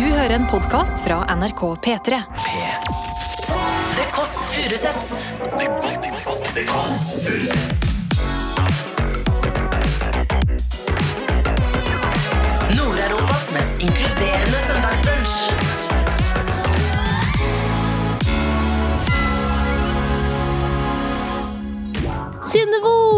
Du 0.00 0.06
hører 0.06 0.30
en 0.30 0.46
podkast 0.48 1.02
fra 1.04 1.18
NRK 1.36 1.60
P3. 1.84 2.18
The 3.96 4.04
Kåss 4.14 4.30
Furuseths. 4.48 5.24
The 6.54 6.64
Kåss 6.70 6.94
Furuseths. 7.26 7.82
Nord-Europas 12.78 13.44
mest 13.52 13.74
inkluderende 13.90 14.64
søndagsbrunsj. 14.70 15.36
Synnøvo! 22.48 23.09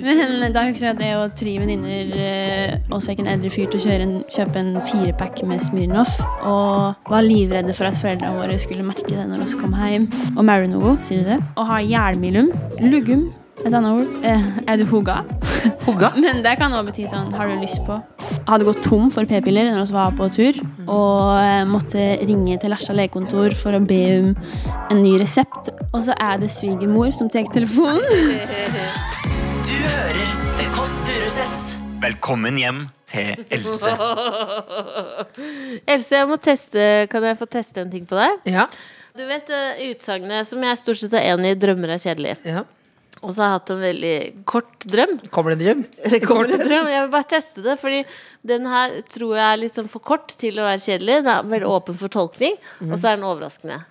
Men 0.00 0.54
da 0.54 0.64
husker 0.68 0.86
jeg 0.88 0.96
at 0.96 1.02
jeg 1.04 1.18
og 1.18 1.34
tre 1.38 1.54
venninner 1.60 2.14
eh, 2.16 2.76
også 2.90 3.12
fikk 3.12 3.24
en 3.24 3.32
eldre 3.34 3.50
fyr 3.52 3.68
til 3.72 3.82
å 3.84 3.96
en, 3.96 4.14
kjøpe 4.32 4.62
en 4.62 4.72
firepack 4.88 5.42
med 5.48 5.64
Smirnoff. 5.64 6.16
Og 6.48 7.10
var 7.10 7.26
livredde 7.26 7.76
for 7.76 7.90
at 7.90 7.98
foreldrene 8.00 8.38
våre 8.38 8.58
skulle 8.62 8.86
merke 8.86 9.08
det 9.10 9.26
når 9.28 9.44
vi 9.44 9.60
kom 9.60 9.76
hjem. 9.76 10.08
Og 10.36 10.46
Marinogo, 10.46 10.96
sier 11.06 11.24
du 11.24 11.34
det? 11.34 11.42
Og 11.56 11.68
ha 11.70 11.82
hjelmilum. 11.84 12.50
Lugum. 12.80 13.28
Et 13.60 13.74
annet 13.74 13.90
ord. 13.92 14.08
Eh, 14.24 14.44
er 14.72 14.80
du 14.80 14.86
hugga? 14.88 15.20
Hugga? 15.86 16.14
Men 16.16 16.40
det 16.44 16.56
kan 16.56 16.72
også 16.72 16.86
bety 16.86 17.04
sånn 17.10 17.32
Har 17.36 17.50
du 17.50 17.60
lyst 17.60 17.82
på 17.84 17.98
Hadde 18.48 18.64
gått 18.64 18.80
tom 18.86 19.10
for 19.12 19.28
p-piller 19.28 19.68
når 19.68 19.84
vi 19.90 19.94
var 19.94 20.14
på 20.16 20.26
tur, 20.32 20.56
og 20.86 21.36
eh, 21.38 21.66
måtte 21.68 22.06
ringe 22.26 22.56
til 22.58 22.72
Lesja 22.72 22.96
legekontor 22.96 23.54
for 23.58 23.76
å 23.76 23.82
be 23.84 24.00
om 24.16 24.32
en 24.90 25.02
ny 25.04 25.12
resept. 25.20 25.70
Og 25.92 26.02
så 26.08 26.16
er 26.16 26.40
det 26.40 26.50
svigermor 26.54 27.12
som 27.14 27.30
tar 27.30 27.46
telefonen. 27.52 28.02
Velkommen 32.00 32.56
hjem 32.56 32.84
til 33.10 33.42
Else. 33.52 33.92
Else, 35.92 36.14
jeg 36.16 36.28
må 36.30 36.38
teste 36.40 36.84
Kan 37.12 37.26
jeg 37.26 37.36
få 37.36 37.48
teste 37.50 37.82
en 37.82 37.90
ting 37.92 38.06
på 38.08 38.16
deg? 38.16 38.46
Ja. 38.48 38.64
Du 39.18 39.24
vet 39.28 39.50
utsagnet 39.90 40.48
som 40.48 40.62
jeg 40.64 40.78
stort 40.80 41.00
sett 41.02 41.16
er 41.18 41.34
enig 41.34 41.56
i, 41.56 41.58
'drømmer 41.60 41.92
er 41.96 42.00
kjedelig'. 42.00 42.38
ja. 42.46 42.64
Og 43.20 43.34
så 43.36 43.42
har 43.42 43.50
jeg 43.50 43.58
hatt 43.58 43.70
en 43.74 43.80
veldig 43.82 44.14
kort 44.48 44.84
drøm. 44.88 45.10
Kommer 45.34 45.52
det 45.52 45.58
en 45.58 45.64
drøm? 45.66 45.82
Det 46.14 46.20
kommer 46.24 46.48
en 46.48 46.62
drøm. 46.62 46.88
Jeg 46.88 47.02
vil 47.02 47.10
bare 47.12 47.28
teste 47.28 47.64
det, 47.66 47.74
fordi 47.82 47.98
den 48.48 48.68
her 48.70 48.94
tror 49.12 49.34
jeg 49.36 49.44
er 49.44 49.60
litt 49.60 49.76
sånn 49.76 49.90
for 49.92 50.00
kort 50.00 50.32
til 50.40 50.56
å 50.56 50.64
være 50.64 50.80
kjedelig. 50.86 51.18
Den 51.20 51.28
er 51.34 51.50
veldig 51.50 51.68
åpen 51.68 51.98
for 52.00 52.08
tolkning, 52.14 52.56
og 52.86 52.94
så 52.94 53.10
er 53.10 53.18
den 53.20 53.28
overraskende. 53.28 53.82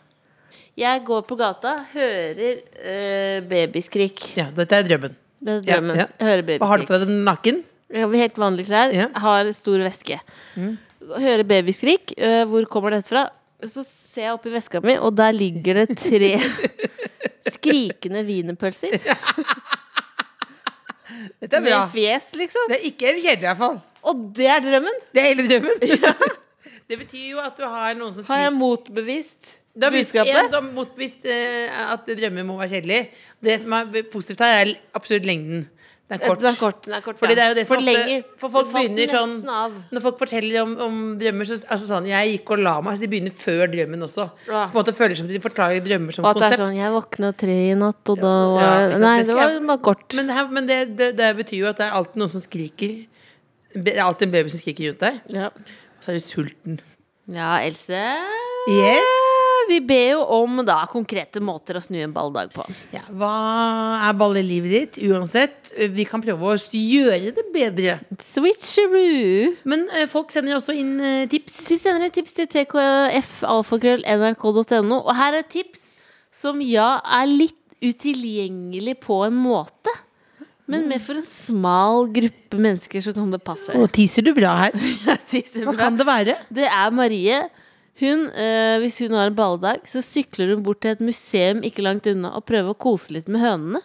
Jeg 0.79 1.03
går 1.05 1.27
på 1.29 1.37
gata, 1.37 1.75
hører 1.93 2.63
øh, 2.63 3.45
babyskrik. 3.51 4.31
Ja, 4.39 4.47
dette 4.55 4.81
er 4.81 4.89
drømmen. 4.89 5.19
Det 5.37 5.59
er 5.59 5.67
drømmen. 5.67 5.99
ja. 5.99 6.07
ja. 6.09 6.25
hører 6.31 6.55
Hva 6.63 6.71
har 6.73 6.81
du 6.81 6.89
på 6.89 7.03
deg? 7.03 7.13
Nakken? 7.29 7.61
Helt 7.93 8.37
vanlige 8.37 8.67
klær, 8.69 8.91
Ja. 8.93 9.07
Mm. 9.07 9.15
har 9.23 9.51
stor 9.57 9.79
veske. 9.85 10.19
Hører 10.55 11.43
babyskrik. 11.43 12.13
øh, 12.17 12.43
hvor 12.47 12.65
kommer 12.69 12.89
dette 12.91 13.09
fra? 13.09 13.27
Så 13.65 13.83
ser 13.83 14.21
jeg 14.27 14.33
oppi 14.37 14.49
veska 14.53 14.79
mi, 14.83 14.93
og 14.97 15.15
der 15.17 15.31
ligger 15.35 15.73
det 15.85 15.97
tre 15.97 16.29
skrikende 17.55 18.21
wienerpølser. 18.27 18.93
Dette 21.39 21.57
er 21.57 21.63
bra. 21.63 21.79
Med 21.85 21.93
fjes, 21.93 22.29
liksom. 22.37 22.69
Det 22.69 22.77
er 22.77 22.85
ikke 22.91 23.09
en 23.09 23.17
kjedelig, 23.23 23.43
i 23.43 23.47
hvert 23.49 23.57
fall. 23.63 23.79
Og 24.09 24.21
det 24.37 24.47
er 24.47 24.61
drømmen! 24.63 24.99
Det 25.13 25.21
er 25.23 25.27
hele 25.33 25.47
drømmen. 25.49 25.75
Det 26.89 26.97
betyr 26.97 27.25
jo 27.35 27.41
at 27.43 27.53
du 27.59 27.65
har 27.69 27.93
noen 27.93 28.09
som 28.15 28.23
skriker 28.23 28.33
Har 28.33 28.39
jeg 28.47 28.53
motbevist 28.57 29.49
Du 29.77 29.83
har 29.85 29.91
bevist- 29.93 30.15
en, 30.23 30.47
du 30.49 30.55
har 30.57 30.63
motbevist 30.73 31.27
eh, 31.29 31.81
at 31.93 32.07
drømmer 32.17 32.47
må 32.47 32.55
være 32.57 32.71
kjedelig. 32.79 33.01
Det 33.45 33.57
som 33.61 33.75
er 33.77 33.99
positivt 34.09 34.41
her, 34.41 34.55
er 34.63 34.71
absolutt 34.97 35.27
lengden. 35.29 35.67
Den 36.09 36.17
er 36.17 36.25
kort. 36.25 36.39
Den 36.41 36.49
er 36.49 36.55
kort, 36.57 36.77
den 36.87 36.93
er 36.97 37.01
kort 37.05 37.19
Fordi 37.21 37.35
det 37.37 37.43
er 37.43 37.49
jo 37.51 37.55
det 37.59 37.63
som 37.67 37.75
For 37.75 37.89
ofte. 37.91 38.15
For 38.41 38.49
folk 38.55 38.69
begynner 38.73 39.11
sånn 39.13 39.33
av. 39.53 39.75
Når 39.93 40.01
folk 40.07 40.15
forteller 40.23 40.63
om, 40.63 40.71
om 40.87 40.95
drømmer, 41.21 41.45
så 41.45 41.57
altså 41.69 41.85
sånn 41.91 42.07
Jeg 42.09 42.31
gikk 42.31 42.49
og 42.55 42.63
la 42.65 42.73
meg. 42.81 42.95
Så 42.97 43.03
de 43.05 43.09
begynner 43.11 43.35
før 43.37 43.69
drømmen 43.69 44.05
også. 44.07 44.25
Ja. 44.47 44.63
På 44.71 44.73
en 44.73 44.79
måte 44.79 44.95
føler 44.97 45.19
som 45.19 45.29
de 45.29 45.41
forklarer 45.43 45.83
drømmer 45.85 46.17
som 46.17 46.25
Og 46.25 46.31
at 46.31 46.39
det 46.41 46.47
er 46.47 46.55
konsept. 46.55 46.63
sånn 46.65 46.79
Jeg 46.79 46.95
våkna 46.97 47.29
tre 47.43 47.57
i 47.67 47.75
natt, 47.77 48.01
og 48.09 48.23
da 48.25 48.33
var 48.55 48.63
Ja, 48.63 48.71
ja, 48.89 48.97
Nei, 49.05 49.13
det 49.21 49.27
det 49.29 49.37
var 49.37 49.53
bare 49.69 49.83
kort. 49.85 50.07
Men, 50.17 50.31
det, 50.31 50.39
her, 50.39 50.49
men 50.57 50.71
det, 50.71 50.79
det, 50.97 51.11
det 51.21 51.29
betyr 51.43 51.59
jo 51.61 51.69
at 51.69 51.77
det 51.77 51.85
er 51.91 51.99
alltid 52.01 52.23
noen 52.23 52.33
som 52.33 52.41
skriker. 52.41 52.97
Det 53.77 53.93
er 53.93 54.01
alltid 54.07 54.27
en 54.31 54.33
baby 54.39 54.49
som 54.49 54.63
skriker 54.65 54.89
rundt 54.89 55.05
deg. 55.05 55.21
Ja. 55.37 55.51
Og 55.53 56.01
så 56.01 56.09
er 56.15 56.17
du 56.17 56.25
sulten. 56.25 56.81
ja, 57.29 57.59
Else. 57.61 58.01
Yes! 58.73 59.48
Vi 59.69 59.77
ber 59.85 60.15
jo 60.15 60.23
om 60.39 60.63
da 60.65 60.79
konkrete 60.89 61.37
måter 61.43 61.77
å 61.77 61.81
snu 61.83 61.99
en 62.01 62.13
balldag 62.15 62.49
på. 62.55 62.63
Ja, 62.95 63.03
hva 63.13 63.33
er 64.07 64.13
ballelivet 64.17 64.71
ditt? 64.73 64.97
Uansett, 65.05 65.69
vi 65.93 66.03
kan 66.09 66.21
prøve 66.23 66.43
å 66.49 66.55
gjøre 66.57 67.29
det 67.35 67.45
bedre. 67.53 67.99
Switcheroo. 68.23 69.53
Men 69.69 69.79
eh, 69.93 70.07
folk 70.09 70.31
sender 70.33 70.55
også 70.57 70.73
inn 70.77 70.95
eh, 70.97 71.29
tips. 71.29 71.69
Vi 71.69 71.77
sender 71.81 72.05
inn 72.07 72.15
tips 72.15 72.33
til 72.39 72.47
tkfalfakrøll.nrk.no. 72.55 74.97
Og 74.99 75.13
her 75.19 75.31
er 75.33 75.39
et 75.43 75.53
tips 75.53 75.81
som 76.33 76.61
ja, 76.65 77.01
er 77.05 77.25
litt 77.29 77.61
utilgjengelig 77.79 78.99
på 79.05 79.23
en 79.27 79.37
måte. 79.39 79.89
Men 80.69 80.85
med 80.89 81.01
for 81.01 81.17
en 81.17 81.25
smal 81.25 82.11
gruppe 82.13 82.57
mennesker 82.61 83.01
så 83.01 83.13
kan 83.15 83.31
det 83.33 83.41
passe. 83.41 83.73
Og 83.77 83.89
teaser 83.93 84.21
du 84.25 84.33
bra 84.37 84.51
her. 84.65 84.73
Hva 85.65 85.73
kan 85.77 85.97
det 85.97 86.05
være? 86.05 86.35
Det 86.53 86.67
er 86.69 86.91
Marie. 86.93 87.39
Hun, 87.99 88.27
øh, 88.31 88.75
hvis 88.79 88.99
hun 89.03 89.11
har 89.17 89.27
en 89.27 89.35
balledag, 89.35 89.81
så 89.91 89.99
sykler 90.05 90.53
hun 90.53 90.63
bort 90.63 90.79
til 90.85 90.91
et 90.95 91.01
museum 91.03 91.59
ikke 91.67 91.83
langt 91.83 92.07
unna 92.07 92.31
og 92.37 92.45
prøver 92.47 92.71
å 92.71 92.77
kose 92.79 93.11
litt 93.17 93.27
med 93.27 93.41
hønene. 93.43 93.81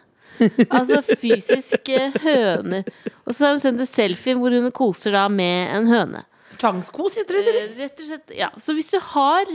Altså 0.71 0.99
fysiske 1.07 1.99
høner. 2.25 2.87
Og 3.27 3.35
så 3.35 3.47
har 3.49 3.55
hun 3.57 3.63
sendt 3.63 3.83
en 3.85 3.91
selfie 3.91 4.35
hvor 4.39 4.55
hun 4.55 4.71
koser 4.75 5.15
da 5.15 5.27
med 5.31 5.71
en 5.77 5.87
høne. 5.91 6.23
Tvangskos, 6.59 7.17
heter 7.19 7.35
det? 7.39 7.43
eller? 7.51 7.65
Eh, 7.69 7.79
Rett 7.83 8.03
og 8.03 8.09
slett, 8.09 8.35
ja. 8.39 8.49
Så 8.63 8.75
hvis 8.79 8.91
du 8.93 8.99
har 9.13 9.51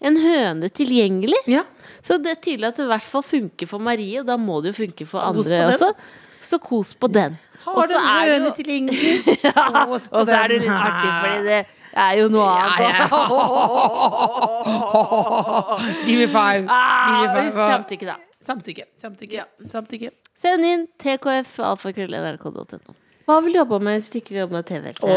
en 0.00 0.16
høne 0.16 0.70
tilgjengelig, 0.72 1.40
Ja. 1.52 1.64
så 2.04 2.16
det 2.20 2.30
er 2.32 2.40
tydelig 2.40 2.70
at 2.70 2.76
det 2.80 2.86
i 2.88 2.92
hvert 2.94 3.04
fall 3.12 3.24
funker 3.26 3.68
for 3.68 3.78
Marie, 3.84 4.20
og 4.22 4.26
da 4.28 4.36
må 4.40 4.62
det 4.64 4.72
jo 4.74 4.78
funke 4.86 5.06
for 5.08 5.20
andre 5.24 5.64
også. 5.74 5.92
Så 6.40 6.56
kos 6.64 6.94
på 6.96 7.08
den. 7.12 7.36
Har 7.66 7.86
du 7.86 7.92
en 7.92 8.00
høne 8.08 8.48
jo- 8.48 8.56
tilgjengelig? 8.56 9.36
Ja, 9.44 9.84
og 9.84 10.00
så 10.00 10.32
er 10.38 10.48
det 10.48 10.62
litt 10.62 10.72
artig, 10.72 11.10
fordi 11.20 11.44
det 11.50 11.60
er 11.96 12.12
jo 12.20 12.28
noe 12.30 12.46
annet. 12.46 13.10
Give 16.06 16.18
me 16.18 16.26
five. 16.26 16.62
Give 16.62 16.64
me 16.64 16.70
Ah, 16.70 17.34
five. 17.34 17.50
Samtykke, 17.52 18.06
da. 18.06 18.14
Samtykke. 18.42 18.84
Samtykke. 19.00 19.44
Samtykke. 19.68 20.10
Send 20.40 20.64
inn 20.64 20.86
tkf.alfakrøll.nrk.no. 21.02 22.94
Hva 23.28 23.36
vil 23.44 23.52
du 23.54 23.58
jobbe 23.60 23.78
med 23.84 23.94
hvis 24.00 24.10
du 24.10 24.16
ikke 24.18 24.30
vil 24.34 24.40
jobbe 24.44 24.54
med 24.58 24.64
TV? 24.70 24.84
Else? 24.94 25.08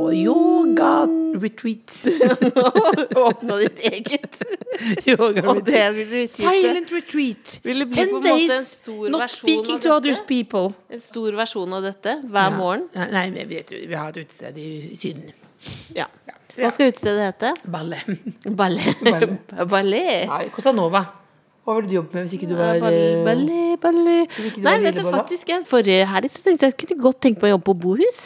Åh, 0.00 0.14
Yoga 0.14 1.06
retreats. 1.40 2.08
Åpna 3.16 3.56
ditt 3.56 3.78
eget. 3.78 4.38
Yoga 5.06 5.44
Og 5.50 5.60
det 5.66 5.84
vil 5.96 6.10
du. 6.10 6.20
Silent 6.30 6.92
retreat. 6.92 7.58
Vil 7.64 7.84
det 7.84 7.88
bli 7.90 8.00
Ten 8.00 8.14
på 8.14 8.20
en 8.20 8.26
måte 8.26 8.56
en 8.56 8.64
stor 8.64 9.12
not 9.12 9.24
versjon 9.26 9.44
speaking 9.44 9.80
to 9.80 9.92
other 9.92 10.10
others 10.14 10.24
people. 10.28 10.72
En 10.90 11.04
stor 11.04 11.36
versjon 11.42 11.76
av 11.76 11.84
dette 11.84 12.16
hver 12.24 12.56
morgen. 12.56 12.88
Nei, 12.96 13.08
nei, 13.12 13.44
vi, 13.44 13.46
vet, 13.54 13.76
vi 13.76 13.94
har 13.94 14.10
et 14.14 14.22
utested 14.24 14.58
i 14.60 14.70
Syden. 14.98 15.30
Ja. 15.94 16.08
Hva 16.56 16.72
skal 16.74 16.90
utestedet 16.90 17.28
hete? 17.30 17.54
Ballet. 17.70 18.08
Ballet. 18.44 19.06
Ballet. 19.68 20.28
Nei, 20.32 20.44
Cosa 20.54 20.72
Nova. 20.76 21.04
Hva 21.64 21.76
ville 21.76 21.90
du 21.90 21.96
jobbet 22.00 22.16
med 22.16 22.24
hvis 22.26 22.38
ikke 22.38 22.48
du 22.50 22.54
var 22.58 22.78
Ballet, 22.80 23.18
eh, 23.20 23.24
ballet, 23.26 23.74
ballet. 23.82 24.38
Nei, 24.64 24.78
vet 24.82 24.96
du 24.96 25.04
faktisk 25.06 25.52
Forrige 25.68 26.06
helg 26.08 26.32
så 26.32 26.40
tenkte 26.46 26.66
jeg 26.66 26.74
jeg 26.74 26.86
kunne 26.86 27.04
godt 27.04 27.20
tenke 27.22 27.44
meg 27.44 27.52
å 27.52 27.58
jobbe 27.58 27.68
på 27.68 27.76
bohus. 27.84 28.22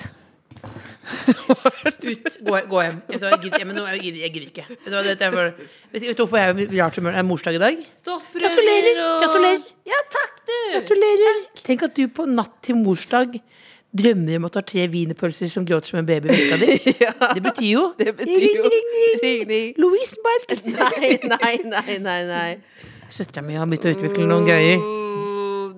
Ut, 1.04 2.38
gå, 2.46 2.58
gå 2.70 2.82
hjem. 2.84 3.00
Vet 3.08 3.26
Jeg 3.28 3.40
gidder, 3.42 3.58
jeg 3.64 4.22
jeg 4.22 4.32
gidder 4.34 4.48
ikke. 4.48 4.64
Vet 4.84 5.20
du, 5.20 5.26
for, 5.34 5.52
vet 5.92 6.06
du 6.06 6.22
hvorfor 6.24 6.40
jeg 6.40 6.54
er 6.54 6.62
i 6.64 6.80
rart 6.80 6.96
humør? 7.00 7.16
Det 7.16 7.22
er 7.22 7.28
morsdag 7.28 7.58
i 7.58 7.62
dag. 7.62 7.84
Gratulerer! 8.04 9.02
Gratulerer! 9.24 9.60
Ja, 9.88 10.00
takk, 10.16 10.40
du! 10.48 10.56
Gratulerer! 10.78 11.38
Tenk 11.64 11.86
at 11.88 11.96
du 11.98 12.06
på 12.08 12.26
natt 12.30 12.56
til 12.64 12.80
morsdag 12.80 13.38
drømmer 13.94 14.40
om 14.40 14.48
å 14.48 14.50
ta 14.50 14.62
tre 14.66 14.88
wienerpølser 14.90 15.50
som 15.52 15.66
gråter 15.68 15.92
som 15.92 16.00
en 16.00 16.08
baby 16.08 16.32
i 16.32 16.34
veska 16.34 16.58
di. 16.58 16.96
Det 17.36 17.42
betyr 17.44 17.68
jo 17.68 17.84
Det 17.98 18.10
betyr 18.18 18.42
Ring, 18.42 18.64
ring, 18.64 18.90
ring! 18.96 19.20
ring, 19.22 19.44
ring. 19.52 19.70
Louise 19.78 20.18
Balt! 20.24 20.56
Nei, 20.80 21.12
nei, 21.22 21.54
nei, 21.70 21.98
nei, 22.02 22.18
nei. 22.32 22.50
Søstera 23.14 23.44
mi 23.46 23.54
har 23.54 23.68
begynt 23.70 23.86
å 23.86 23.94
utvikle 23.94 24.26
noen 24.26 24.48
greier. 24.48 24.82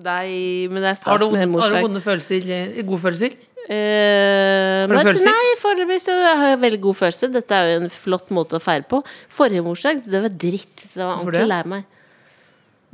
Nei, 0.07 0.67
men 0.71 0.81
det 0.81 0.89
er 0.93 0.95
du, 0.95 0.99
stas 1.01 1.31
med 1.33 1.57
har 1.59 1.73
du 1.73 1.81
vonde 1.83 2.01
følelser? 2.01 2.45
eh, 2.57 2.81
Gode 2.87 3.01
følelser? 3.03 3.35
Eh, 3.67 4.85
du 4.87 4.93
følelser? 4.95 5.27
Nei, 5.27 5.47
foreløpig 5.59 5.97
så 5.99 6.13
har 6.23 6.53
jeg 6.53 6.61
veldig 6.61 6.79
god 6.85 6.95
følelse. 7.01 7.27
Dette 7.33 7.57
er 7.57 7.73
jo 7.73 7.81
en 7.81 7.91
flott 7.91 8.29
måte 8.35 8.55
å 8.59 8.61
feire 8.63 8.85
på. 8.87 9.01
Forrige 9.33 9.65
morsdag, 9.65 9.99
det 10.07 10.21
var 10.23 10.31
dritt. 10.31 10.77
Så 10.79 10.93
det 10.95 11.03
var 11.03 11.17
Hvorfor 11.17 11.33
ordentlig 11.33 11.51
lei 11.51 11.63
meg. 11.75 11.83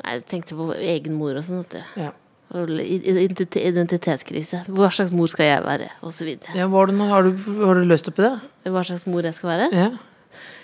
Nei, 0.01 0.09
jeg 0.17 0.25
tenkte 0.31 0.57
på 0.57 0.65
egen 0.79 1.13
mor 1.19 1.33
og 1.37 1.43
sånn. 1.45 1.61
Ja. 1.99 2.11
Identitetskrise. 2.53 4.57
Hva 4.69 4.89
slags 4.93 5.11
mor 5.13 5.27
skal 5.31 5.45
jeg 5.51 5.61
være? 5.65 5.87
Og 6.01 6.11
så 6.13 6.25
videre. 6.27 6.51
ja 6.57 6.67
har, 6.69 6.85
du, 6.89 6.93
har, 7.11 7.21
du, 7.29 7.33
har 7.61 7.73
du 7.77 7.83
løst 7.89 8.07
opp 8.09 8.19
i 8.21 8.23
det? 8.25 8.35
Hva 8.73 8.81
slags 8.89 9.05
mor 9.09 9.21
jeg 9.25 9.35
skal 9.37 9.49
være? 9.53 9.67
Ja. 9.77 9.89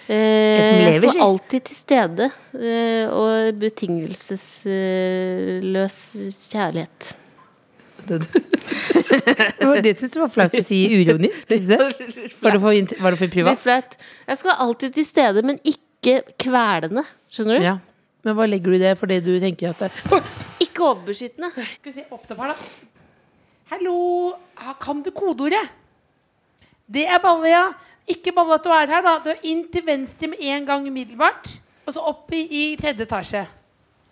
Eh, 0.10 0.66
som 0.66 0.76
jeg 0.82 0.98
skal 1.04 1.22
alltid 1.28 1.62
til 1.70 1.78
stede. 1.78 2.26
Eh, 2.58 3.06
og 3.14 3.32
betingelsesløs 3.62 5.98
kjærlighet. 6.50 7.00
Det 8.08 9.84
det 9.84 9.94
syntes 9.98 10.14
du 10.14 10.20
var 10.22 10.32
flaut 10.32 10.56
å 10.56 10.64
si 10.64 10.80
uironisk? 10.94 11.50
det? 11.50 11.78
Var 11.80 12.56
det 12.56 12.62
for, 12.62 13.02
var 13.02 13.16
det 13.16 13.20
for 13.20 13.34
privat? 13.34 13.66
Jeg 13.66 14.40
skal 14.40 14.52
være 14.52 14.66
alltid 14.66 14.96
til 14.98 15.08
stede, 15.08 15.44
men 15.46 15.60
ikke 15.68 16.22
kvelende. 16.40 17.04
Skjønner 17.34 17.60
du? 17.60 17.66
Ja. 17.66 17.76
Men 18.28 18.36
hva 18.36 18.48
legger 18.50 18.74
du 18.74 18.78
i 18.78 18.82
det 18.82 18.96
fordi 19.00 19.20
du 19.24 19.32
tenker 19.40 19.72
at 19.72 19.84
det 19.86 20.22
Ikke 20.66 20.90
overbeskyttende. 20.92 21.52
Skal 21.56 21.92
vi 21.92 21.96
se, 21.96 22.06
opp 22.12 22.28
her, 22.28 22.52
da. 22.52 22.56
Hallo, 23.70 23.96
ah, 24.58 24.74
kan 24.82 25.04
du 25.06 25.12
kodeordet? 25.16 25.62
Det 26.90 27.06
er 27.06 27.22
balle, 27.22 27.52
ja. 27.52 27.66
Ikke 28.10 28.34
balle 28.34 28.58
at 28.58 28.66
du 28.66 28.72
er 28.74 28.90
her, 28.90 29.06
da. 29.06 29.16
Du 29.24 29.30
er 29.32 29.44
inn 29.52 29.68
til 29.72 29.86
venstre 29.86 30.32
med 30.32 30.42
en 30.42 30.66
gang 30.68 30.88
umiddelbart. 30.90 31.54
Og 31.86 31.96
så 31.96 32.04
opp 32.06 32.34
i, 32.36 32.44
i 32.50 32.64
tredje 32.80 33.06
etasje. 33.06 33.46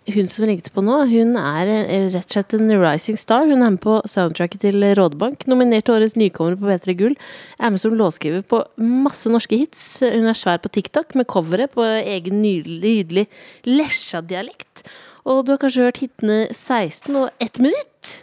Hun 0.07 0.27
som 0.31 0.45
ringte 0.47 0.71
på 0.71 0.79
nå, 0.85 1.01
hun 1.09 1.33
er 1.35 1.67
eh, 1.67 2.05
rett 2.13 2.29
og 2.29 2.35
slett 2.37 2.53
en 2.55 2.69
rising 2.79 3.17
star. 3.19 3.43
Hun 3.49 3.59
er 3.59 3.73
med 3.73 3.81
på 3.83 3.97
soundtracket 4.07 4.61
til 4.63 4.85
Rådebank. 4.95 5.43
Nominert 5.51 5.83
til 5.89 5.97
årets 5.97 6.15
nykommer 6.15 6.55
på 6.55 6.69
P3 6.69 6.95
Gull. 6.95 7.17
Er 7.59 7.73
med 7.73 7.81
som 7.83 7.95
låtskriver 7.97 8.45
på 8.47 8.61
masse 8.79 9.27
norske 9.27 9.59
hits. 9.59 9.81
Hun 10.05 10.29
er 10.31 10.37
svær 10.37 10.61
på 10.63 10.71
TikTok 10.71 11.11
med 11.19 11.27
coveret 11.27 11.73
på 11.75 11.83
egen 11.83 12.39
nydelig, 12.39 12.93
nydelig 13.01 13.25
Lesja-dialekt. 13.67 14.85
Og 15.27 15.43
du 15.43 15.51
har 15.51 15.59
kanskje 15.59 15.89
hørt 15.89 15.99
hitene 15.99 16.37
16 16.55 17.11
og 17.19 17.43
1 17.43 17.59
minutt? 17.65 18.13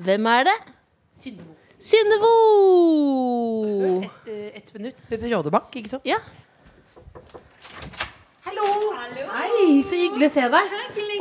Hvem 0.00 0.30
er 0.32 0.48
det? 0.48 0.56
Synnevo. 1.20 1.52
Synnevo! 1.84 2.32
Ett 4.00 4.08
Et, 4.24 4.32
eh, 4.32 4.56
ett 4.56 4.72
minutt. 4.72 4.96
Rådebank, 5.12 5.76
ikke 5.76 5.92
sant? 5.92 6.08
Ja. 6.08 6.16
Hallo. 8.44 8.64
Hei, 9.32 9.80
så 9.88 9.96
hyggelig 9.96 10.28
å 10.28 10.32
se 10.34 10.42
deg. 10.52 10.72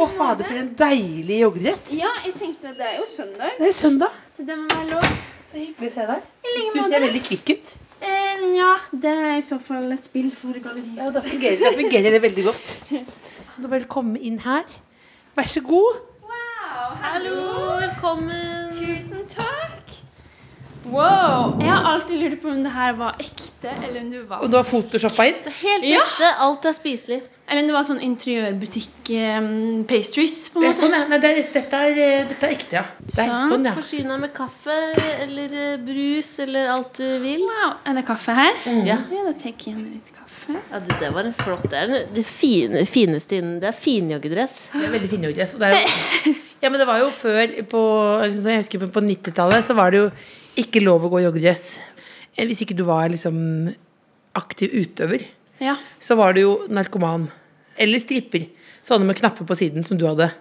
Å, 0.03 0.07
fader, 0.17 0.47
for 0.47 0.59
en 0.59 0.71
deilig 0.79 1.37
joggedress. 1.39 1.85
Ja, 1.95 2.09
jeg 2.25 2.33
tenkte 2.39 2.73
det 2.75 2.83
er 2.89 2.97
jo 2.99 3.05
søndag, 3.07 3.53
Det 3.59 3.69
er 3.69 3.75
søndag. 3.77 4.17
så 4.35 4.43
det 4.47 4.57
må 4.59 4.65
være 4.73 4.89
lov. 4.89 5.07
Så 5.47 5.61
hyggelig 5.61 5.91
å 5.91 5.93
se 5.95 6.07
deg. 6.09 6.25
like 6.49 6.73
Du 6.73 6.81
ser 6.89 7.05
veldig 7.05 7.21
kvikk 7.29 7.53
ut. 7.53 7.73
Eh, 8.03 8.43
ja, 8.57 8.73
det 8.91 9.13
er 9.29 9.37
i 9.37 9.45
så 9.45 9.59
fall 9.63 9.91
et 9.95 10.03
spill 10.09 10.31
for 10.35 10.51
galleriet. 10.59 10.97
Ja, 10.99 11.11
da 11.15 11.21
fungerer, 11.23 11.61
da 11.63 11.71
fungerer 11.77 12.17
det 12.17 12.21
veldig 12.25 12.45
godt. 12.49 12.75
Du 13.55 13.67
bare 13.69 13.87
komme 13.87 14.19
inn 14.19 14.39
her. 14.43 14.65
Vær 15.37 15.47
så 15.47 15.63
god. 15.63 16.01
Wow, 16.27 16.97
Hallo, 17.07 17.37
velkommen. 17.79 18.62
Wow. 20.85 21.53
Jeg 21.61 21.69
har 21.71 21.85
alltid 21.93 22.19
lurt 22.19 22.41
på 22.41 22.49
om 22.51 22.63
det 22.65 22.71
her 22.75 22.93
var 22.97 23.15
ekte, 23.21 23.71
eller 23.87 24.01
om 24.01 24.09
det 24.11 24.21
var 24.29 24.41
Og 24.43 24.49
du 24.51 24.57
har 24.57 24.65
photoshoppa 24.67 25.25
inn? 25.29 25.37
Helt 25.61 25.85
Ja. 25.87 26.01
ekte. 26.03 26.31
Alt 26.43 26.65
er 26.65 26.73
spiselig. 26.75 27.21
Eller 27.47 27.61
om 27.61 27.67
det 27.67 27.73
var 27.75 27.83
sånn 27.87 28.01
interiørbutikk 28.03 29.11
um, 29.39 29.83
pastries, 29.87 30.49
på 30.51 30.59
en 30.59 30.63
Ja, 30.65 30.69
måte. 30.71 30.79
sånn, 30.81 30.91
ja. 30.97 31.07
Nei, 31.07 31.17
det 31.23 31.29
er, 31.31 31.41
dette, 31.53 31.73
er, 31.87 32.01
eh, 32.03 32.27
dette 32.27 32.43
er 32.49 32.55
ekte, 32.57 32.73
ja. 32.73 32.83
Det 32.99 33.19
er, 33.19 33.29
Sånn. 33.29 33.49
sånn, 33.53 33.65
ja. 33.65 33.73
Forsyna 33.79 34.19
med 34.19 34.33
kaffe 34.33 34.77
eller 35.23 35.55
eh, 35.63 35.77
brus 35.77 36.33
eller 36.39 36.67
alt 36.75 36.93
du 36.99 37.19
vil. 37.23 37.39
Wow, 37.47 37.73
Er 37.85 37.93
det 38.01 38.05
kaffe 38.05 38.35
her? 38.35 38.53
Ja. 38.65 38.97
Ja, 39.11 39.23
da 39.23 39.33
tar 39.33 39.51
jeg 39.55 39.75
litt 39.77 40.13
kaffe. 40.15 40.59
Ja, 40.71 40.79
du, 40.79 40.93
det 40.99 41.13
var 41.13 41.23
en 41.23 41.33
flott 41.33 41.63
Det 41.69 41.73
er 41.79 41.87
den- 41.87 42.13
det 42.13 42.25
fine, 42.25 42.85
fineste 42.85 43.37
innen 43.39 43.59
Det 43.61 43.69
er 43.69 43.71
finjoggedress. 43.79 44.69
Det 44.73 44.83
er 44.83 44.91
veldig 44.99 45.09
fin 45.09 45.23
joggedress. 45.23 45.53
det 45.57 45.71
er 45.71 46.35
Ja, 46.63 46.69
men 46.69 46.79
det 46.79 46.87
var 46.87 46.99
jo 46.99 47.09
før 47.11 47.47
på, 47.67 47.81
Jeg 48.23 48.57
husker 48.57 48.79
på, 48.79 48.87
på 48.91 49.01
90-tallet 49.01 49.63
så 49.65 49.73
var 49.75 49.91
det 49.91 49.97
jo 49.99 50.11
ikke 50.59 50.81
lov 50.83 51.05
å 51.05 51.11
gå 51.13 51.21
i 51.21 51.25
joggedress. 51.27 51.79
Eh, 52.35 52.45
Hvis 52.49 52.63
ikke 52.65 52.75
du 52.77 52.83
var 52.87 53.09
liksom 53.09 53.35
aktiv 54.35 54.73
utøver, 54.73 55.25
Ja. 55.59 55.75
så 55.99 56.15
var 56.17 56.33
du 56.33 56.41
jo 56.41 56.53
narkoman. 56.69 57.29
Eller 57.77 57.99
stripper. 57.99 58.47
Sånne 58.83 59.05
med 59.05 59.15
knapper 59.17 59.45
på 59.45 59.55
siden 59.55 59.85
som 59.85 59.97
du 59.97 60.05
hadde. 60.05 60.31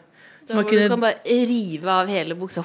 Så 0.49 0.55
man 0.55 0.65
kunne... 0.65 0.89
du 0.89 0.89
kan 0.89 1.01
bare 1.01 1.23
rive 1.25 1.87
av 1.89 2.09
hele 2.09 2.35
buksa. 2.35 2.65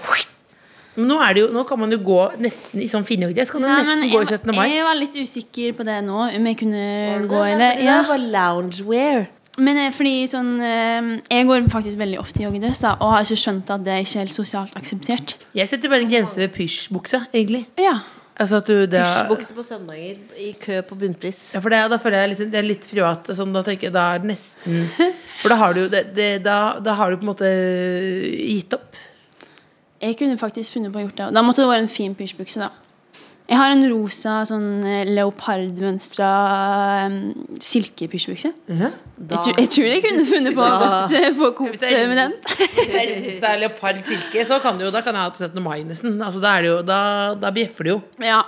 men 0.96 1.08
nå, 1.08 1.20
det 1.34 1.42
jo, 1.44 1.48
nå 1.54 1.64
kan 1.68 1.80
man 1.80 1.92
jo 1.92 2.00
gå 2.02 2.22
nesten 2.42 2.82
i 2.82 2.88
sånn 2.90 3.06
finjoggedress. 3.06 3.52
Kan 3.52 3.62
du 3.62 3.68
Nei, 3.68 3.78
nesten 3.84 4.10
gå 4.10 4.22
i 4.22 4.26
jeg, 4.26 4.40
17. 4.42 4.56
mai. 4.56 4.70
jeg 4.74 4.84
var 4.84 4.96
litt 4.98 5.14
usikker 5.16 5.76
på 5.78 5.86
det 5.86 5.98
nå, 6.04 6.24
om 6.36 6.48
jeg 6.50 6.58
kunne 6.58 7.28
gå 7.30 7.42
i 7.46 7.56
det. 7.60 7.70
Det 7.84 7.98
var 8.08 8.18
loungewear. 8.18 9.28
Men 9.58 9.78
eh, 9.82 9.90
fordi 9.96 10.28
sånn 10.30 10.52
eh, 10.62 11.08
Jeg 11.34 11.48
går 11.50 11.64
faktisk 11.74 11.98
veldig 11.98 12.20
ofte 12.22 12.44
i 12.44 12.46
joggedress 12.46 12.84
og 12.92 13.08
har 13.16 13.26
ikke 13.26 13.40
skjønt 13.42 13.72
at 13.74 13.84
det 13.88 13.96
er 13.96 14.04
ikke 14.06 14.22
helt 14.22 14.36
sosialt 14.38 14.76
akseptert. 14.78 15.34
Jeg 15.58 15.72
setter 15.72 15.90
bare 15.90 16.06
en 16.06 16.12
grense 16.12 16.38
ved 16.38 16.54
pysjbuksa, 16.54 17.24
egentlig. 17.34 17.64
Ja. 17.82 17.96
Altså 18.38 18.60
at 18.62 18.68
du 18.70 18.86
det 18.86 19.00
er- 19.02 19.06
Pysjbukse 19.08 19.56
på 19.58 19.64
søndager 19.66 20.18
i 20.38 20.52
kø 20.62 20.82
på 20.86 20.96
bunnpris. 21.02 21.40
Ja, 21.56 21.60
for 21.60 21.74
det, 21.74 21.80
da 21.90 21.98
føler 21.98 22.22
jeg 22.22 22.30
liksom, 22.36 22.52
det 22.54 22.60
er 22.60 22.68
litt 22.70 22.86
privat. 22.92 23.32
Sånn, 23.34 23.52
da 23.56 23.64
tenker 23.66 23.88
jeg, 23.90 23.94
da 23.98 24.04
er 24.14 24.20
det 24.22 24.30
nesten 24.30 24.86
For 25.42 25.50
da 25.50 25.56
har 25.58 25.74
du 25.74 25.82
jo 25.82 25.88
det, 25.90 26.04
det, 26.14 26.30
da, 26.46 26.78
da 26.80 26.94
har 27.00 27.10
du 27.10 27.18
på 27.18 27.26
en 27.26 27.32
måte 27.34 27.50
gitt 27.50 28.74
opp. 28.78 28.94
Jeg 30.02 30.14
kunne 30.20 30.38
faktisk 30.38 30.78
funnet 30.78 30.94
på 30.94 31.02
å 31.02 31.08
gjort 31.08 31.18
det. 31.18 31.32
Da 31.34 31.42
måtte 31.42 31.64
det 31.66 31.72
være 31.72 31.88
en 31.88 31.90
fin 31.90 32.14
pysjbukse, 32.14 32.62
da. 32.62 32.70
Jeg 33.48 33.56
har 33.62 33.72
en 33.72 33.84
rosa 33.88 34.42
sånn 34.50 34.66
eh, 34.84 35.06
leopardmønstra 35.16 36.30
um, 37.08 37.16
silkepysjbukse. 37.64 38.52
Ja. 38.68 38.90
Jeg, 39.18 39.40
tror- 39.46 39.60
jeg 39.62 39.70
tror 39.76 39.88
jeg 39.88 40.04
kunne 40.04 40.26
funnet 40.28 40.58
på 40.58 40.66
å 40.66 40.80
gått 40.84 41.16
eh, 41.16 41.30
på 41.38 41.50
Coop 41.56 41.78
med 41.80 42.18
den. 42.20 42.36
Hvis 42.58 42.92
det 42.92 43.00
er 43.06 43.14
rosa 43.24 43.54
leopard 43.62 44.02
silke, 44.08 44.44
så 44.50 44.60
kan 44.64 44.78
du 44.80 44.84
jo, 44.88 44.92
da 44.92 45.02
kan 45.06 45.16
jeg 45.16 45.24
ha 45.24 45.32
på 45.32 45.44
17. 45.46 45.64
mai 45.64 45.80
nesten. 45.88 46.20
Altså, 46.20 46.44
da, 46.44 46.58
er 46.58 46.66
det 46.68 46.72
jo, 46.74 46.78
da, 46.92 47.00
da 47.40 47.54
bjeffer 47.56 47.88
det 47.88 47.96
jo. 47.96 48.02
Ja. 48.28 48.42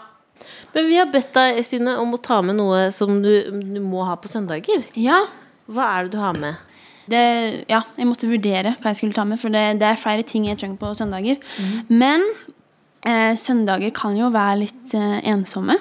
Men 0.75 0.85
vi 0.91 0.99
har 0.99 1.07
bedt 1.09 1.31
deg, 1.33 1.61
Synne, 1.65 1.95
om 2.03 2.11
å 2.13 2.19
ta 2.21 2.41
med 2.45 2.59
noe 2.59 2.89
som 2.95 3.21
du, 3.23 3.31
du 3.55 3.79
må 3.81 4.03
ha 4.07 4.19
på 4.19 4.31
søndager. 4.31 4.83
ja. 4.99 5.23
Hva 5.69 5.85
er 5.99 6.07
det 6.07 6.15
du 6.15 6.17
har 6.17 6.33
med? 6.33 6.55
Det, 7.09 7.19
ja, 7.69 7.83
jeg 7.97 8.05
måtte 8.09 8.25
vurdere 8.29 8.71
hva 8.81 8.89
jeg 8.89 8.97
skulle 8.99 9.13
ta 9.13 9.21
med, 9.25 9.37
for 9.41 9.53
det, 9.53 9.61
det 9.81 9.85
er 9.85 9.99
flere 10.01 10.23
ting 10.25 10.47
jeg 10.47 10.57
trenger 10.57 10.79
på 10.81 10.89
søndager. 10.97 11.37
Men 11.93 12.25
eh, 13.05 13.35
søndager 13.39 13.93
kan 13.95 14.17
jo 14.17 14.31
være 14.33 14.57
litt 14.65 14.93
eh, 14.97 15.19
ensomme. 15.31 15.77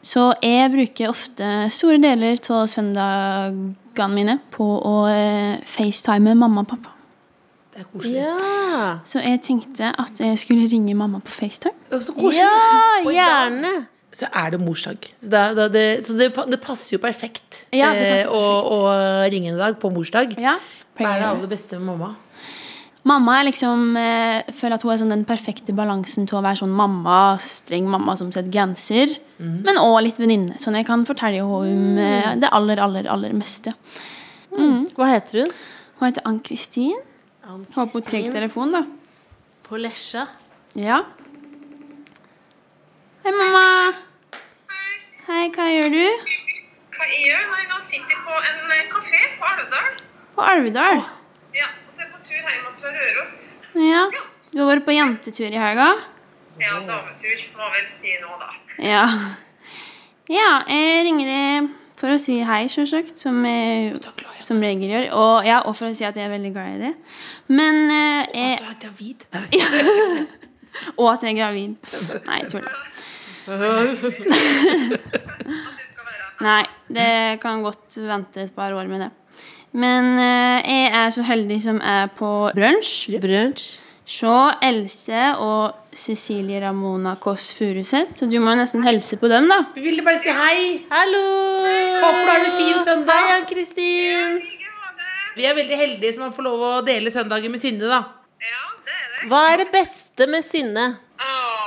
Så 0.00 0.30
jeg 0.40 0.70
bruker 0.72 1.10
ofte 1.10 1.48
store 1.74 1.98
deler 2.00 2.38
av 2.54 2.68
søndagene 2.72 4.14
mine 4.14 4.38
på 4.54 4.64
å 4.64 4.94
eh, 5.12 5.58
facetime 5.68 6.34
mamma 6.38 6.62
og 6.64 6.70
pappa. 6.70 6.94
Det 7.70 7.82
er 7.82 7.88
koselig. 7.92 8.14
Ja, 8.18 8.98
Så 9.06 9.20
jeg 9.22 9.42
tenkte 9.46 9.90
at 9.98 10.20
jeg 10.20 10.38
skulle 10.40 10.68
ringe 10.70 10.94
mamma 10.98 11.20
på 11.22 11.30
FaceTime. 11.34 11.76
Så 12.00 12.14
koselig. 12.16 12.40
ja 12.42 13.12
gjerne. 13.14 13.74
Så 14.10 14.26
er 14.34 14.50
det 14.50 14.58
morsdag. 14.58 15.04
Så, 15.14 15.28
det, 15.30 15.42
det, 15.56 15.66
det, 15.74 15.84
så 16.06 16.16
det, 16.18 16.32
det 16.50 16.58
passer 16.64 16.96
jo 16.96 16.98
perfekt, 17.02 17.66
Ja, 17.70 17.92
det 17.94 18.08
passer 18.08 18.26
eh, 18.26 18.34
å, 18.34 18.80
å 18.80 19.28
ringe 19.30 19.52
en 19.52 19.60
dag 19.60 19.76
på 19.78 19.90
morsdag. 19.94 20.32
Ja, 20.40 20.56
Hva 20.98 21.12
er 21.12 21.22
det 21.22 21.28
aller 21.28 21.52
beste 21.52 21.78
med 21.78 21.92
mamma? 21.92 22.14
Mamma 23.08 23.38
er 23.40 23.46
liksom 23.48 23.94
eh, 23.96 24.50
føler 24.52 24.76
at 24.76 24.82
hun 24.84 24.92
er 24.92 24.98
sånn 25.00 25.12
den 25.14 25.22
perfekte 25.28 25.72
balansen 25.76 26.26
til 26.28 26.36
å 26.36 26.42
være 26.44 26.60
sånn 26.60 26.74
mamma, 26.76 27.38
streng 27.40 27.86
mamma 27.88 28.12
som 28.20 28.28
setter 28.34 28.52
grenser, 28.52 29.14
men 29.40 29.80
òg 29.80 30.02
litt 30.04 30.18
venninne. 30.20 30.58
Sånn 30.60 30.76
jeg 30.76 30.84
kan 30.88 31.06
fortelle 31.08 31.40
henne 31.40 31.60
om 31.64 32.00
eh, 32.02 32.34
det 32.42 32.50
aller, 32.52 32.82
aller, 32.84 33.08
aller 33.08 33.32
meste. 33.36 33.72
Hva 34.52 35.08
heter 35.08 35.40
hun? 35.44 35.54
Hun 36.00 36.08
heter 36.10 36.26
Ann-Kristin. 36.28 37.00
Håper 37.74 37.96
hun 37.96 38.04
tar 38.04 38.28
telefonen, 38.34 38.76
da. 38.76 39.32
På 39.66 39.80
Lesja. 39.80 40.26
Ja. 40.76 41.00
Hei, 43.24 43.32
mamma. 43.32 43.64
Hei, 44.70 44.92
Hei, 45.30 45.42
hva 45.56 45.66
gjør 45.72 45.90
du? 45.96 46.04
Hva 46.96 47.08
jeg 47.08 47.24
gjør? 47.30 47.48
Nei, 47.54 47.64
nå 47.70 47.80
sitter 47.88 48.12
jeg 48.14 48.22
på 48.28 48.38
en 48.50 48.76
eh, 48.76 48.84
kafé 48.92 49.20
på 49.40 49.48
Alvdal. 49.54 49.90
På 50.36 50.46
Alvdal. 50.52 51.02
Ja, 51.56 51.68
og 51.86 51.94
så 51.96 52.02
er 52.02 52.06
jeg 52.06 52.12
på 52.14 52.20
tur 52.40 52.50
hjem 52.54 52.72
fra 52.80 52.94
Røros. 52.96 53.36
Ja. 53.80 54.06
Du 54.50 54.62
har 54.62 54.72
vært 54.72 54.86
på 54.86 54.94
jentetur 54.96 55.46
i 55.50 55.60
helga? 55.60 55.90
Ja, 56.60 56.80
dametur, 56.84 57.44
må 57.56 57.68
vel 57.74 57.86
si 57.94 58.16
nå, 58.20 58.32
da. 58.40 58.50
Ja. 58.84 59.04
Ja, 60.30 60.50
jeg 60.70 61.04
ringer 61.06 61.26
deg 61.30 61.70
for 62.00 62.14
å 62.14 62.18
si 62.20 62.38
hei, 62.46 62.64
selvsagt, 62.72 63.18
som 63.20 63.44
jeg 63.44 63.98
som 64.44 64.60
regel 64.62 64.88
gjør. 64.88 65.06
Og, 65.16 65.46
ja, 65.48 65.60
og 65.68 65.76
for 65.76 65.90
å 65.90 65.96
si 65.96 66.06
at 66.06 66.16
jeg 66.16 66.26
er 66.28 66.32
veldig 66.32 66.52
glad 66.54 66.76
i 66.76 66.80
det. 66.86 66.92
Men 67.52 67.80
eh, 67.92 68.22
jeg, 68.34 68.58
Du 68.60 68.66
er 68.70 68.78
gravid. 68.86 69.18
Og 71.00 71.10
at 71.10 71.24
jeg 71.26 71.34
er 71.34 71.38
gravid. 71.42 71.72
Nei, 72.24 72.38
jeg 72.40 72.48
tuller. 72.54 72.76
Nei, 76.40 76.62
det 76.88 77.10
kan 77.42 77.60
godt 77.64 77.98
vente 78.00 78.46
et 78.46 78.54
par 78.56 78.72
år 78.72 78.86
med 78.88 79.04
det. 79.04 79.10
Men 79.72 80.16
eh, 80.18 80.66
jeg 80.66 80.90
er 80.98 81.14
så 81.14 81.22
heldig 81.26 81.60
som 81.62 81.78
er 81.84 82.10
på 82.18 82.30
brunsj. 82.56 83.14
Brunsj. 83.22 83.68
Se 84.10 84.30
Else 84.66 85.18
og 85.38 85.94
Cecilie 85.94 86.58
Ramona 86.64 87.12
Kåss 87.22 87.52
Furuseth. 87.54 88.16
Så 88.18 88.26
du 88.26 88.40
må 88.42 88.56
nesten 88.58 88.82
helse 88.82 89.14
på 89.20 89.30
dem, 89.30 89.46
da. 89.52 89.60
Vi 89.76 89.84
ville 89.84 90.02
bare 90.02 90.18
si 90.24 90.34
hei. 90.34 90.80
Hallo! 90.90 91.20
Håper 92.02 92.24
du 92.24 92.32
har 92.32 92.46
en 92.48 92.56
fin 92.56 92.80
søndag. 92.88 93.20
Hei, 93.20 93.36
Ann-Kristin. 93.36 94.40
Vi 95.36 95.46
er 95.46 95.54
veldig 95.54 95.78
heldige 95.78 96.16
som 96.16 96.34
får 96.34 96.48
lov 96.48 96.64
å 96.66 96.72
dele 96.82 97.12
søndagen 97.14 97.54
med 97.54 97.62
Synne, 97.62 97.86
da. 97.86 98.00
Ja, 98.42 98.64
det 98.82 98.96
er 98.96 99.06
det. 99.12 99.28
Hva 99.30 99.44
er 99.52 99.62
det 99.62 99.68
beste 99.76 100.26
med 100.32 100.42
Synne? 100.42 100.88
Åh, 101.22 101.59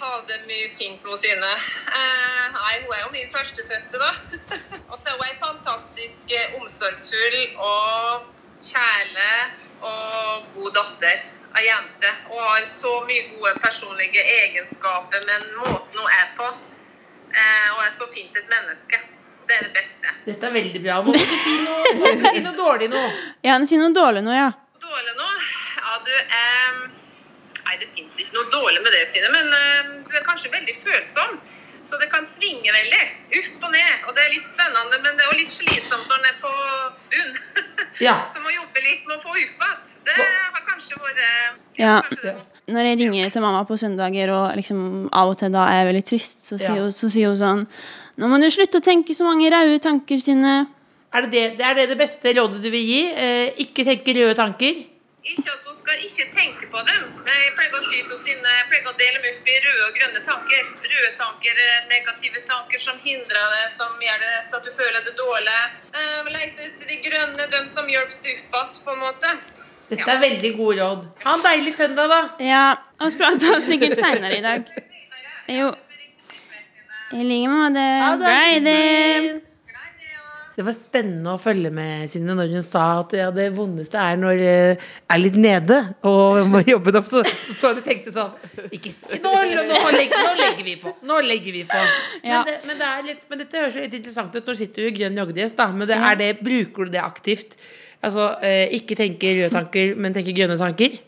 hadde 0.00 0.38
mye 0.48 0.68
fint 0.78 1.04
med 1.04 1.18
Synne. 1.22 1.52
Eh, 2.00 2.42
nei, 2.56 2.72
hun 2.82 2.92
er 2.94 3.02
jo 3.04 3.12
min 3.14 3.30
førstefødte, 3.32 4.00
da. 4.02 4.10
og 4.90 4.98
så 4.98 5.12
er 5.12 5.16
hun 5.16 5.24
ei 5.26 5.36
fantastisk 5.40 6.34
eh, 6.38 6.56
omsorgsfull 6.60 7.38
og 7.70 8.26
kjæle 8.64 9.30
og 9.80 10.46
god 10.54 10.76
datter. 10.80 11.24
ei 11.56 11.62
jente 11.64 12.10
og 12.28 12.40
har 12.44 12.64
så 12.68 12.90
mye 13.08 13.22
gode 13.32 13.54
personlige 13.64 14.20
egenskaper, 14.40 15.22
men 15.28 15.46
måten 15.56 16.00
hun 16.02 16.10
er 16.12 16.26
på, 16.36 16.48
eh, 17.32 17.68
og 17.76 17.80
er 17.86 17.94
så 17.96 18.08
fint 18.12 18.36
et 18.36 18.50
menneske, 18.50 19.00
det 19.48 19.56
er 19.56 19.62
det 19.64 19.72
beste. 19.78 20.12
Dette 20.26 20.46
er 20.50 20.52
veldig 20.52 20.82
bra. 20.84 20.98
Må 21.06 21.14
si 21.16 21.54
noe, 21.64 21.94
må 22.02 22.12
du 22.12 22.26
si 22.28 22.42
noe 22.44 22.56
dårlig 22.58 22.90
nå. 22.92 23.06
Ja, 23.48 23.56
si 23.64 23.80
noe 23.80 23.94
dårlig 23.96 24.24
nå, 24.26 24.34
ja. 24.36 24.50
Dårlig 24.84 25.16
nå? 25.16 25.30
Ja, 25.80 25.96
du 26.04 26.12
eh, 26.18 26.84
Nei, 27.66 27.76
det 27.82 27.88
fins 27.96 28.14
ikke 28.22 28.36
noe 28.38 28.50
dårlig 28.52 28.80
med 28.84 28.94
det, 28.94 29.04
Sine, 29.12 29.30
men 29.34 29.48
uh, 29.50 29.94
du 30.06 30.14
er 30.14 30.24
kanskje 30.26 30.52
veldig 30.52 30.74
følsom. 30.84 31.38
Så 31.86 31.98
det 32.02 32.08
kan 32.10 32.24
svinge 32.34 32.72
veldig. 32.74 33.02
Opp 33.38 33.66
og 33.68 33.70
ned. 33.74 34.06
Og 34.08 34.14
det 34.16 34.22
er 34.24 34.32
litt 34.32 34.46
spennende, 34.54 34.98
men 35.04 35.18
det 35.18 35.22
er 35.22 35.28
jo 35.30 35.36
litt 35.38 35.52
slitsomt 35.54 36.08
når 36.10 36.22
den 36.22 36.30
er 36.32 36.38
på 36.42 36.54
bunn. 37.12 37.36
Ja. 38.06 38.14
Så 38.34 38.42
må 38.44 38.50
jobbe 38.52 38.82
litt 38.84 39.06
med 39.08 39.14
å 39.16 39.22
få 39.22 39.30
opp 39.32 39.38
igjen. 39.38 39.76
Det 40.06 40.16
har 40.22 40.64
kanskje 40.66 40.98
vært 41.00 41.20
Ja. 41.78 41.92
kanskje 42.04 42.24
det. 42.26 42.34
Når 42.74 42.88
jeg 42.88 42.98
ringer 43.00 43.30
til 43.30 43.42
mamma 43.44 43.62
på 43.68 43.78
søndager 43.78 44.32
og 44.34 44.56
liksom 44.58 44.80
av 45.14 45.30
og 45.30 45.38
til 45.38 45.54
da 45.54 45.64
er 45.70 45.78
jeg 45.80 45.86
veldig 45.90 46.04
trist, 46.10 46.42
så 46.44 46.58
sier, 46.58 46.74
Ja. 46.76 46.82
hun, 46.82 46.92
så 46.92 47.08
sier 47.10 47.30
hun 47.32 47.38
sånn 47.40 47.62
Nå 48.18 48.28
må 48.28 48.40
du 48.40 48.48
slutte 48.50 48.80
å 48.80 48.84
tenke 48.84 49.14
så 49.14 49.24
mange 49.28 49.48
røde 49.52 49.78
tanker 49.84 50.16
sine. 50.20 50.66
Er 51.14 51.22
det 51.26 51.30
det, 51.32 51.44
det 51.58 51.64
er 51.66 51.74
det 51.74 51.88
det 51.90 51.98
beste 52.00 52.32
rådet 52.36 52.62
du 52.64 52.70
vil 52.70 52.84
gi? 52.84 53.02
Eh, 53.12 53.52
ikke 53.64 53.84
tenke 53.84 54.14
røde 54.16 54.34
tanker? 54.36 54.74
Ikke 55.26 55.50
at 55.50 55.64
hun 55.66 55.74
skal 55.80 56.02
ikke 56.06 56.24
tenke 56.36 56.66
på 56.70 56.82
dem. 56.86 57.06
Jeg 57.26 57.52
pleier 57.56 57.74
å 57.74 57.80
si 57.88 57.98
til 58.06 58.20
henne 58.28 58.52
jeg 58.58 58.66
pleier 58.70 58.90
å 58.90 58.94
dele 59.00 59.22
dem 59.24 59.38
opp 59.40 59.48
i 59.50 59.56
røde 59.64 59.86
og 59.88 59.96
grønne 59.98 60.20
tanker. 60.28 60.68
Røde 60.92 61.10
tanker 61.18 61.62
er 61.64 61.88
negative 61.90 62.42
tanker 62.46 62.82
som 62.82 63.00
hindrer 63.02 63.48
deg, 63.56 63.64
som 63.74 63.96
gjør 64.06 64.22
det 64.22 64.34
til 64.36 64.58
at 64.60 64.68
du 64.68 64.72
føler 64.76 65.06
det 65.08 65.14
dårlig. 65.18 65.58
Eh, 65.98 66.30
Lete 66.36 66.68
etter 66.68 66.92
de 66.92 66.98
grønne, 67.08 67.48
de 67.56 67.62
som 67.74 67.90
hjelper 67.90 68.22
deg 68.22 68.44
opp 68.44 68.60
igjen, 68.60 68.84
på 68.86 68.94
en 68.94 69.02
måte. 69.02 69.34
Dette 69.90 70.06
er 70.14 70.22
veldig 70.22 70.52
gode 70.58 70.78
råd. 70.82 71.02
Ha 71.24 71.34
en 71.38 71.44
deilig 71.46 71.74
søndag, 71.74 72.14
da. 72.14 72.20
Ja, 72.42 72.62
Vi 73.02 73.10
prater 73.18 73.60
sikkert 73.66 73.98
seinere 73.98 74.38
i 74.38 74.46
dag. 74.46 74.70
Jo. 75.50 75.74
I 77.14 77.22
like 77.22 77.50
måte. 77.50 77.84
Ha 78.02 78.14
det, 78.22 79.42
det. 80.56 80.64
Var 80.66 80.74
spennende 80.74 81.34
å 81.34 81.40
følge 81.40 81.70
med 81.74 82.08
Synne 82.10 82.36
når 82.38 82.54
hun 82.56 82.64
sa 82.64 82.84
at 83.02 83.14
ja, 83.18 83.28
det 83.34 83.48
vondeste 83.56 84.00
er 84.00 84.18
når 84.20 84.40
jeg 84.40 84.76
er 84.80 85.22
litt 85.22 85.38
nede 85.40 85.78
og 86.08 86.42
må 86.50 86.62
jobbe 86.66 86.94
opp. 87.00 87.08
Så, 87.10 87.22
så, 87.26 87.56
så 87.60 87.72
jeg 87.76 87.86
tenkte 87.86 88.14
sånn 88.16 88.68
ikke 88.74 88.92
si, 88.92 89.20
nå, 89.22 89.32
nå, 89.32 89.80
legger, 89.94 90.22
nå 90.26 90.34
legger 90.40 90.66
vi 90.66 90.76
på! 90.82 90.94
Nå 91.06 91.22
legger 91.26 91.58
vi 91.60 91.64
på. 91.68 91.80
Ja. 92.22 92.42
Men, 92.42 92.50
det, 92.50 92.58
men, 92.68 92.80
det 92.80 92.92
er 92.92 93.08
litt, 93.10 93.26
men 93.30 93.42
dette 93.44 93.60
høres 93.62 93.78
jo 93.78 93.84
litt 93.84 93.98
interessant 94.00 94.36
ut. 94.36 94.44
Nå 94.46 94.56
sitter 94.58 94.84
du 94.84 94.90
i 94.90 94.94
grønn 94.96 95.20
joggedress, 95.20 95.56
da. 95.58 95.68
Men 95.74 95.90
det 95.90 95.98
er 95.98 96.22
det, 96.22 96.30
bruker 96.42 96.88
du 96.88 96.96
det 96.96 97.04
aktivt? 97.04 97.58
Altså 98.04 98.30
eh, 98.44 98.66
ikke 98.76 98.96
tenke 98.98 99.32
røde 99.38 99.52
tanker, 99.54 99.94
men 99.98 100.16
tenke 100.16 100.34
grønne 100.36 100.58
tanker? 100.60 100.98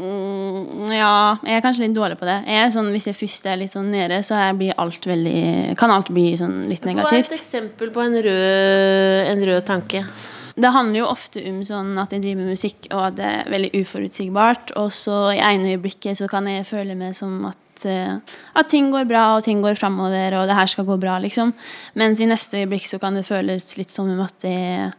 Mm, 0.00 0.88
ja, 0.88 1.36
jeg 1.44 1.58
er 1.58 1.64
kanskje 1.64 1.84
litt 1.84 1.96
dårlig 1.96 2.16
på 2.18 2.26
det. 2.26 2.38
Jeg 2.48 2.64
er 2.64 2.70
sånn, 2.74 2.90
hvis 2.94 3.06
jeg 3.10 3.18
først 3.18 3.48
er 3.50 3.58
litt 3.60 3.74
sånn 3.74 3.90
nede, 3.92 4.22
så 4.24 4.38
alt 4.40 5.08
veldig, 5.08 5.74
kan 5.78 5.92
alt 5.92 6.08
bli 6.10 6.32
sånn 6.40 6.62
litt 6.70 6.86
Hva 6.86 7.04
er 7.10 7.20
et 7.20 7.34
eksempel 7.36 7.92
på 7.92 8.04
en 8.04 8.16
rød, 8.24 9.32
en 9.32 9.44
rød 9.50 9.66
tanke? 9.68 10.04
Det 10.52 10.68
handler 10.72 11.00
jo 11.00 11.08
ofte 11.08 11.40
om 11.48 11.62
sånn 11.64 11.94
at 12.00 12.12
jeg 12.12 12.24
driver 12.24 12.42
med 12.42 12.56
musikk, 12.56 12.88
og 12.90 13.04
at 13.06 13.16
det 13.16 13.28
er 13.28 13.52
veldig 13.52 13.70
uforutsigbart. 13.78 14.74
Og 14.80 14.90
så 14.96 15.18
i 15.32 15.40
ene 15.40 15.76
øyeblikket 15.76 16.20
så 16.20 16.28
kan 16.28 16.48
jeg 16.50 16.66
føle 16.68 16.96
meg 16.98 17.16
som 17.16 17.46
at, 17.48 17.86
eh, 17.88 18.18
at 18.56 18.68
ting 18.68 18.90
går 18.92 19.06
bra, 19.08 19.36
og 19.36 19.46
ting 19.46 19.62
går 19.64 19.80
framover, 19.80 20.36
og 20.40 20.48
det 20.50 20.58
her 20.58 20.68
skal 20.68 20.88
gå 20.88 20.98
bra, 21.00 21.18
liksom. 21.24 21.54
Mens 21.96 22.20
i 22.20 22.28
neste 22.28 22.60
øyeblikk 22.60 22.88
så 22.88 23.00
kan 23.00 23.16
det 23.16 23.28
føles 23.28 23.76
litt 23.78 23.92
som 23.92 24.10
om 24.12 24.20
at 24.24 24.36
det 24.44 24.58
er 24.58 24.92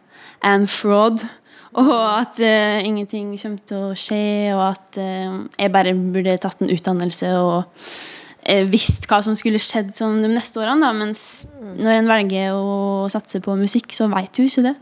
en 0.56 0.66
fraud. 0.68 1.26
Og 1.74 1.92
at 2.20 2.38
uh, 2.44 2.86
ingenting 2.86 3.34
kommer 3.42 3.62
til 3.66 3.86
å 3.90 3.94
skje, 3.98 4.26
og 4.54 4.64
at 4.68 5.00
uh, 5.02 5.40
jeg 5.58 5.74
bare 5.74 5.96
burde 5.98 6.36
tatt 6.42 6.62
en 6.62 6.70
utdannelse 6.74 7.32
og 7.40 7.64
uh, 7.66 8.66
visst 8.70 9.08
hva 9.10 9.24
som 9.26 9.38
skulle 9.38 9.62
skjedd 9.62 9.94
sånn 9.98 10.22
de 10.22 10.30
neste 10.36 10.62
årene. 10.62 10.86
Da. 10.86 10.94
Mens 10.94 11.48
når 11.80 12.02
en 12.02 12.12
velger 12.12 12.60
å 12.60 13.10
satse 13.14 13.42
på 13.44 13.58
musikk, 13.58 13.90
så 13.96 14.10
veit 14.14 14.34
du 14.38 14.46
ikke 14.46 14.68
det. 14.70 14.76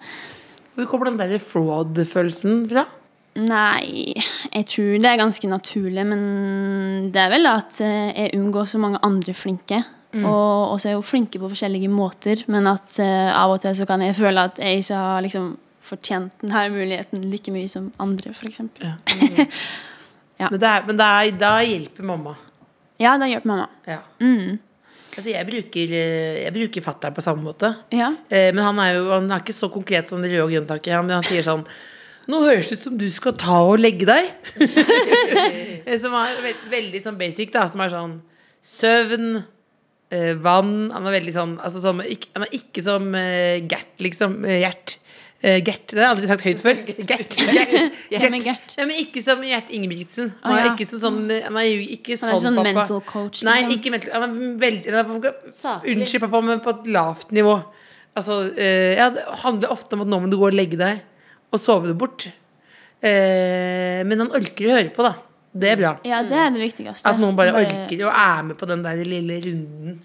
Hvor 0.75 0.91
kommer 0.91 1.12
den 1.12 1.21
der 1.21 1.39
fraud-følelsen 1.43 2.65
fra? 2.71 2.86
Nei, 3.39 4.12
jeg 4.51 4.67
tror 4.67 5.00
det 5.00 5.07
er 5.07 5.19
ganske 5.21 5.48
naturlig, 5.48 6.03
men 6.03 6.24
det 7.15 7.21
er 7.21 7.31
vel 7.31 7.48
at 7.48 7.77
jeg 7.79 8.33
unngår 8.36 8.67
så 8.67 8.79
mange 8.83 9.00
andre 9.07 9.36
flinke. 9.36 9.79
Og 10.19 10.74
så 10.75 10.89
er 10.89 10.91
jeg 10.91 10.98
jo 10.98 11.05
flinke 11.07 11.39
på 11.39 11.48
forskjellige 11.53 11.88
måter, 11.91 12.41
men 12.51 12.67
at 12.67 12.98
av 13.00 13.53
og 13.53 13.62
til 13.63 13.77
så 13.79 13.88
kan 13.88 14.03
jeg 14.03 14.17
føle 14.17 14.43
at 14.50 14.60
jeg 14.60 14.81
ikke 14.81 15.00
har 15.00 15.24
liksom 15.24 15.53
fortjent 15.91 16.43
denne 16.43 16.65
muligheten 16.74 17.29
like 17.31 17.53
mye 17.53 17.69
som 17.71 17.91
andre, 18.01 18.33
f.eks. 18.36 18.63
Ja. 20.41 20.48
Men, 20.50 20.57
det 20.57 20.69
er, 20.71 20.86
men 20.88 20.98
det 20.98 21.05
er, 21.05 21.31
da 21.38 21.50
hjelper 21.62 22.05
mamma. 22.10 22.31
ja, 22.98 23.12
det 23.21 23.27
hjelper 23.29 23.50
mamma. 23.51 23.67
Ja. 23.86 24.00
Mm. 24.17 24.55
Altså, 25.12 25.27
jeg 25.29 25.45
bruker, 25.45 25.93
jeg 25.93 26.53
bruker 26.55 26.86
fatter'n 26.86 27.13
på 27.13 27.21
samme 27.21 27.43
måte. 27.45 27.69
Ja. 27.93 28.07
Eh, 28.31 28.50
men 28.55 28.63
han 28.63 28.79
er 28.81 28.95
jo 28.95 29.03
han 29.12 29.27
er 29.29 29.43
ikke 29.43 29.53
så 29.53 29.69
konkret 29.69 30.10
som 30.10 30.24
det 30.24 30.31
røde 30.31 30.48
og 30.48 30.53
grønne 30.53 30.69
taket. 30.71 30.95
Han, 30.95 31.12
han 31.13 31.27
sier 31.27 31.45
sånn 31.45 31.65
Nå 32.29 32.38
høres 32.43 32.69
det 32.69 32.77
ut 32.77 32.83
som 32.83 32.98
du 32.98 33.07
skal 33.12 33.33
ta 33.38 33.60
og 33.65 33.81
legge 33.81 34.07
deg. 34.10 34.31
Eh, 35.81 35.98
som 35.98 36.13
er 36.13 36.36
ve 36.43 36.51
veldig 36.69 37.00
sånn 37.01 37.15
basic, 37.17 37.50
da. 37.53 37.63
Som 37.69 37.81
er 37.81 37.89
sånn 37.89 38.12
søvn, 38.62 39.39
eh, 40.13 40.36
vann 40.38 40.91
Han 40.93 41.07
er 41.10 41.15
veldig 41.15 41.33
sånn 41.33 41.55
altså, 41.57 41.81
sånn 41.81 42.03
ikke, 42.05 42.29
Han 42.36 42.45
er 42.45 42.53
ikke 42.53 42.83
som 42.86 43.07
eh, 43.17 43.63
Gert, 43.65 43.95
liksom. 44.05 44.36
Gjert. 44.45 45.00
Eh, 45.41 45.57
Gert. 45.65 45.88
Det 45.89 45.98
har 45.98 46.05
jeg 46.05 46.13
aldri 46.15 46.27
sagt 46.29 46.43
høyt 46.45 46.60
før. 46.62 46.81
Gert. 47.10 47.36
Gert. 48.12 48.25
Men 48.29 48.43
Gert. 48.45 48.75
Ikke 49.01 49.24
som 49.25 49.41
Gjert 49.45 49.71
Ingebrigtsen. 49.74 50.27
Han 50.43 50.57
er 50.60 50.67
ikke 50.75 50.86
sånn 50.91 51.21
Han 51.31 51.57
er 51.57 51.65
jo 51.65 51.79
ikke 51.95 52.17
sånn, 52.21 52.36
sånn 52.43 52.60
pappa. 52.60 52.67
mental 52.67 53.01
coach, 53.10 53.41
Nei, 53.48 53.55
liksom. 53.63 53.77
ikke 53.79 53.93
mental 53.95 54.13
Han 54.19 54.27
er 54.36 54.51
veldig 54.62 54.93
han 54.93 55.00
er 55.01 55.07
på, 55.10 55.31
Unnskyld, 55.95 56.21
pappa, 56.27 56.43
men 56.45 56.62
på 56.62 56.75
et 56.75 56.91
lavt 56.93 57.33
nivå. 57.33 57.55
Altså, 58.19 58.38
uh, 58.53 58.91
ja, 59.00 59.07
det 59.15 59.24
handler 59.41 59.74
ofte 59.74 59.98
om 59.98 60.03
at 60.05 60.12
nå 60.12 60.19
må 60.21 60.29
du 60.29 60.38
gå 60.38 60.50
og 60.51 60.55
legge 60.57 60.77
deg 60.77 61.01
og 61.51 61.60
sove 61.60 61.89
det 61.89 61.98
bort. 62.00 62.27
Uh, 63.01 64.01
men 64.05 64.19
han 64.21 64.29
orker 64.38 64.69
å 64.69 64.75
høre 64.77 64.91
på, 64.93 65.05
da. 65.07 65.15
Det 65.51 65.67
er 65.74 65.79
bra. 65.81 65.89
ja, 66.07 66.21
det 66.24 66.38
er 66.38 66.53
det 66.53 66.62
viktigste. 66.62 67.10
At 67.10 67.17
noen 67.19 67.36
bare 67.36 67.51
orker 67.60 68.05
og 68.05 68.13
er 68.13 68.43
med 68.48 68.55
på 68.60 68.67
den 68.69 68.86
der 68.86 69.01
lille 69.03 69.39
runden 69.43 69.98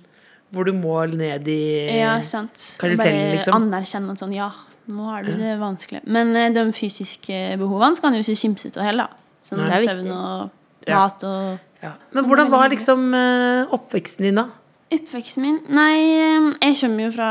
hvor 0.55 0.67
du 0.67 0.73
må 0.75 0.95
ned 1.11 1.47
i 1.51 1.61
Ja, 2.01 2.17
sant. 2.25 2.55
karusellen, 2.81 3.21
Bare 3.21 3.37
liksom. 3.37 3.55
anerkjenne 3.61 4.15
at 4.15 4.23
sånn, 4.23 4.33
ja, 4.35 4.49
nå 4.87 5.09
har 5.11 5.27
du 5.27 5.33
det 5.39 5.57
vanskelig. 5.61 6.03
Men 6.07 6.35
eh, 6.37 6.53
de 6.55 6.67
fysiske 6.77 7.41
behovene 7.61 7.99
skal 7.99 8.11
han 8.11 8.19
jo 8.21 8.25
ikke 8.27 8.43
kimse 8.43 8.71
av 8.77 8.87
heller. 8.87 9.11
da. 9.11 9.23
Som 9.47 9.61
Nei. 9.63 9.71
Er 9.77 9.87
søvn 9.91 10.13
og 10.15 10.91
mat 10.91 11.27
og 11.27 11.83
ja. 11.83 11.93
Men 12.15 12.27
hvordan 12.27 12.51
var 12.51 12.71
liksom 12.73 13.13
eh, 13.15 13.75
oppveksten 13.75 14.27
din, 14.27 14.41
da? 14.41 14.49
Oppveksten 14.95 15.45
min? 15.45 15.61
Nei, 15.69 15.95
eh, 16.17 16.49
jeg 16.63 16.79
kommer 16.81 17.07
jo 17.07 17.13
fra 17.19 17.31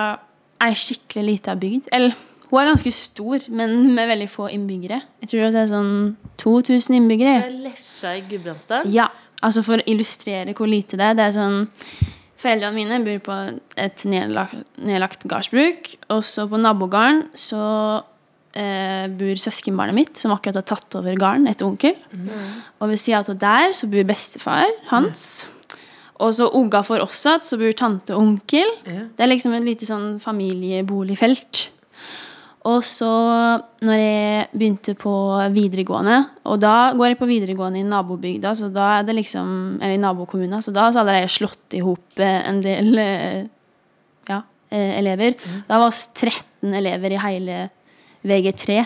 ei 0.63 0.75
skikkelig 0.77 1.25
lita 1.27 1.55
bygd. 1.59 1.89
Eller 1.95 2.15
hun 2.49 2.61
er 2.61 2.69
ganske 2.69 2.91
stor, 2.93 3.47
men 3.49 3.95
med 3.95 4.07
veldig 4.11 4.29
få 4.31 4.47
innbyggere. 4.53 5.01
Jeg 5.23 5.31
tror 5.31 5.47
det 5.51 5.63
er 5.63 5.71
sånn 5.71 5.95
2000 6.41 6.99
innbyggere. 6.99 7.39
Det 7.41 7.51
er 7.51 7.63
Lesja 7.65 8.13
i 8.15 8.21
Gudbrandsdalen. 8.29 8.93
Ja, 8.93 9.09
altså 9.41 9.63
for 9.65 9.81
å 9.81 9.87
illustrere 9.89 10.53
hvor 10.55 10.69
lite 10.69 10.99
det 10.99 11.09
er. 11.09 11.17
Det 11.17 11.25
er 11.25 11.35
sånn 11.35 11.59
Foreldrene 12.45 12.77
mine 12.77 12.99
bor 13.01 13.21
på 13.25 13.35
et 13.81 14.03
nedlagt, 14.05 14.67
nedlagt 14.77 15.25
gardsbruk. 15.29 15.95
Og 16.13 16.21
så 16.27 16.45
på 16.49 16.59
nabogården 16.61 17.23
så 17.33 17.63
eh, 18.53 19.07
bor 19.09 19.41
søskenbarnet 19.41 19.97
mitt, 19.97 20.13
som 20.21 20.35
akkurat 20.35 20.61
har 20.61 20.67
tatt 20.75 20.99
over 20.99 21.17
gården, 21.17 21.49
etter 21.49 21.65
onkel. 21.65 21.97
Og 22.77 22.91
ved 22.91 23.01
sida 23.01 23.23
av 23.25 23.41
der 23.41 23.73
så 23.73 23.89
bor 23.89 24.05
bestefar 24.05 24.69
hans. 24.91 25.47
Og 26.21 26.35
så 26.37 26.47
Ogga 26.55 26.79
for 26.85 27.01
oss 27.03 27.25
igjen, 27.25 27.43
så 27.43 27.57
bor 27.59 27.73
tante 27.75 28.13
og 28.15 28.21
onkel. 28.21 28.69
Ja. 28.85 29.07
Det 29.17 29.25
er 29.25 29.33
liksom 29.33 29.57
et 29.57 29.65
lite 29.65 29.89
sånn 29.89 30.13
familieboligfelt. 30.23 31.69
Og 32.65 32.81
så 32.87 33.09
når 33.85 33.99
jeg 33.99 34.45
begynte 34.55 34.95
på 34.97 35.13
videregående 35.53 36.17
Og 36.49 36.57
da 36.63 36.91
går 36.97 37.11
jeg 37.11 37.19
på 37.19 37.27
videregående 37.29 37.83
i 37.83 37.85
nabobygda, 37.85 38.55
så 38.57 38.71
da 38.73 38.87
er 38.97 39.05
det 39.05 39.17
liksom 39.19 39.77
Eller 39.77 39.99
i 39.99 40.01
nabokommunen, 40.01 40.63
så 40.65 40.73
da 40.73 40.89
har 40.89 41.13
jeg 41.19 41.35
slått 41.35 41.77
i 41.77 41.83
hop 41.85 42.19
eh, 42.23 42.41
en 42.49 42.63
del 42.65 42.97
eh, 43.01 43.45
ja, 44.29 44.41
eh, 44.73 44.97
elever. 44.99 45.35
Da 45.67 45.77
var 45.77 45.91
oss 45.91 46.07
13 46.13 46.73
elever 46.73 47.13
i 47.13 47.21
hele 47.21 47.59
VG3. 48.25 48.85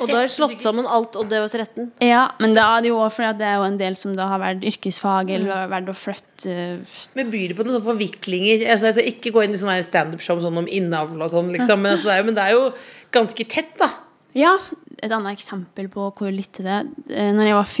Og 0.00 0.08
da 0.08 0.22
har 0.22 0.30
slått 0.32 0.62
sammen 0.64 0.86
alt, 0.88 1.16
og 1.20 1.28
det 1.28 1.40
var 1.42 1.52
13. 1.52 1.90
Ja, 2.04 2.22
men 2.40 2.54
da 2.56 2.66
er 2.76 2.84
det 2.84 2.90
jo 2.92 2.98
også 3.00 3.18
fordi 3.18 3.28
at 3.30 3.40
det 3.40 3.48
er 3.50 3.58
jo 3.60 3.66
en 3.68 3.78
del 3.80 3.96
som 4.00 4.14
da 4.16 4.28
har 4.30 4.40
vært 4.42 4.64
yrkesfag 4.70 5.32
eller 5.36 5.52
har 5.52 5.72
vært 5.72 5.90
å 5.92 5.96
flytte 5.96 6.54
eh, 6.54 7.00
Men 7.18 7.32
byr 7.32 7.52
det 7.52 7.58
på 7.58 7.66
noen 7.66 7.76
sånne 7.76 7.88
forviklinger? 7.88 8.64
Altså, 8.72 8.90
altså, 8.92 9.04
ikke 9.12 9.32
gå 9.34 9.44
inn 9.44 9.56
i 9.56 9.60
sånne 9.60 9.80
standup-show 9.84 10.40
sånn 10.40 10.60
om 10.62 10.68
innavl 10.70 11.20
og 11.20 11.32
sånn, 11.34 11.50
liksom. 11.56 11.82
Men, 11.84 11.98
altså, 11.98 12.12
det 12.12 12.20
jo, 12.22 12.28
men 12.30 12.38
det 12.38 12.46
er 12.46 12.56
jo 12.56 12.68
ganske 13.16 13.48
tett, 13.52 13.74
da. 13.80 13.90
Ja, 14.38 14.54
et 15.02 15.12
annet 15.12 15.36
eksempel 15.36 15.90
på 15.92 16.10
hvor 16.16 16.32
lite 16.32 16.64
det 16.64 16.76
er. 16.78 16.92
Eh, 17.10 17.32
Når 17.36 17.50
jeg 17.50 17.58
var 17.58 17.74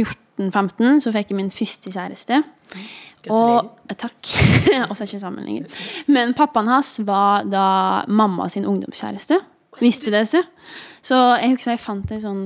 14-15, 0.50 1.04
så 1.04 1.14
fikk 1.14 1.32
jeg 1.32 1.38
min 1.40 1.54
første 1.54 1.92
kjæreste. 1.94 2.42
Og, 3.28 3.70
eh, 3.88 3.96
takk. 3.96 4.34
Også 4.90 5.06
ikke 5.06 5.22
sammen 5.22 5.46
lenger. 5.46 5.80
Men 6.08 6.34
pappaen 6.36 6.68
hans 6.70 6.98
var 7.06 7.48
da 7.48 7.64
mamma 8.08 8.48
sin 8.52 8.68
ungdomskjæreste. 8.68 9.40
Visste 9.80 10.12
det 10.12 10.26
så. 10.28 10.42
Så 11.04 11.16
jeg 11.40 11.54
husker 11.54 11.74
jeg 11.74 11.82
fant 11.82 12.12
en 12.12 12.22
sånn 12.22 12.42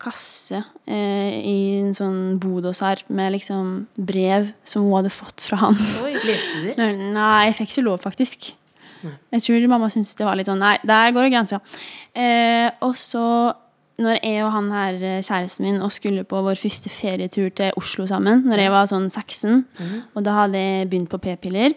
kasse 0.00 0.58
eh, 0.84 1.36
i 1.40 1.56
en 1.80 1.94
sånn 1.96 2.36
bod 2.40 2.66
hos 2.68 2.82
her 2.84 3.00
med 3.08 3.32
liksom 3.32 3.86
brev 3.96 4.50
som 4.68 4.84
hun 4.84 4.98
hadde 4.98 5.12
fått 5.14 5.40
fra 5.42 5.58
han. 5.64 5.78
Leste 6.04 6.62
du 6.62 6.82
Nei, 7.16 7.46
jeg 7.48 7.58
fikk 7.62 7.72
ikke 7.72 7.86
lov, 7.88 8.00
faktisk. 8.04 8.50
Jeg 9.06 9.44
tror 9.44 9.68
mamma 9.70 9.88
syntes 9.92 10.16
det 10.18 10.26
var 10.26 10.38
litt 10.38 10.48
sånn 10.50 10.60
Nei, 10.62 10.76
der 10.86 11.14
går 11.16 11.30
grensa. 11.32 11.60
Eh, 12.16 12.68
og 12.84 12.96
så, 13.00 13.24
når 14.02 14.20
jeg 14.20 14.44
og 14.44 14.52
han 14.56 14.70
her, 14.74 15.00
eh, 15.00 15.20
kjæresten 15.24 15.68
min, 15.68 15.82
og 15.84 15.94
skulle 15.94 16.26
på 16.28 16.40
vår 16.44 16.60
første 16.60 16.92
ferietur 16.92 17.52
til 17.56 17.76
Oslo 17.80 18.08
sammen, 18.10 18.44
når 18.48 18.66
jeg 18.66 18.74
var 18.76 18.88
sånn 18.90 19.08
16, 19.08 19.62
og 20.12 20.26
da 20.26 20.40
hadde 20.42 20.60
jeg 20.60 20.90
begynt 20.92 21.12
på 21.12 21.22
p-piller 21.24 21.72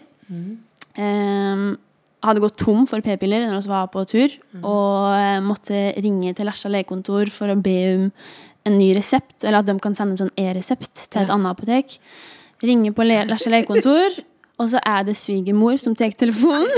eh, 1.00 1.70
Hadde 2.22 2.42
gått 2.44 2.58
tom 2.60 2.82
for 2.90 3.00
p-piller 3.00 3.46
når 3.48 3.62
vi 3.64 3.70
var 3.72 3.86
på 3.92 4.02
tur, 4.10 4.34
og 4.60 5.14
eh, 5.16 5.38
måtte 5.40 5.78
ringe 6.04 6.34
til 6.36 6.44
Lesja 6.50 6.68
legekontor 6.72 7.30
for 7.32 7.48
å 7.48 7.56
be 7.56 7.76
om 7.94 8.08
en 8.68 8.74
ny 8.76 8.90
resept, 8.92 9.38
eller 9.44 9.62
at 9.62 9.68
de 9.70 9.78
kan 9.80 9.94
sende 9.96 10.12
en 10.18 10.26
sånn 10.26 10.34
e-resept 10.36 11.06
til 11.08 11.22
et 11.22 11.30
annet 11.32 11.54
apotek. 11.54 11.94
Ringe 12.60 12.92
på 12.92 13.06
Le- 13.08 13.22
Lesja 13.30 13.48
legekontor, 13.54 14.18
og 14.60 14.68
så 14.68 14.82
er 14.84 15.06
det 15.08 15.14
svigermor 15.16 15.78
som 15.80 15.94
tar 15.96 16.12
telefonen. 16.20 16.68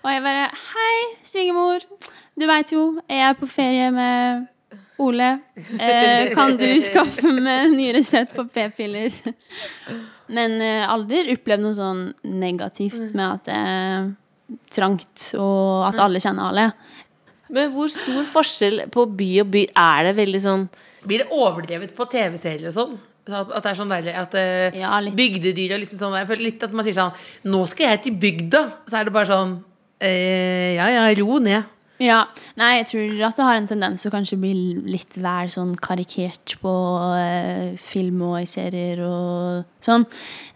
Og 0.00 0.08
jeg 0.14 0.22
bare 0.24 0.46
Hei, 0.72 0.94
svigermor. 1.28 1.84
Du 2.38 2.46
veit 2.48 2.72
jo, 2.72 2.86
jeg 3.10 3.20
er 3.28 3.34
på 3.36 3.48
ferie 3.52 3.90
med 3.92 4.46
Ole. 4.98 5.28
Eh, 5.76 6.32
kan 6.34 6.56
du 6.58 6.64
skaffe 6.82 7.30
meg 7.36 7.74
ny 7.76 7.90
resept 7.98 8.32
på 8.34 8.46
p-piller? 8.54 9.12
Men 10.32 10.56
eh, 10.64 10.88
aldri 10.88 11.20
opplevd 11.36 11.62
noe 11.66 11.76
sånn 11.76 12.00
negativt 12.24 13.12
med 13.12 13.26
at 13.28 13.52
er 13.52 14.08
trangt, 14.72 15.30
og 15.38 15.88
at 15.90 16.00
alle 16.02 16.22
kjenner 16.22 16.48
alle. 16.48 16.66
Men 17.52 17.72
hvor 17.72 17.90
stor 17.92 18.26
forskjell 18.32 18.86
på 18.92 19.06
by 19.18 19.28
og 19.42 19.52
by 19.54 19.62
er 19.72 20.08
det 20.08 20.16
veldig 20.18 20.40
sånn 20.44 20.66
Blir 21.08 21.22
det 21.22 21.30
overdrevet 21.32 21.94
på 21.96 22.04
TV-serier 22.12 22.68
og 22.68 22.76
sånn? 22.76 22.98
At 23.28 23.62
det 23.64 23.70
er 23.70 23.78
sånn 23.78 23.92
deilig 23.92 24.12
at 24.16 24.36
eh, 24.40 24.76
Ja, 24.76 24.98
bygdedyr 25.00 25.74
og 25.76 25.82
liksom 25.82 26.00
sånn 26.00 26.16
jeg 26.16 26.28
føler 26.28 26.46
litt 26.48 26.64
at 26.64 26.76
man 26.76 26.84
sier 26.84 26.96
sånn 26.96 27.48
Nå 27.48 27.62
skal 27.70 27.92
jeg 27.92 28.04
til 28.04 28.20
bygda! 28.20 28.62
Så 28.88 29.00
er 29.00 29.08
det 29.08 29.14
bare 29.16 29.30
sånn 29.30 29.56
eh, 30.04 30.76
Ja 30.76 30.88
ja, 30.92 31.08
ro 31.20 31.40
ned. 31.44 31.74
Ja, 31.98 32.20
nei, 32.54 32.76
jeg 32.78 32.86
tror 32.92 33.22
at 33.26 33.38
det 33.40 33.46
har 33.48 33.56
en 33.58 33.66
tendens 33.66 34.04
til 34.04 34.12
å 34.12 34.14
kanskje 34.14 34.36
bli 34.38 34.52
litt 34.86 35.16
vel 35.18 35.48
sånn 35.50 35.72
karikert 35.82 36.54
på 36.62 36.74
eh, 37.16 37.72
film 37.82 38.20
og 38.28 38.36
i 38.38 38.46
serier 38.46 39.02
og 39.02 39.64
sånn. 39.82 40.06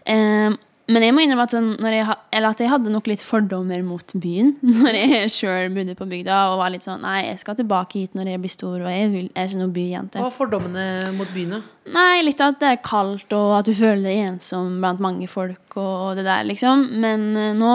Eh, 0.07 0.55
men 0.91 1.03
jeg 1.05 1.13
må 1.15 1.21
innrømme 1.23 1.45
at, 1.47 1.53
sånn, 1.55 1.67
jeg, 1.79 2.03
eller 2.35 2.51
at 2.51 2.59
jeg 2.59 2.67
hadde 2.67 2.91
nok 2.91 3.05
litt 3.07 3.21
fordommer 3.23 3.79
mot 3.87 4.09
byen 4.19 4.49
når 4.81 4.97
jeg 4.99 5.29
sjøl 5.31 5.69
bodde 5.75 5.95
på 5.95 6.07
bygda 6.11 6.39
og 6.51 6.57
var 6.59 6.73
litt 6.73 6.83
sånn 6.83 6.99
Nei, 7.05 7.21
jeg 7.29 7.39
skal 7.39 7.55
tilbake 7.59 8.01
hit 8.01 8.17
når 8.19 8.33
jeg 8.33 8.41
blir 8.43 8.51
stor, 8.51 8.75
og 8.81 8.89
jeg, 8.91 9.07
vil, 9.13 9.29
jeg 9.29 9.39
er 9.39 9.47
ikke 9.51 9.61
noen 9.61 9.73
byjente. 9.77 10.19
Hva 10.19 10.27
var 10.27 10.35
fordommene 10.35 10.85
mot 11.15 11.31
byen, 11.35 11.55
da? 11.55 11.61
Nei, 11.95 12.21
litt 12.27 12.43
at 12.43 12.59
det 12.59 12.69
er 12.73 12.81
kaldt, 12.83 13.31
og 13.37 13.55
at 13.61 13.69
du 13.69 13.73
føler 13.79 14.03
deg 14.09 14.21
ensom 14.27 14.77
blant 14.83 15.01
mange 15.03 15.27
folk 15.31 15.77
og 15.79 16.19
det 16.19 16.27
der, 16.27 16.43
liksom. 16.47 16.85
Men 17.03 17.25
eh, 17.39 17.53
nå 17.57 17.73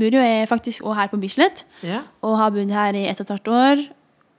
bor 0.00 0.16
jo 0.18 0.24
jeg 0.24 0.48
faktisk 0.50 0.82
også 0.88 0.98
her 1.02 1.12
på 1.12 1.20
Bislett 1.22 1.64
Ja. 1.86 2.02
og 2.24 2.36
har 2.40 2.52
bodd 2.56 2.72
her 2.74 2.96
i 2.98 3.06
ett 3.12 3.20
og 3.20 3.28
et 3.28 3.36
halvt 3.36 3.52
år. 3.60 3.86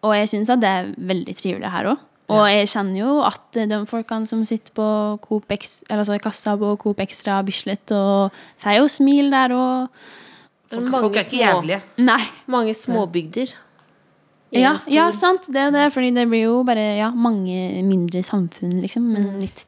Og 0.08 0.14
jeg 0.16 0.30
syns 0.32 0.50
at 0.54 0.62
det 0.64 0.70
er 0.72 0.94
veldig 0.98 1.34
trivelig 1.36 1.70
her 1.74 1.94
òg. 1.94 2.06
Og 2.30 2.46
jeg 2.46 2.70
kjenner 2.70 3.00
jo 3.02 3.14
at 3.26 3.58
de 3.58 3.80
folkene 3.90 4.30
som 4.30 4.42
sitter 4.46 4.74
på 4.78 4.88
Coop 5.24 5.52
Ex, 5.56 5.80
eller 5.90 6.04
altså 6.04 6.18
i 6.18 6.24
kassa 6.24 6.54
på 6.60 6.76
Coop 6.82 7.00
Extra 7.02 7.40
Bislett 7.46 7.94
og 7.96 8.36
får 8.62 8.78
jo 8.78 8.90
smil 9.00 9.32
der 9.34 9.56
og 9.58 10.02
Folk, 10.70 10.86
folk 10.94 11.16
er 11.18 11.26
ikke 11.26 11.40
jævlige. 11.40 11.80
Nei. 11.98 12.22
mange 12.46 12.74
småbygder. 12.78 13.56
Ja, 14.54 14.76
ja, 14.90 15.08
sant. 15.14 15.48
Det 15.48 15.58
er 15.62 15.72
det. 15.74 15.88
Fordi 15.94 16.12
det 16.14 16.28
blir 16.30 16.44
jo 16.44 16.60
bare 16.66 16.84
ja, 16.98 17.10
mange 17.10 17.84
mindre 17.86 18.24
samfunn, 18.24 18.80
liksom. 18.82 19.10
Men 19.16 19.40
litt 19.42 19.66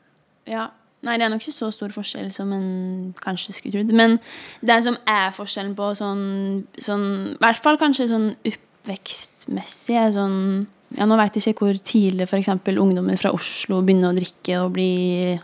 Ja. 0.47 0.67
Nei, 1.01 1.15
det 1.17 1.25
er 1.25 1.31
nok 1.33 1.41
ikke 1.41 1.55
så 1.55 1.71
stor 1.73 1.89
forskjell 1.89 2.27
som 2.33 2.51
en 2.53 3.15
kanskje 3.17 3.55
skulle 3.57 3.79
trodd. 3.79 3.93
Men 3.97 4.19
det 4.61 4.83
som 4.85 4.99
er 5.09 5.31
forskjellen 5.33 5.73
på 5.73 5.87
sånn, 5.97 6.67
sånn 6.77 7.07
I 7.31 7.39
hvert 7.41 7.63
fall 7.63 7.79
kanskje 7.81 8.05
sånn 8.11 8.27
oppvekstmessig 8.45 9.97
er 9.97 10.13
sånn 10.13 10.67
Ja, 10.97 11.07
nå 11.07 11.15
veit 11.19 11.37
jeg 11.37 11.53
ikke 11.53 11.69
hvor 11.69 11.79
tidlig 11.87 12.27
f.eks. 12.27 12.51
ungdommer 12.75 13.19
fra 13.19 13.31
Oslo 13.35 13.79
begynner 13.85 14.11
å 14.11 14.17
drikke 14.17 14.59
og 14.65 14.73
bli 14.75 15.39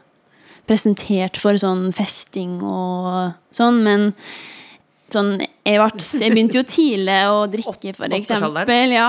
presentert 0.67 1.39
for 1.39 1.55
sånn 1.59 1.87
festing 1.95 2.59
og 2.65 3.33
sånn, 3.55 3.83
men 3.85 4.11
Sånn, 5.07 5.37
jeg, 5.39 5.77
ble, 5.79 6.03
jeg 6.19 6.33
begynte 6.33 6.57
jo 6.57 6.63
tidlig 6.67 7.13
å 7.31 7.45
drikke, 7.47 7.93
for 7.95 8.11
eksempel. 8.11 8.91
Ja. 8.91 9.05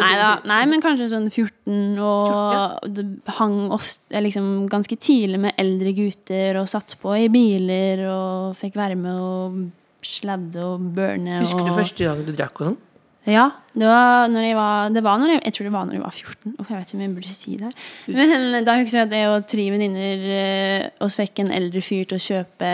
Nei, 0.00 0.12
da, 0.16 0.30
nei, 0.48 0.60
men 0.70 0.80
kanskje 0.80 1.10
sånn 1.10 1.26
14, 1.28 1.98
og 2.00 3.00
hang 3.36 3.58
ofte 3.76 4.22
liksom, 4.24 4.46
ganske 4.72 4.96
tidlig 4.96 5.42
med 5.44 5.60
eldre 5.60 5.92
gutter 5.98 6.56
og 6.62 6.70
satt 6.72 6.96
på 7.02 7.12
i 7.20 7.28
biler 7.32 8.00
og 8.08 8.56
fikk 8.56 8.80
være 8.80 8.96
med 8.96 9.12
og 9.12 9.60
sladde 10.08 10.64
og 10.64 10.88
burne. 10.96 11.42
Husker 11.44 11.68
du 11.68 11.76
første 11.76 12.08
gang 12.08 12.24
du 12.24 12.32
drakk 12.32 12.56
og 12.62 12.70
sånn? 12.70 12.80
Ja, 13.30 13.44
det 13.78 13.86
var 13.86 14.26
når 14.32 14.46
jeg 14.48 14.56
var 14.58 14.88
det 14.90 15.02
var 15.06 15.20
når 15.22 15.30
jeg, 15.36 15.42
jeg 15.46 15.54
tror 15.54 15.66
det 15.68 15.72
var 15.72 15.84
når 15.86 15.94
jeg 15.94 16.02
var 16.02 16.16
14. 16.16 16.54
Oh, 16.58 16.66
jeg 16.68 16.78
vet 16.78 16.88
ikke 16.88 16.96
om 16.98 17.04
jeg 17.04 17.14
burde 17.14 17.34
si 17.36 17.52
det. 17.60 17.70
Men 18.08 18.64
da 18.66 18.74
husker 18.80 18.98
jeg 18.98 19.06
at 19.06 19.14
jeg 19.14 19.28
og 19.30 19.46
tre 19.52 19.66
venninner 19.70 20.24
eh, 20.38 20.88
oss 21.06 21.20
fikk 21.20 21.44
en 21.44 21.52
eldre 21.54 21.84
fyr 21.84 22.08
til 22.10 22.18
å 22.18 22.24
kjøpe 22.26 22.72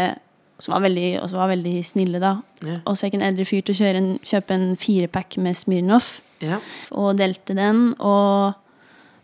som 0.58 0.74
var 0.74 0.82
veldig, 0.88 1.20
også 1.22 1.38
var 1.38 1.52
veldig 1.52 1.74
snille, 1.86 2.18
da. 2.22 2.32
Ja. 2.66 2.80
Og 2.82 2.96
så 2.98 3.06
fikk 3.06 3.18
en 3.20 3.26
eldre 3.28 3.44
fyr 3.46 3.60
til 3.62 3.76
å 3.78 3.90
en, 4.00 4.08
kjøpe 4.26 4.56
en 4.56 4.72
firepack 4.80 5.36
med 5.38 5.54
Smirnoff 5.58 6.16
Ja. 6.42 6.58
og 6.90 7.16
delte 7.20 7.54
den. 7.54 7.92
Og 8.02 8.56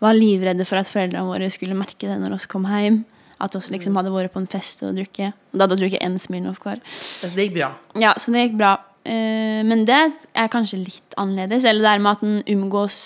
var 0.04 0.14
livredde 0.14 0.66
for 0.68 0.78
at 0.78 0.86
foreldrene 0.90 1.26
våre 1.26 1.50
skulle 1.50 1.74
merke 1.78 2.06
det 2.06 2.20
når 2.22 2.36
vi 2.38 2.50
kom 2.52 2.68
hjem. 2.70 3.02
At 3.42 3.56
vi 3.58 3.74
liksom 3.74 3.96
hadde 3.98 4.12
vært 4.14 4.32
på 4.34 4.38
en 4.44 4.46
fest 4.50 4.84
og 4.86 4.94
drukket. 4.94 5.34
Og 5.52 5.58
da 5.58 5.66
hadde 5.66 5.80
vi 5.80 5.88
drukket 5.88 6.06
én 6.06 6.18
Smirnoff 6.22 6.62
hver. 6.62 6.78
Så 6.86 7.32
det 7.34 7.48
gikk 7.48 7.56
bra. 7.58 7.72
Ja, 7.98 8.14
så 8.14 8.30
det 8.30 8.46
gikk 8.46 8.60
bra. 8.62 8.76
Eh, 9.04 9.60
men 9.66 9.84
det 9.88 10.00
er 10.32 10.50
kanskje 10.52 10.80
litt 10.80 11.16
annerledes. 11.20 11.66
Eller 11.68 11.84
det 11.84 11.92
er 11.92 12.02
med 12.04 12.16
at 12.16 12.24
den 12.24 12.42
omgås 12.56 12.98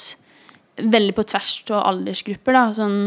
veldig 0.79 1.15
på 1.17 1.27
tvers 1.27 1.61
av 1.71 1.87
aldersgrupper. 1.91 2.55
da, 2.55 2.65
sånn 2.77 2.99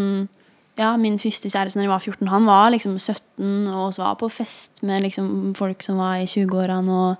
ja, 0.80 0.96
Min 0.98 1.20
første 1.20 1.50
kjæreste 1.52 1.80
når 1.80 1.86
jeg 1.86 1.92
var 1.92 2.04
14, 2.06 2.28
han 2.32 2.46
var 2.48 2.70
liksom 2.74 2.98
17 2.98 3.68
og 3.70 3.98
var 4.00 4.16
på 4.20 4.30
fest 4.32 4.82
med 4.88 5.04
liksom 5.04 5.54
folk 5.56 5.84
som 5.84 6.00
var 6.02 6.22
i 6.22 6.30
20-årene. 6.30 6.92
Og, 6.92 7.16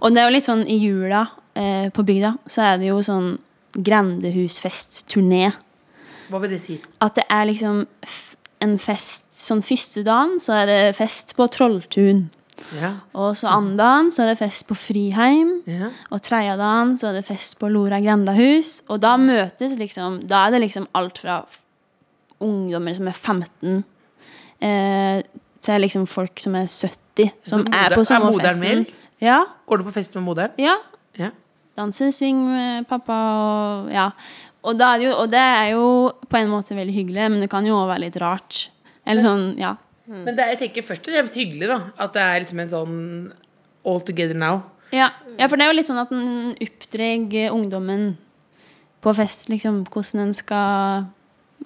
og 0.00 0.14
det 0.14 0.22
er 0.22 0.28
jo 0.28 0.34
litt 0.34 0.48
sånn 0.48 0.64
i 0.66 0.78
jula 0.80 1.26
eh, 1.54 1.90
på 1.94 2.04
bygda, 2.06 2.34
så 2.46 2.70
er 2.70 2.80
det 2.80 2.88
jo 2.90 3.02
sånn 3.04 3.36
grendehusfestturné. 3.74 5.52
Hva 6.30 6.40
vil 6.42 6.54
det 6.54 6.62
si? 6.62 6.78
At 7.04 7.18
det 7.18 7.26
er 7.28 7.44
liksom 7.50 7.84
en 8.64 8.78
fest 8.80 9.26
Sånn 9.34 9.60
første 9.66 10.04
dagen 10.06 10.38
så 10.40 10.54
er 10.62 10.68
det 10.70 10.96
fest 10.96 11.34
på 11.36 11.44
Trolltun. 11.52 12.28
Ja. 12.78 12.90
Og 13.18 13.36
så 13.38 13.50
andre 13.50 13.76
dagen 13.82 14.10
så 14.14 14.24
er 14.24 14.32
det 14.32 14.38
fest 14.40 14.66
på 14.68 14.76
Friheim. 14.78 15.50
Ja. 15.70 15.90
Og 16.14 16.22
tredje 16.24 16.56
dagen 16.60 16.94
så 16.98 17.10
er 17.10 17.18
det 17.18 17.24
fest 17.26 17.58
på 17.60 17.68
Lora 17.72 18.00
grendahus. 18.02 18.80
Og 18.88 19.02
da 19.02 19.16
møtes 19.20 19.76
liksom 19.78 20.22
Da 20.28 20.46
er 20.46 20.54
det 20.54 20.64
liksom 20.64 20.88
alt 20.94 21.18
fra 21.18 21.42
ungdommer 22.44 22.94
som 22.96 23.08
er 23.08 23.12
15, 23.12 23.84
eh, 24.60 25.22
til 25.64 25.80
liksom 25.80 26.06
folk 26.06 26.40
som 26.40 26.54
er 26.54 26.66
70, 26.66 27.30
som 27.44 27.64
Så 27.64 27.72
er 27.72 27.94
på 27.94 28.02
på 28.04 28.04
er 28.10 28.86
Ja. 29.20 29.44
Går 29.66 29.78
du 29.78 29.84
på 29.84 29.92
fest 29.92 30.14
med 30.14 30.24
moderen? 30.24 30.50
ja. 30.58 30.76
Ja. 31.16 31.30
Dansesving 31.76 32.36
med 32.46 32.86
pappa 32.86 33.12
og 33.12 33.92
ja. 33.92 34.10
Og, 34.64 34.78
jo, 35.02 35.10
og 35.12 35.30
det 35.30 35.40
er 35.40 35.72
jo 35.74 36.12
på 36.30 36.36
en 36.36 36.48
måte 36.48 36.74
veldig 36.74 36.94
hyggelig, 36.94 37.30
men 37.30 37.40
det 37.40 37.50
kan 37.50 37.66
jo 37.66 37.74
også 37.76 37.90
være 37.90 38.00
litt 38.00 38.16
rart. 38.16 38.70
Eller 39.06 39.20
sånn, 39.20 39.58
ja. 39.60 39.74
Men 40.06 40.36
det 40.36 40.44
er, 40.44 40.52
jeg 40.52 40.60
tenker 40.66 40.84
først 40.84 41.08
og 41.08 41.16
fremst 41.16 41.38
hyggelig, 41.38 41.68
da. 41.70 41.80
At 42.04 42.12
det 42.16 42.22
er 42.22 42.42
liksom 42.44 42.60
en 42.60 42.72
sånn 42.72 42.96
all 43.84 44.00
together 44.04 44.36
now. 44.36 44.62
Ja, 44.94 45.10
ja, 45.38 45.48
for 45.48 45.56
det 45.58 45.64
er 45.64 45.72
jo 45.72 45.78
litt 45.78 45.88
sånn 45.90 46.00
at 46.02 46.12
en 46.14 46.54
oppdrar 46.62 47.54
ungdommen 47.54 48.14
på 49.04 49.14
fest, 49.16 49.48
liksom, 49.52 49.82
hvordan 49.90 50.28
en 50.28 50.34
skal 50.36 51.06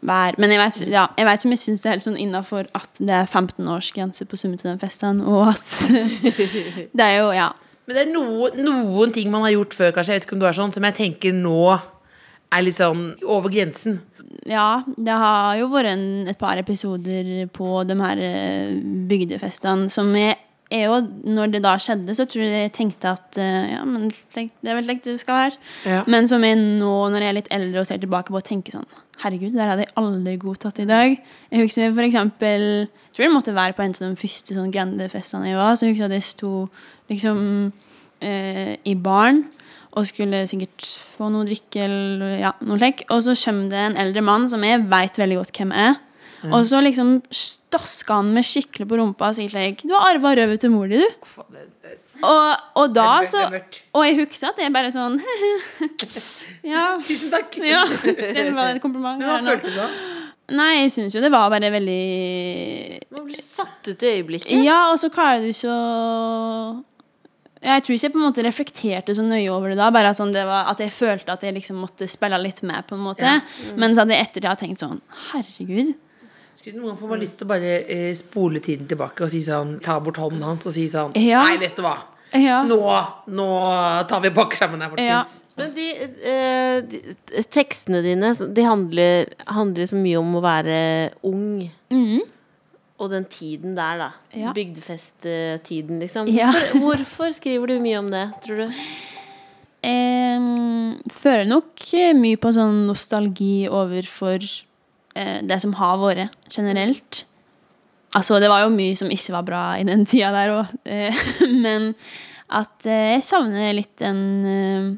være. 0.01 0.38
Men 0.38 0.55
jeg 0.55 0.62
vet, 0.62 0.81
ja, 0.90 1.07
jeg 1.18 1.29
vet 1.29 1.44
ikke 1.44 1.55
jeg 1.55 1.62
syns 1.64 1.85
det 1.85 1.90
er 1.90 1.96
helt 1.96 2.07
sånn 2.07 2.20
innafor 2.20 2.70
at 2.79 3.01
det 3.03 3.14
er 3.14 3.29
15-årsgrense 3.29 4.27
på 4.29 4.38
summen 4.40 4.61
til 4.61 4.72
den 4.72 4.83
festen, 4.83 5.22
og 5.22 5.53
at 5.55 5.77
Det 6.98 7.05
er 7.05 7.18
jo, 7.20 7.31
ja. 7.37 7.51
Men 7.88 7.96
det 7.96 8.03
er 8.05 8.12
noe, 8.12 8.51
noen 8.59 9.14
ting 9.14 9.31
man 9.33 9.46
har 9.46 9.55
gjort 9.55 9.77
før, 9.77 9.94
kanskje, 9.96 10.14
jeg 10.14 10.22
vet 10.22 10.29
ikke 10.29 10.38
om 10.38 10.42
du 10.42 10.48
er 10.48 10.59
sånn, 10.59 10.74
som 10.74 10.87
jeg 10.88 10.98
tenker 10.98 11.37
nå 11.37 11.61
er 12.55 12.64
litt 12.64 12.79
sånn 12.79 13.11
over 13.29 13.53
grensen. 13.53 14.01
Ja, 14.49 14.83
det 14.97 15.14
har 15.14 15.57
jo 15.61 15.71
vært 15.73 15.93
en, 15.95 16.05
et 16.29 16.38
par 16.41 16.61
episoder 16.61 17.49
på 17.55 17.83
de 17.88 17.97
her 18.01 18.21
eh, 18.21 18.77
bygdefestene 19.09 19.88
som 19.93 20.12
jeg 20.17 20.37
er 20.69 20.85
jo, 20.85 20.99
når 21.25 21.53
det 21.55 21.62
da 21.64 21.75
skjedde, 21.81 22.12
så 22.17 22.27
tror 22.29 22.45
jeg 22.45 22.67
jeg 22.67 22.73
tenkte 22.77 23.12
at 23.17 23.38
eh, 23.41 23.71
ja, 23.73 23.83
men 23.88 24.11
det 24.11 24.69
er 24.69 24.77
vel 24.77 24.85
slik 24.85 25.05
det 25.07 25.17
skal 25.23 25.38
være. 25.38 25.61
Ja. 25.88 26.01
Men 26.11 26.29
som 26.29 26.45
jeg 26.45 26.59
nå, 26.61 26.93
når 27.09 27.25
jeg 27.25 27.33
er 27.33 27.38
litt 27.38 27.53
eldre 27.55 27.83
og 27.83 27.88
ser 27.88 28.03
tilbake 28.03 28.35
på, 28.35 28.43
tenker 28.45 28.79
sånn 28.79 28.91
Herregud, 29.19 29.51
det 29.51 29.59
her 29.59 29.73
hadde 29.73 29.83
jeg 29.83 29.97
aldri 29.99 30.37
godtatt 30.38 30.77
i 30.79 30.87
dag. 30.87 31.17
Jeg 31.51 31.64
husker 31.64 31.88
for 31.91 32.07
eksempel 32.07 32.67
Jeg 32.87 33.17
tror 33.17 33.25
det 33.25 33.33
måtte 33.35 33.55
være 33.57 33.75
på 33.75 33.83
en 33.83 33.97
av 33.97 34.05
de 34.05 34.21
første 34.21 34.55
sånn 34.55 34.71
grendefestene 34.71 35.49
jeg 35.49 35.59
var. 35.59 35.75
Så 35.75 35.88
jeg 35.88 35.97
husker 35.97 36.07
at 36.07 36.14
jeg 36.14 36.27
sto 36.29 36.53
liksom 37.11 37.41
eh, 38.23 38.77
i 38.87 38.95
baren 38.95 39.43
og 39.99 40.07
skulle 40.07 40.45
sikkert 40.47 40.87
få 41.17 41.29
noe 41.35 41.47
drikke 41.49 41.83
eller 41.85 42.37
ja, 42.39 42.53
noe 42.63 42.79
slik. 42.79 43.03
Og 43.11 43.25
så 43.27 43.35
kommer 43.43 43.73
det 43.73 43.81
en 43.83 43.99
eldre 44.05 44.23
mann 44.25 44.47
som 44.51 44.63
jeg 44.67 44.85
veit 44.91 45.19
veldig 45.19 45.41
godt 45.41 45.59
hvem 45.59 45.75
er. 45.75 45.97
Og 46.55 46.69
så 46.71 46.79
liksom 46.85 47.17
stasker 47.35 48.21
han 48.21 48.29
meg 48.37 48.47
skikkelig 48.47 48.87
på 48.87 48.99
rumpa 49.01 49.33
og 49.33 49.39
sier 49.39 49.51
slik 49.51 49.83
'Du 49.83 49.91
har 49.97 50.15
arva 50.15 50.37
røvet 50.39 50.61
til 50.63 50.71
mor 50.71 50.87
di, 50.87 51.01
du'. 51.03 51.97
Og, 52.19 52.55
og 52.75 52.95
da 52.95 53.03
Det 53.21 53.27
er 53.27 53.31
så 53.31 53.43
mørkt. 53.51 53.83
Og 53.95 54.07
jeg 54.07 54.17
husker 54.19 54.49
at 54.49 54.59
jeg 54.59 54.73
bare 54.75 54.91
sånn 54.91 55.19
Ja. 56.73 56.99
Tusen 57.09 57.31
takk. 57.31 57.59
ja 57.63 57.85
det 57.87 58.55
var 58.55 58.75
et 58.75 58.83
kompliment. 58.83 59.23
Hva 59.27 59.39
følte 59.43 59.71
du 59.71 59.77
da? 59.77 59.89
Nei, 60.59 60.71
jeg 60.81 60.93
syns 60.95 61.15
jo 61.15 61.21
det 61.21 61.31
var 61.31 61.51
bare 61.53 61.71
veldig 61.71 62.03
Man 63.13 63.27
blir 63.29 63.43
satt 63.43 63.91
ut 63.91 64.03
i 64.03 64.15
øyeblikket. 64.17 64.65
Ja, 64.65 64.89
og 64.93 64.99
så 65.03 65.11
klarer 65.13 65.45
du 65.45 65.51
ikke 65.53 65.75
å 65.75 66.85
Jeg 67.62 67.83
tror 67.85 67.94
ikke 67.94 68.07
jeg 68.07 68.14
på 68.14 68.21
en 68.21 68.27
måte 68.29 68.44
reflekterte 68.47 69.14
så 69.18 69.25
nøye 69.27 69.49
over 69.51 69.73
det 69.73 69.79
da. 69.81 69.88
Bare 69.94 70.12
sånn, 70.14 70.35
det 70.35 70.44
var, 70.47 70.68
at 70.71 70.83
jeg 70.83 70.94
følte 70.94 71.35
at 71.35 71.42
jeg 71.42 71.57
liksom 71.57 71.81
måtte 71.83 72.07
spille 72.11 72.38
litt 72.42 72.62
med, 72.66 72.87
på 72.87 72.99
en 72.99 73.03
måte. 73.07 73.38
Men 73.77 73.94
så 73.94 74.05
hadde 74.05 74.14
jeg 74.14 74.29
ettertid 74.29 74.62
tenkt 74.62 74.85
sånn 74.85 75.01
Herregud. 75.33 75.97
Skulle 76.59 76.83
noen 76.83 76.97
få 76.99 77.16
lyst 77.18 77.38
til 77.38 77.47
å 77.47 77.53
bare 77.53 77.75
eh, 77.87 78.12
spole 78.18 78.62
tiden 78.62 78.88
tilbake 78.90 79.23
og 79.23 79.31
si 79.31 79.38
sånn 79.47 79.77
Ta 79.85 80.01
bort 80.03 80.18
hånden 80.18 80.42
hans 80.42 80.66
og 80.66 80.75
si 80.75 80.88
sånn 80.90 81.12
Ja. 81.14 81.44
Nei, 81.47 81.59
vet 81.62 81.77
du 81.79 81.85
hva. 81.85 81.94
Ja. 82.35 82.62
Nå, 82.66 82.79
nå 83.33 83.47
tar 84.11 84.21
vi 84.25 84.33
pakker 84.35 84.64
sammen 84.64 84.83
her, 84.83 84.99
Ja. 85.01 85.23
Men 85.59 85.71
de, 85.75 85.87
eh, 86.31 86.81
de 86.83 87.44
tekstene 87.51 88.03
dine 88.05 88.35
De 88.55 88.62
handler, 88.66 89.33
handler 89.47 89.87
så 89.87 89.97
mye 89.97 90.18
om 90.18 90.35
å 90.35 90.42
være 90.44 90.79
ung. 91.23 91.71
Og 92.99 93.13
den 93.13 93.29
tiden 93.31 93.77
der, 93.79 94.01
da. 94.01 94.09
Ja. 94.35 94.53
Bygdefesttiden, 94.57 96.01
liksom. 96.03 96.31
Ja. 96.35 96.51
Hvorfor, 96.51 96.81
hvorfor 96.83 97.37
skriver 97.37 97.71
du 97.71 97.79
mye 97.83 98.01
om 98.01 98.11
det, 98.11 98.25
tror 98.43 98.65
du? 98.65 98.81
Em, 99.87 100.99
føler 101.15 101.47
nok 101.47 101.85
mye 102.19 102.39
på 102.43 102.51
sånn 102.57 102.83
nostalgi 102.89 103.69
overfor 103.71 104.43
eh, 104.43 105.39
det 105.47 105.61
som 105.63 105.77
har 105.79 106.01
vært, 106.03 106.35
generelt. 106.51 107.23
Altså, 108.17 108.41
det 108.43 108.49
var 108.51 108.65
jo 108.65 108.73
mye 108.73 108.97
som 108.99 109.11
ikke 109.13 109.37
var 109.37 109.45
bra 109.47 109.63
i 109.79 109.85
den 109.87 110.07
tida 110.09 110.33
der 110.35 110.55
òg. 110.57 110.75
Eh, 110.89 111.23
men 111.65 111.93
at 112.49 112.89
eh, 112.89 113.15
jeg 113.15 113.27
savner 113.29 113.77
litt 113.77 113.95
den 114.01 114.23
eh, 114.49 114.89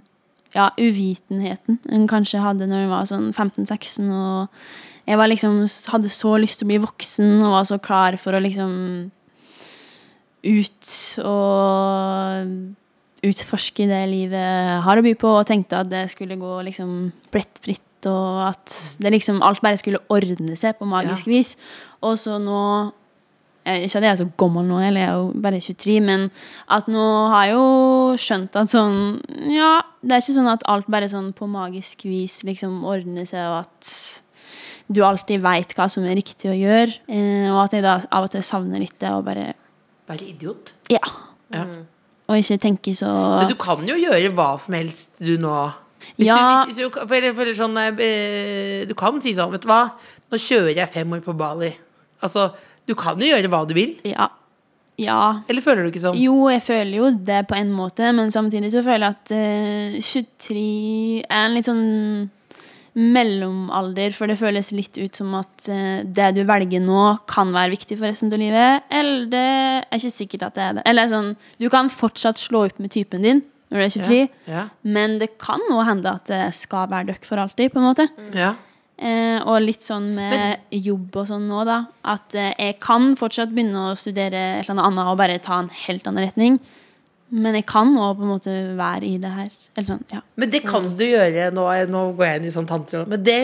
ja, 0.55 0.71
uvitenheten 0.79 1.79
en 1.91 2.07
kanskje 2.11 2.43
hadde 2.43 2.69
når 2.71 2.87
en 2.87 2.95
var 2.95 3.11
sånn 3.11 3.29
15-16. 3.35 4.09
Og 4.15 4.49
jeg 5.07 5.19
var 5.19 5.31
liksom, 5.31 5.63
hadde 5.93 6.13
så 6.13 6.37
lyst 6.41 6.61
til 6.61 6.69
å 6.69 6.71
bli 6.73 6.83
voksen 6.83 7.41
og 7.41 7.55
var 7.57 7.65
så 7.69 7.81
klar 7.83 8.19
for 8.21 8.37
å 8.37 8.43
liksom 8.43 8.75
ut 10.41 10.93
og 11.25 12.47
utforske 13.27 13.85
det 13.91 14.01
livet 14.09 14.81
har 14.85 15.01
å 15.01 15.05
by 15.05 15.13
på, 15.21 15.33
og 15.41 15.49
tenkte 15.49 15.83
at 15.83 15.91
det 15.91 16.07
skulle 16.13 16.39
gå 16.41 16.61
liksom 16.71 17.11
plettfritt, 17.33 17.85
og 18.09 18.47
at 18.47 18.77
det 19.03 19.13
liksom 19.13 19.43
alt 19.45 19.61
bare 19.61 19.77
skulle 19.81 20.01
ordne 20.13 20.57
seg 20.57 20.79
på 20.79 20.89
magisk 20.89 21.29
vis. 21.29 21.57
Og 22.01 22.17
så 22.21 22.39
nå 22.41 22.63
Ikke 23.61 24.01
at 24.01 24.05
jeg 24.07 24.09
er 24.09 24.17
så 24.17 24.25
gammel 24.41 24.65
nå, 24.65 24.79
eller 24.81 25.03
jeg 25.03 25.09
er 25.11 25.19
jo 25.19 25.41
bare 25.45 25.59
23, 25.61 25.99
men 26.01 26.23
at 26.73 26.87
nå 26.89 27.03
har 27.29 27.45
jeg 27.45 27.53
jo 27.59 27.67
skjønt 28.17 28.57
at 28.57 28.73
sånn 28.73 29.21
Ja, 29.53 29.83
det 30.01 30.17
er 30.17 30.25
ikke 30.25 30.39
sånn 30.39 30.49
at 30.49 30.65
alt 30.65 30.89
bare 30.89 31.11
sånn 31.13 31.29
på 31.37 31.45
magisk 31.47 32.07
vis 32.09 32.41
liksom 32.49 32.81
ordner 32.89 33.29
seg, 33.29 33.45
og 33.53 33.69
at 33.69 33.93
du 34.90 35.00
alltid 35.07 35.42
veit 35.44 35.72
hva 35.79 35.87
som 35.92 36.05
er 36.09 36.18
riktig 36.18 36.50
å 36.50 36.57
gjøre. 36.57 36.96
Eh, 37.07 37.46
og 37.53 37.62
at 37.64 37.76
jeg 37.76 37.87
da 37.87 38.00
av 38.11 38.26
og 38.26 38.33
til 38.33 38.42
savner 38.46 38.83
litt 38.83 38.98
det, 38.98 39.12
å 39.14 39.22
bare 39.26 39.53
Være 40.11 40.26
idiot. 40.26 40.72
Ja. 40.90 41.03
Ja. 41.55 41.62
Og 42.31 42.38
ikke 42.38 42.59
tenke 42.62 42.94
så 42.98 43.11
Men 43.40 43.50
du 43.50 43.57
kan 43.59 43.87
jo 43.87 43.94
gjøre 43.98 44.33
hva 44.35 44.53
som 44.62 44.74
helst 44.74 45.22
du 45.22 45.37
nå 45.38 45.55
hvis 46.16 46.26
Ja. 46.26 46.64
du, 46.64 46.72
hvis, 46.72 46.79
hvis 47.07 47.50
du, 47.50 47.55
sånn, 47.55 47.76
eh, 47.76 48.87
du 48.88 48.94
kan 48.96 49.20
si 49.22 49.35
sånn, 49.37 49.53
vet 49.53 49.62
du 49.62 49.68
hva 49.70 49.92
Nå 50.31 50.38
kjører 50.40 50.79
jeg 50.79 50.92
fem 50.94 51.12
år 51.12 51.22
på 51.24 51.37
Bali 51.37 51.70
Altså, 52.24 52.50
du 52.88 52.94
kan 52.98 53.20
jo 53.20 53.29
gjøre 53.29 53.50
hva 53.53 53.62
du 53.68 53.74
vil 53.76 53.96
Ja. 54.09 54.31
ja. 54.96 55.42
Eller 55.48 55.64
føler 55.64 55.85
du 55.85 55.92
ikke 55.92 56.03
sånn? 56.07 56.18
Jo, 56.20 56.48
jeg 56.48 56.62
føler 56.64 56.96
jo 56.96 57.11
det 57.11 57.44
på 57.50 57.59
en 57.59 57.72
måte, 57.72 58.11
men 58.16 58.33
samtidig 58.33 58.72
så 58.72 58.83
føler 58.87 59.11
jeg 59.11 59.16
at 59.18 59.33
uh, 59.37 60.00
23 60.00 61.24
er 61.29 61.44
en 61.44 61.57
litt 61.57 61.68
sånn 61.68 62.31
mellomalder, 62.98 64.12
for 64.16 64.31
det 64.31 64.38
føles 64.40 64.72
litt 64.74 64.98
ut 64.98 65.20
som 65.20 65.35
at 65.38 65.68
eh, 65.70 66.00
det 66.05 66.31
du 66.38 66.42
velger 66.48 66.83
nå, 66.85 67.05
kan 67.31 67.53
være 67.55 67.74
viktig 67.76 67.98
for 68.00 68.11
resten 68.11 68.33
av 68.33 68.40
livet. 68.42 68.87
Eller 68.90 69.29
det 69.31 69.44
er 69.46 70.00
ikke 70.00 70.14
sikkert 70.14 70.48
at 70.48 70.59
det 70.59 70.64
er 70.66 70.79
det. 70.79 70.87
Eller 70.90 71.11
sånn, 71.12 71.35
du 71.61 71.68
kan 71.72 71.90
fortsatt 71.92 72.40
slå 72.40 72.66
opp 72.68 72.81
med 72.83 72.92
typen 72.94 73.26
din 73.26 73.44
når 73.70 73.79
du 73.79 73.85
er 73.85 73.92
23, 73.94 74.16
Ja, 74.50 74.62
men 74.83 75.20
det 75.20 75.37
kan 75.38 75.62
nå 75.70 75.79
hende 75.87 76.11
at 76.11 76.26
det 76.26 76.40
skal 76.59 76.88
være 76.90 77.12
dere 77.12 77.22
for 77.22 77.38
alltid, 77.38 77.70
på 77.70 77.79
en 77.83 77.88
måte. 77.92 78.09
ja. 78.35 78.57
Eh, 79.00 79.38
og 79.48 79.62
litt 79.64 79.81
sånn 79.81 80.11
med 80.12 80.74
jobb 80.76 81.14
og 81.22 81.31
sånn 81.31 81.46
nå, 81.48 81.62
da. 81.64 81.79
At 82.05 82.35
eh, 82.37 82.50
jeg 82.59 82.74
kan 82.85 83.14
fortsatt 83.16 83.48
begynne 83.48 83.87
å 83.88 83.94
studere 83.96 84.42
et 84.59 84.68
eller 84.68 84.90
annet 84.90 85.09
og 85.09 85.16
bare 85.16 85.38
ta 85.40 85.57
en 85.62 85.70
helt 85.87 86.05
annen 86.11 86.26
retning. 86.26 86.59
Men 87.31 87.55
jeg 87.55 87.66
kan 87.71 87.93
nå 87.95 88.09
på 88.19 88.25
en 88.27 88.31
måte 88.33 88.53
være 88.79 89.07
i 89.07 89.16
det 89.23 89.31
her. 89.31 89.51
Eller 89.77 89.87
sånn, 89.87 90.03
ja. 90.11 90.21
Men 90.40 90.51
det 90.51 90.64
kan 90.66 90.88
du 90.99 91.05
gjøre 91.07 91.51
Nå, 91.55 91.64
nå 91.93 92.01
går 92.19 92.27
jeg 92.27 92.40
inn 92.40 92.49
i 92.49 92.53
sånn 92.55 92.66
tanterolle 92.66 93.07
Men 93.12 93.23
det 93.23 93.37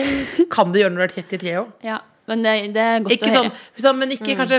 kan 0.51 0.73
du 0.73 0.79
gjøre 0.81 0.91
når 0.91 0.99
du 0.99 1.05
er 1.07 1.13
33 1.23 1.53
òg. 1.63 1.73
ja. 1.87 2.01
Men 2.27 2.41
det, 2.43 2.53
det 2.75 2.83
er 2.83 2.99
godt 3.05 3.13
Ikke 3.15 3.29
å 3.29 3.35
sånn, 3.37 3.45
høre. 3.53 3.81
sånn, 3.85 3.99
men 4.01 4.11
ikke 4.11 4.33
kanskje 4.35 4.57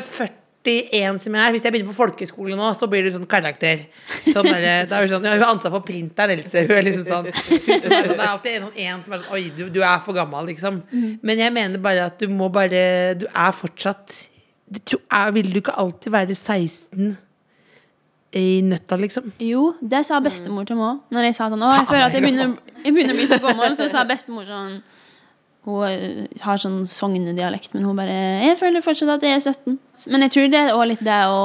41 0.64 1.18
som 1.20 1.34
jeg 1.36 1.42
er 1.44 1.52
Hvis 1.52 1.66
jeg 1.66 1.74
begynner 1.74 1.92
på 1.92 1.98
folkeskole 1.98 2.56
nå 2.56 2.70
Så 2.78 2.88
blir 2.88 3.04
det 3.04 3.12
sånn 3.12 3.26
karakter 3.28 3.82
sånn 4.32 4.48
der, 4.48 4.88
Da 4.88 5.02
er 5.02 5.04
du 5.04 5.12
sånn, 5.12 5.28
ja, 5.28 5.34
hun 5.36 5.44
har 5.44 5.52
ansvar 5.52 5.74
for 5.76 5.84
printeren 5.84 6.32
Else 6.38 6.64
Hun 6.64 6.72
er 6.78 6.88
liksom 6.88 7.04
sånn, 7.04 7.28
sånn 7.28 7.84
Det 7.84 8.16
er 8.16 8.24
alltid 8.30 8.56
en, 8.62 8.66
en 8.88 9.04
som 9.04 9.12
er 9.18 9.20
sånn 9.26 9.36
Oi, 9.36 9.44
du, 9.58 9.66
du 9.76 9.82
er 9.84 10.00
for 10.06 10.16
gammel 10.16 10.48
liksom 10.54 10.80
Men 11.20 11.44
jeg 11.44 11.52
mener 11.60 11.84
bare 11.84 12.08
at 12.08 12.16
du 12.24 12.32
må 12.32 12.48
bare 12.56 13.14
Du 13.20 13.28
er 13.28 13.52
fortsatt 13.60 14.16
du 14.88 14.96
er, 14.96 15.30
Vil 15.36 15.52
du 15.52 15.60
ikke 15.60 15.76
alltid 15.84 16.12
være 16.16 16.34
16 16.40 17.12
I 18.36 18.60
nøtta 18.60 18.98
liksom 19.00 19.30
Jo, 19.40 19.72
det 19.80 20.02
sa 20.04 20.18
bestemor 20.20 20.66
til 20.68 20.76
meg 20.76 20.90
òg. 20.90 21.00
Når 21.16 21.28
jeg 21.30 21.36
sa 21.38 21.48
sånn 21.48 21.64
Å, 21.64 21.72
jeg 21.78 21.88
føler 21.88 22.06
at 22.10 22.16
jeg 22.16 22.24
begynner, 22.26 22.54
jeg 22.84 22.92
begynner 22.92 23.16
å 23.16 23.20
bli 23.22 23.28
så 23.30 23.38
gammel, 23.40 23.76
så 23.78 23.88
sa 23.88 24.04
bestemor 24.08 24.44
sånn 24.48 24.78
Hun 25.68 25.82
eh, 25.88 26.26
har 26.44 26.60
sånn 26.60 26.82
sognedialekt, 26.88 27.72
men 27.74 27.88
hun 27.88 27.96
bare 27.96 28.14
'Jeg 28.44 28.60
føler 28.60 28.84
fortsatt 28.84 29.16
at 29.16 29.24
jeg 29.24 29.36
er 29.36 29.40
17'. 29.40 29.78
Men 30.12 30.22
jeg 30.22 30.30
tror 30.34 30.48
det 30.52 30.60
er 30.60 30.72
også 30.72 30.88
litt 30.92 31.04
det 31.04 31.20
å 31.24 31.40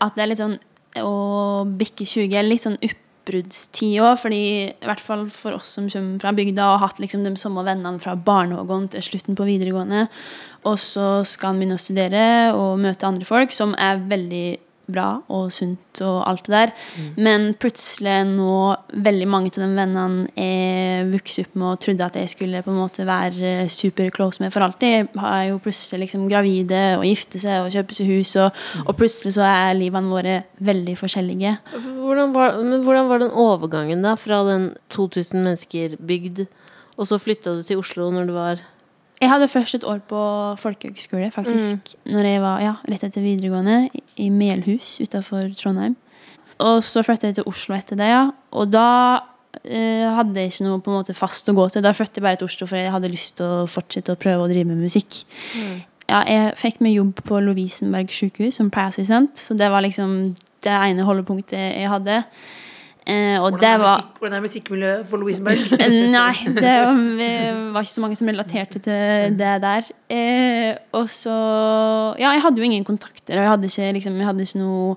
At 0.00 0.14
det 0.14 0.22
er 0.22 0.30
litt 0.30 0.42
sånn 0.42 0.58
å 0.98 1.64
bikke 1.64 2.06
20 2.06 2.34
er 2.34 2.46
litt 2.46 2.64
sånn 2.64 2.78
oppbruddstid 2.82 4.00
òg, 4.02 4.16
fordi 4.18 4.42
i 4.70 4.86
hvert 4.86 5.02
fall 5.02 5.28
for 5.30 5.54
oss 5.54 5.76
som 5.76 5.86
kommer 5.88 6.18
fra 6.18 6.32
bygda 6.34 6.64
og 6.66 6.78
har 6.78 6.88
hatt 6.88 6.98
liksom 6.98 7.22
de 7.22 7.36
samme 7.38 7.62
vennene 7.62 8.02
fra 8.02 8.16
barnehagen 8.16 8.88
til 8.90 9.04
slutten 9.06 9.38
på 9.38 9.46
videregående, 9.46 10.08
og 10.66 10.78
så 10.82 11.22
skal 11.22 11.52
han 11.52 11.60
begynne 11.60 11.78
å 11.78 11.84
studere 11.84 12.24
og 12.56 12.80
møte 12.82 13.06
andre 13.06 13.28
folk, 13.28 13.54
som 13.54 13.76
er 13.78 14.02
veldig 14.02 14.58
bra 14.92 15.08
og 15.32 15.50
sunt 15.54 16.00
og 16.06 16.18
alt 16.28 16.46
det 16.46 16.54
der. 16.54 16.72
Men 17.20 17.50
plutselig 17.60 18.16
nå 18.30 18.54
veldig 18.92 19.28
mange 19.30 19.52
av 19.52 19.62
de 19.62 19.68
vennene 19.76 20.26
jeg 20.34 21.08
vokste 21.10 21.44
opp 21.46 21.56
med 21.56 21.68
og 21.70 21.82
trodde 21.84 22.06
at 22.06 22.18
jeg 22.20 22.32
skulle 22.34 22.62
på 22.64 22.72
en 22.72 22.80
måte 22.80 23.06
være 23.08 23.68
super 23.72 24.10
close 24.14 24.42
med 24.42 24.52
for 24.54 24.64
alltid, 24.66 25.12
er 25.16 25.44
jo 25.50 25.60
plutselig 25.62 26.06
liksom 26.06 26.28
gravide 26.30 26.82
og 26.98 27.06
gifte 27.08 27.40
seg 27.42 27.64
og 27.64 27.74
kjøpe 27.74 27.96
seg 27.96 28.10
hus, 28.10 28.34
og, 28.40 28.62
og 28.86 28.96
plutselig 28.98 29.34
så 29.36 29.46
er 29.46 29.78
livene 29.78 30.12
våre 30.12 30.36
veldig 30.64 30.96
forskjellige. 31.00 31.56
Hvordan 32.00 32.34
var, 32.36 32.58
men 32.64 32.84
hvordan 32.84 33.10
var 33.10 33.24
den 33.24 33.34
overgangen 33.34 34.04
da 34.06 34.16
fra 34.20 34.42
den 34.48 34.70
2000 34.94 35.40
mennesker 35.40 35.96
bygd, 36.00 36.44
og 37.00 37.08
så 37.08 37.20
flytta 37.20 37.56
du 37.56 37.64
til 37.64 37.80
Oslo 37.80 38.10
når 38.12 38.28
du 38.28 38.36
var 38.36 38.62
Jeg 39.20 39.28
hadde 39.28 39.48
først 39.52 39.74
et 39.76 39.84
år 39.84 39.98
på 40.08 40.20
folkehøgskole, 40.62 41.30
faktisk, 41.34 41.94
når 42.08 42.24
jeg 42.24 42.40
var 42.40 42.60
ja, 42.64 42.74
rett 42.88 43.02
etter 43.04 43.20
videregående, 43.20 43.90
i- 44.16 44.30
Melhus 44.32 44.94
utafor 45.02 45.50
Trondheim. 45.58 45.96
Og 46.60 46.82
så 46.84 47.02
flyttet 47.04 47.22
jeg 47.28 47.34
til 47.40 47.44
Oslo 47.50 47.74
etter 47.76 47.96
det, 48.00 48.08
ja. 48.08 48.22
Og 48.52 48.70
da 48.72 48.86
eh, 49.64 50.06
hadde 50.16 50.34
jeg 50.40 50.52
ikke 50.52 50.64
noe 50.66 50.80
på 50.80 50.90
en 50.92 50.98
måte 51.02 51.14
fast 51.16 51.48
å 51.48 51.54
gå 51.56 51.68
til. 51.72 51.82
Da 51.84 51.92
flyttet 51.96 52.16
jeg 52.20 52.22
bare 52.24 52.36
til 52.40 52.48
Oslo, 52.48 52.66
for 52.70 52.76
jeg 52.80 52.92
hadde 52.92 53.10
lyst 53.12 53.36
til 53.40 53.46
å 53.46 53.66
fortsette 53.68 54.12
å 54.12 54.20
prøve 54.20 54.44
å 54.46 54.48
drive 54.50 54.64
med 54.72 54.80
musikk. 54.84 55.20
Ja, 56.10 56.22
jeg 56.26 56.54
fikk 56.58 56.80
meg 56.80 56.96
jobb 56.96 57.20
på 57.28 57.38
Lovisenberg 57.44 58.08
sykehus 58.12 58.56
som 58.58 58.70
pleieassistent, 58.72 59.36
så 59.38 59.54
det 59.56 59.68
var 59.70 59.84
liksom 59.84 60.34
det 60.64 60.72
ene 60.74 61.04
holdepunktet 61.06 61.58
jeg 61.76 61.88
hadde. 61.92 62.22
Eh, 63.08 63.38
Hvordan 63.40 63.60
det 63.62 63.68
er, 63.68 63.78
var 63.80 63.96
musikk, 63.96 64.18
hvordan 64.20 64.36
er 64.36 64.44
musikkmiljøet 64.44 65.06
på 65.08 65.18
Louisenberg? 65.22 65.62
Nei, 66.14 66.34
det 66.52 66.74
var, 66.84 67.00
var 67.74 67.86
ikke 67.86 67.94
så 67.94 68.04
mange 68.04 68.18
som 68.20 68.28
relaterte 68.28 68.82
til 68.84 69.38
det 69.40 69.54
der. 69.64 69.88
Eh, 70.12 70.74
og 70.98 71.08
så 71.10 71.34
Ja, 72.20 72.34
jeg 72.36 72.44
hadde 72.44 72.60
jo 72.60 72.68
ingen 72.68 72.84
kontakter, 72.84 73.38
og 73.38 73.46
jeg 73.46 73.52
hadde 73.54 73.70
ikke, 73.72 73.92
liksom, 73.98 74.20
jeg 74.20 74.28
hadde 74.28 74.46
ikke 74.46 74.60
noe 74.60 74.96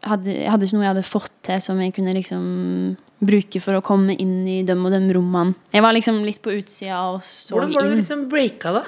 hadde, 0.00 0.32
Jeg 0.32 0.48
hadde 0.48 0.64
ikke 0.64 0.78
noe 0.78 0.86
jeg 0.86 0.94
hadde 0.94 1.04
fått 1.10 1.32
til 1.44 1.60
som 1.60 1.80
jeg 1.84 1.92
kunne 1.98 2.16
liksom 2.16 2.44
bruke 3.20 3.60
for 3.60 3.76
å 3.76 3.84
komme 3.84 4.16
inn 4.16 4.38
i 4.48 4.62
dem 4.64 4.80
og 4.88 4.94
dem 4.94 5.10
rommene. 5.12 5.58
Jeg 5.74 5.84
var 5.84 5.92
liksom 5.92 6.22
litt 6.24 6.40
på 6.40 6.54
utsida 6.56 7.02
og 7.12 7.20
så 7.20 7.52
inn. 7.52 7.58
Hvordan 7.58 7.74
var 7.76 7.90
du 7.90 7.98
liksom 8.00 8.22
breaka 8.32 8.72
da? 8.78 8.84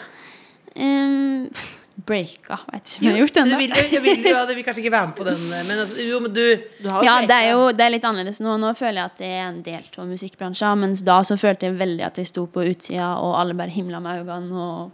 Em, 0.73 1.51
breaka. 1.96 2.59
Vet 2.72 2.94
ikke 2.94 3.02
om 3.02 3.07
jeg 3.07 3.12
har 3.12 3.20
gjort 3.20 3.35
det 3.35 3.42
ennå. 3.42 3.59
vil, 3.61 3.74
jeg 3.92 4.02
vil, 4.05 4.24
ja, 4.31 4.40
det 4.48 4.57
vil 4.57 4.64
kanskje 4.66 4.83
ikke 4.85 4.94
være 4.94 5.11
med 5.11 5.16
på 5.18 5.26
den, 5.28 5.44
men 5.52 5.83
altså, 5.85 6.07
jo, 6.07 6.20
men 6.24 6.33
du 6.33 6.42
Du 6.78 6.88
har 6.88 7.05
Ja, 7.05 7.18
breaka. 7.18 7.26
det 7.28 7.37
er 7.37 7.50
jo 7.50 7.68
det 7.72 7.85
er 7.87 7.94
litt 7.94 8.09
annerledes 8.09 8.40
nå. 8.44 8.57
Nå 8.62 8.72
føler 8.78 9.02
jeg 9.02 9.11
at 9.12 9.20
det 9.22 9.31
er 9.31 9.44
en 9.44 9.62
del 9.66 9.85
av 9.98 10.09
musikkbransjen. 10.11 10.83
Mens 10.87 11.05
da 11.07 11.20
så 11.26 11.37
følte 11.40 11.68
jeg 11.68 11.78
veldig 11.78 12.07
at 12.09 12.18
jeg 12.18 12.33
sto 12.33 12.46
på 12.46 12.64
utsida, 12.70 13.12
og 13.20 13.38
alle 13.40 13.55
bare 13.59 13.74
himla 13.74 14.00
med 14.02 14.22
øynene. 14.22 14.66
Og... 14.66 14.90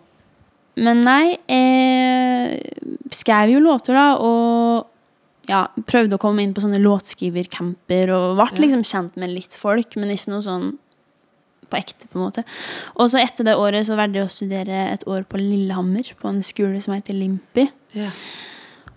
Men 0.78 1.02
nei, 1.06 1.38
jeg 1.48 3.14
skrev 3.14 3.54
jo 3.54 3.62
låter, 3.64 3.94
da, 3.98 4.08
og 4.18 5.48
ja, 5.48 5.64
prøvde 5.88 6.18
å 6.18 6.20
komme 6.22 6.44
inn 6.44 6.52
på 6.54 6.62
sånne 6.64 6.80
låtskrivercamper, 6.82 8.12
og 8.14 8.36
ble 8.38 8.66
liksom 8.66 8.84
kjent 8.86 9.16
med 9.16 9.32
litt 9.32 9.56
folk, 9.56 9.96
men 9.96 10.12
ikke 10.12 10.34
noe 10.34 10.44
sånn 10.44 10.68
på 11.70 11.78
ekte, 11.80 12.08
på 12.08 12.18
en 12.18 12.26
måte. 12.26 12.44
Og 12.96 13.10
så 13.12 13.22
etter 13.22 13.46
det 13.48 13.58
året 13.60 13.88
så 13.88 13.98
valgte 13.98 14.22
jeg 14.22 14.28
å 14.28 14.36
studere 14.36 14.84
et 14.92 15.06
år 15.08 15.24
på 15.28 15.40
Lillehammer, 15.40 16.14
på 16.20 16.30
en 16.30 16.44
skole 16.46 16.80
som 16.84 16.96
heter 16.96 17.16
Limpi. 17.16 17.68
Yeah. 17.96 18.14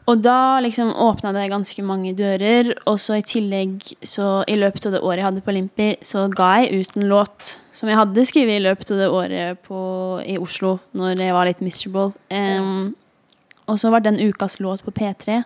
Og 0.09 0.21
da 0.23 0.59
liksom 0.63 0.89
åpna 0.97 1.31
det 1.35 1.49
ganske 1.51 1.83
mange 1.85 2.13
dører. 2.17 2.73
Og 2.89 2.97
så 2.99 3.19
i 3.19 3.25
tillegg, 3.25 3.83
så 4.03 4.41
i 4.49 4.57
løpet 4.59 4.87
av 4.89 4.95
det 4.95 5.03
året 5.03 5.21
jeg 5.21 5.27
hadde 5.29 5.43
på 5.45 5.55
Limpi, 5.55 5.89
så 6.05 6.25
ga 6.33 6.49
jeg 6.61 6.81
ut 6.81 6.97
en 6.97 7.07
låt 7.11 7.53
som 7.75 7.89
jeg 7.89 7.99
hadde 7.99 8.25
skrevet 8.27 8.57
i 8.57 8.65
løpet 8.65 8.91
av 8.95 9.03
det 9.03 9.11
året 9.13 9.61
på, 9.67 9.79
i 10.25 10.39
Oslo, 10.41 10.79
når 10.97 11.21
jeg 11.21 11.37
var 11.37 11.47
litt 11.47 11.63
miserable. 11.63 12.11
Em, 12.33 12.91
og 13.69 13.79
så 13.79 13.91
var 13.93 14.03
det 14.03 14.15
en 14.15 14.23
ukas 14.31 14.59
låt 14.59 14.83
på 14.83 14.93
P3. 14.95 15.43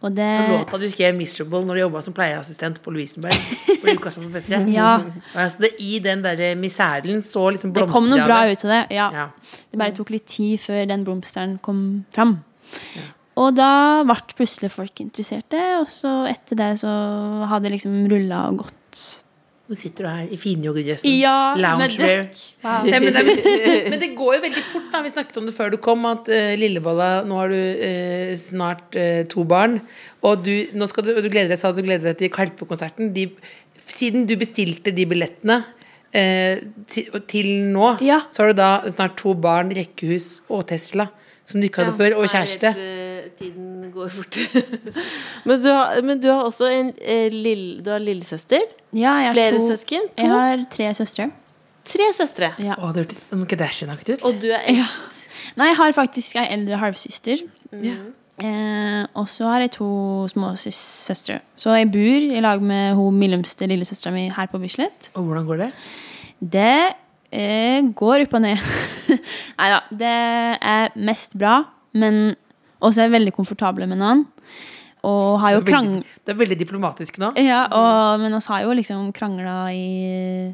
Det 0.00 0.30
Så 0.32 0.46
låta 0.48 0.78
du 0.78 0.88
skrev 0.88 1.14
'Miserable' 1.14 1.64
når 1.64 1.74
du 1.74 1.80
jobba 1.80 2.02
som 2.02 2.14
pleieassistent 2.14 2.82
på 2.82 2.90
Lovisenberg. 2.90 3.34
for 3.80 3.86
Lukas 3.92 4.14
på 4.14 4.32
Petre. 4.32 4.64
Ja. 4.72 5.00
Så 5.48 5.60
det, 5.60 5.74
I 5.78 5.98
den 5.98 6.22
der 6.22 6.54
miseren 6.56 7.22
så 7.22 7.50
liksom 7.50 7.72
Det 7.72 7.88
kom 7.90 8.08
noe 8.08 8.24
bra 8.24 8.50
ut 8.50 8.64
av 8.64 8.70
det. 8.70 8.86
Ja. 8.96 9.10
Ja. 9.12 9.28
Det 9.70 9.78
bare 9.78 9.92
tok 9.92 10.10
litt 10.10 10.26
tid 10.26 10.58
før 10.60 10.86
den 10.88 11.04
blomsteren 11.04 11.58
kom 11.60 12.06
fram. 12.14 12.38
Og 13.36 13.54
da 13.56 14.02
ble 14.04 14.16
plutselig 14.36 14.70
folk 14.72 15.00
interesserte, 15.00 15.60
og 15.80 15.88
så 15.88 16.26
etter 16.28 16.56
det 16.56 16.70
så 16.80 16.90
hadde 17.46 17.68
det 17.68 17.76
liksom 17.78 18.08
rulla 18.10 18.48
og 18.48 18.64
gått. 18.64 19.22
Nå 19.70 19.76
sitter 19.78 20.02
du 20.02 20.08
her 20.10 20.30
i 20.34 20.36
finjoggedressen. 20.40 21.12
Ja, 21.20 21.54
Loungewear. 21.54 22.24
Wow. 22.64 22.88
Nei, 22.90 22.98
men, 23.04 23.14
nei, 23.14 23.22
men, 23.28 23.84
men 23.92 24.00
det 24.02 24.08
går 24.18 24.32
jo 24.34 24.40
veldig 24.42 24.64
fort. 24.66 24.88
da 24.90 25.02
Vi 25.04 25.12
snakket 25.12 25.36
om 25.38 25.46
det 25.46 25.54
før 25.54 25.70
du 25.70 25.76
kom, 25.78 26.02
at 26.10 26.26
uh, 26.26 26.54
Lillebolla 26.58 27.10
Nå 27.22 27.38
har 27.38 27.52
du 27.54 27.58
uh, 27.60 28.32
snart 28.40 28.98
uh, 28.98 29.20
to 29.30 29.44
barn. 29.46 29.78
Og 30.26 30.42
du, 30.42 30.50
nå 30.74 30.88
skal 30.90 31.06
du, 31.06 31.12
du 31.22 31.28
gleder 31.30 31.52
deg, 31.54 31.60
sa 31.62 31.70
du 31.70 31.84
gleder 31.86 32.10
deg 32.10 32.18
til 32.24 32.32
Karpe-konserten. 32.34 33.14
Siden 33.86 34.26
du 34.26 34.34
bestilte 34.40 34.90
de 34.94 35.06
billettene 35.10 35.62
til, 36.10 37.06
til 37.30 37.48
nå, 37.70 37.92
Ja. 38.02 38.24
så 38.34 38.42
har 38.42 38.50
du 38.50 38.58
da 38.58 38.70
snart 38.90 39.14
to 39.20 39.36
barn, 39.38 39.70
rekkehus 39.70 40.40
og 40.50 40.64
Tesla. 40.72 41.06
Som 41.50 41.60
du 41.62 41.68
ikke 41.68 41.84
hadde 41.84 41.96
før. 41.98 42.16
Og 42.20 42.30
kjæreste. 42.30 42.72
Helt, 42.78 43.26
uh, 43.26 43.30
tiden 43.40 43.90
går 43.94 44.10
fort. 44.14 44.40
men, 45.48 45.62
du 45.62 45.68
har, 45.68 46.02
men 46.06 46.22
du 46.22 46.28
har 46.30 46.44
også 46.46 46.70
en 46.70 46.92
uh, 46.94 47.26
lille, 47.34 47.80
du 47.84 47.90
har 47.92 48.02
lillesøster. 48.02 48.66
Ja, 48.94 49.18
jeg 49.20 49.30
har 49.30 49.38
Flere 49.38 49.58
to, 49.58 49.70
søsken. 49.74 50.06
To. 50.08 50.22
Jeg 50.22 50.34
har 50.34 50.66
tre 50.72 50.92
søstre. 50.98 51.30
Tre 51.90 52.12
søstre. 52.14 52.52
Ja. 52.62 52.78
Å, 52.78 52.92
det 52.94 53.04
hørtes 53.04 53.26
sånn 53.30 53.44
Kardashian-aktig 53.50 54.18
ut. 54.20 54.24
Og 54.28 54.40
du 54.42 54.50
er 54.52 54.62
eldst. 54.70 55.18
Nei, 55.58 55.72
jeg 55.72 55.78
har 55.80 55.94
faktisk 55.96 56.38
ei 56.38 56.46
eldre 56.54 56.78
halvsøster. 56.80 57.44
Ja. 57.82 57.98
Eh, 58.40 59.02
og 59.20 59.28
så 59.28 59.50
har 59.50 59.64
jeg 59.64 59.74
to 59.76 59.90
små 60.32 60.54
søstre. 60.56 61.40
Så 61.60 61.74
jeg 61.76 61.90
bor 61.92 62.28
i 62.36 62.40
lag 62.40 62.62
med 62.64 62.94
hun 62.96 63.18
mellomste 63.20 63.68
lillesøstera 63.68 64.14
mi 64.14 64.28
her 64.32 64.48
på 64.50 64.60
Bislett. 64.62 65.10
Og 65.14 65.28
hvordan 65.28 65.48
går 65.48 65.64
det? 65.64 65.70
Det 66.40 66.66
eh, 66.66 66.98
går 67.30 68.24
opp 68.26 68.36
og 68.38 68.42
ned. 68.42 68.70
Nei 69.60 69.68
da. 69.70 69.80
Det 69.90 70.14
er 70.72 70.96
mest 70.98 71.36
bra, 71.38 71.60
men 71.94 72.34
også 72.80 73.02
er 73.02 73.08
jeg 73.08 73.16
veldig 73.18 73.34
komfortable 73.36 73.86
med 73.90 74.00
noen. 74.00 74.24
Og 75.06 75.38
har 75.40 75.54
jo 75.56 75.62
krang... 75.64 75.94
det 76.02 76.34
er 76.34 76.36
veldig 76.36 76.58
diplomatisk 76.60 77.20
nå. 77.22 77.32
Ja, 77.40 77.64
og, 77.72 78.20
men 78.20 78.34
oss 78.36 78.50
har 78.52 78.66
jo 78.66 78.74
liksom 78.76 79.12
krangla 79.16 79.70
i 79.72 80.52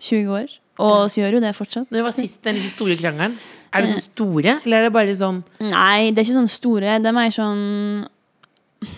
20 0.00 0.32
år. 0.38 0.54
Og 0.78 1.10
så 1.10 1.20
gjør 1.20 1.36
jo 1.36 1.42
det 1.42 1.56
fortsatt. 1.58 1.88
Når 1.90 1.98
det 1.98 2.06
var 2.06 2.14
sist 2.14 2.40
den 2.46 2.56
liksom 2.56 2.76
store 2.76 2.96
krangelen, 3.00 3.34
er 3.68 3.84
det 3.84 3.90
sånn 3.90 4.04
store, 4.06 4.54
eller 4.64 4.78
er 4.78 4.86
det 4.86 4.92
bare 4.94 5.14
sånn 5.18 5.42
Nei, 5.60 6.08
det 6.08 6.22
er 6.22 6.24
ikke 6.24 6.38
sånn 6.38 6.52
store. 6.52 6.94
Det 7.02 7.10
er 7.10 7.16
mer 7.16 7.34
sånn 7.34 8.06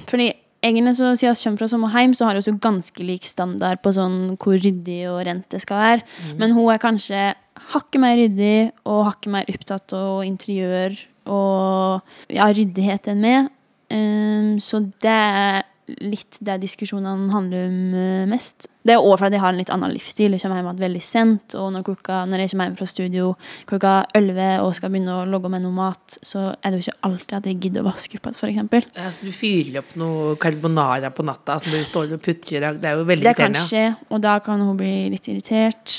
Fordi 0.07 0.29
egentlig 0.62 0.96
så 0.99 1.12
siden 1.16 1.37
vi 1.37 1.42
kommer 1.44 1.62
fra 1.62 1.68
samme 1.73 1.92
heim, 1.94 2.14
så 2.14 2.29
har 2.29 2.38
vi 2.38 2.57
ganske 2.61 3.05
lik 3.05 3.29
standard 3.29 3.81
på 3.83 3.92
sånn 3.96 4.37
hvor 4.40 4.59
ryddig 4.61 5.03
og 5.11 5.23
rent 5.27 5.49
det 5.53 5.62
skal 5.64 5.81
være. 5.81 6.35
Men 6.40 6.53
hun 6.57 6.73
er 6.73 6.83
kanskje 6.83 7.31
hakket 7.75 8.03
mer 8.03 8.18
ryddig 8.18 8.70
og 8.88 9.07
hakket 9.09 9.33
mer 9.33 9.49
opptatt 9.53 9.96
av 9.96 10.23
interiør 10.27 10.99
og 11.31 12.33
ja, 12.33 12.49
ryddighet 12.51 13.11
enn 13.12 13.25
meg. 13.25 13.51
Um, 13.90 14.59
så 14.62 14.85
det 15.03 15.11
er 15.11 15.64
litt 15.98 16.38
det 16.44 16.59
diskusjonene 16.62 17.33
handler 17.33 17.66
om 17.68 17.96
eh, 17.96 18.29
mest. 18.31 18.68
Det 18.87 18.94
er 18.94 19.03
òg 19.05 19.18
fordi 19.20 19.37
jeg 19.37 19.42
har 19.42 19.53
en 19.53 19.61
litt 19.61 19.72
annen 19.72 19.92
livsstil. 19.92 20.33
Jeg 20.33 20.42
kommer 20.42 20.61
hjem 20.61 20.68
igjen 20.70 20.85
veldig 20.85 21.03
sent, 21.05 21.57
og 21.61 21.66
når, 21.74 21.85
klokka, 21.88 22.20
når 22.31 22.44
jeg 22.44 22.53
kommer 22.53 22.70
hjem 22.70 22.79
fra 22.79 22.88
studio 22.88 23.33
klokka 23.68 23.94
11 24.16 24.48
og 24.64 24.72
skal 24.79 24.94
begynne 24.94 25.18
å 25.18 25.26
logge 25.29 25.50
med 25.53 25.64
noe 25.66 25.76
mat, 25.76 26.16
så 26.22 26.46
er 26.55 26.72
det 26.72 26.81
jo 26.81 26.87
ikke 26.87 27.11
alltid 27.11 27.37
at 27.40 27.50
jeg 27.50 27.61
gidder 27.66 27.85
å 27.85 27.90
vaske 27.90 28.20
opp 28.20 28.31
igjen, 28.48 28.70
f.eks. 28.70 29.18
så 29.18 29.26
Du 29.26 29.35
fyrer 29.37 29.83
opp 29.83 29.92
noe 30.00 30.38
carbonara 30.40 31.12
på 31.14 31.26
natta 31.26 31.59
som 31.61 31.74
du 31.74 31.83
står 31.87 32.16
og 32.16 32.24
putter 32.24 32.57
i. 32.57 32.64
Det 32.81 32.88
er 32.88 32.96
jo 32.96 33.05
veldig 33.11 33.29
Det 33.29 33.37
kan 33.38 33.59
skje, 33.59 33.85
og 34.09 34.24
da 34.24 34.38
kan 34.44 34.64
hun 34.64 34.81
bli 34.81 34.94
litt 35.12 35.29
irritert. 35.29 35.98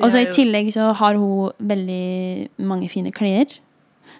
Og 0.00 0.12
så 0.12 0.22
I 0.22 0.30
tillegg 0.32 0.70
så 0.72 0.92
har 0.96 1.18
hun 1.18 1.50
veldig 1.72 2.66
mange 2.68 2.88
fine 2.92 3.12
klær. 3.14 3.58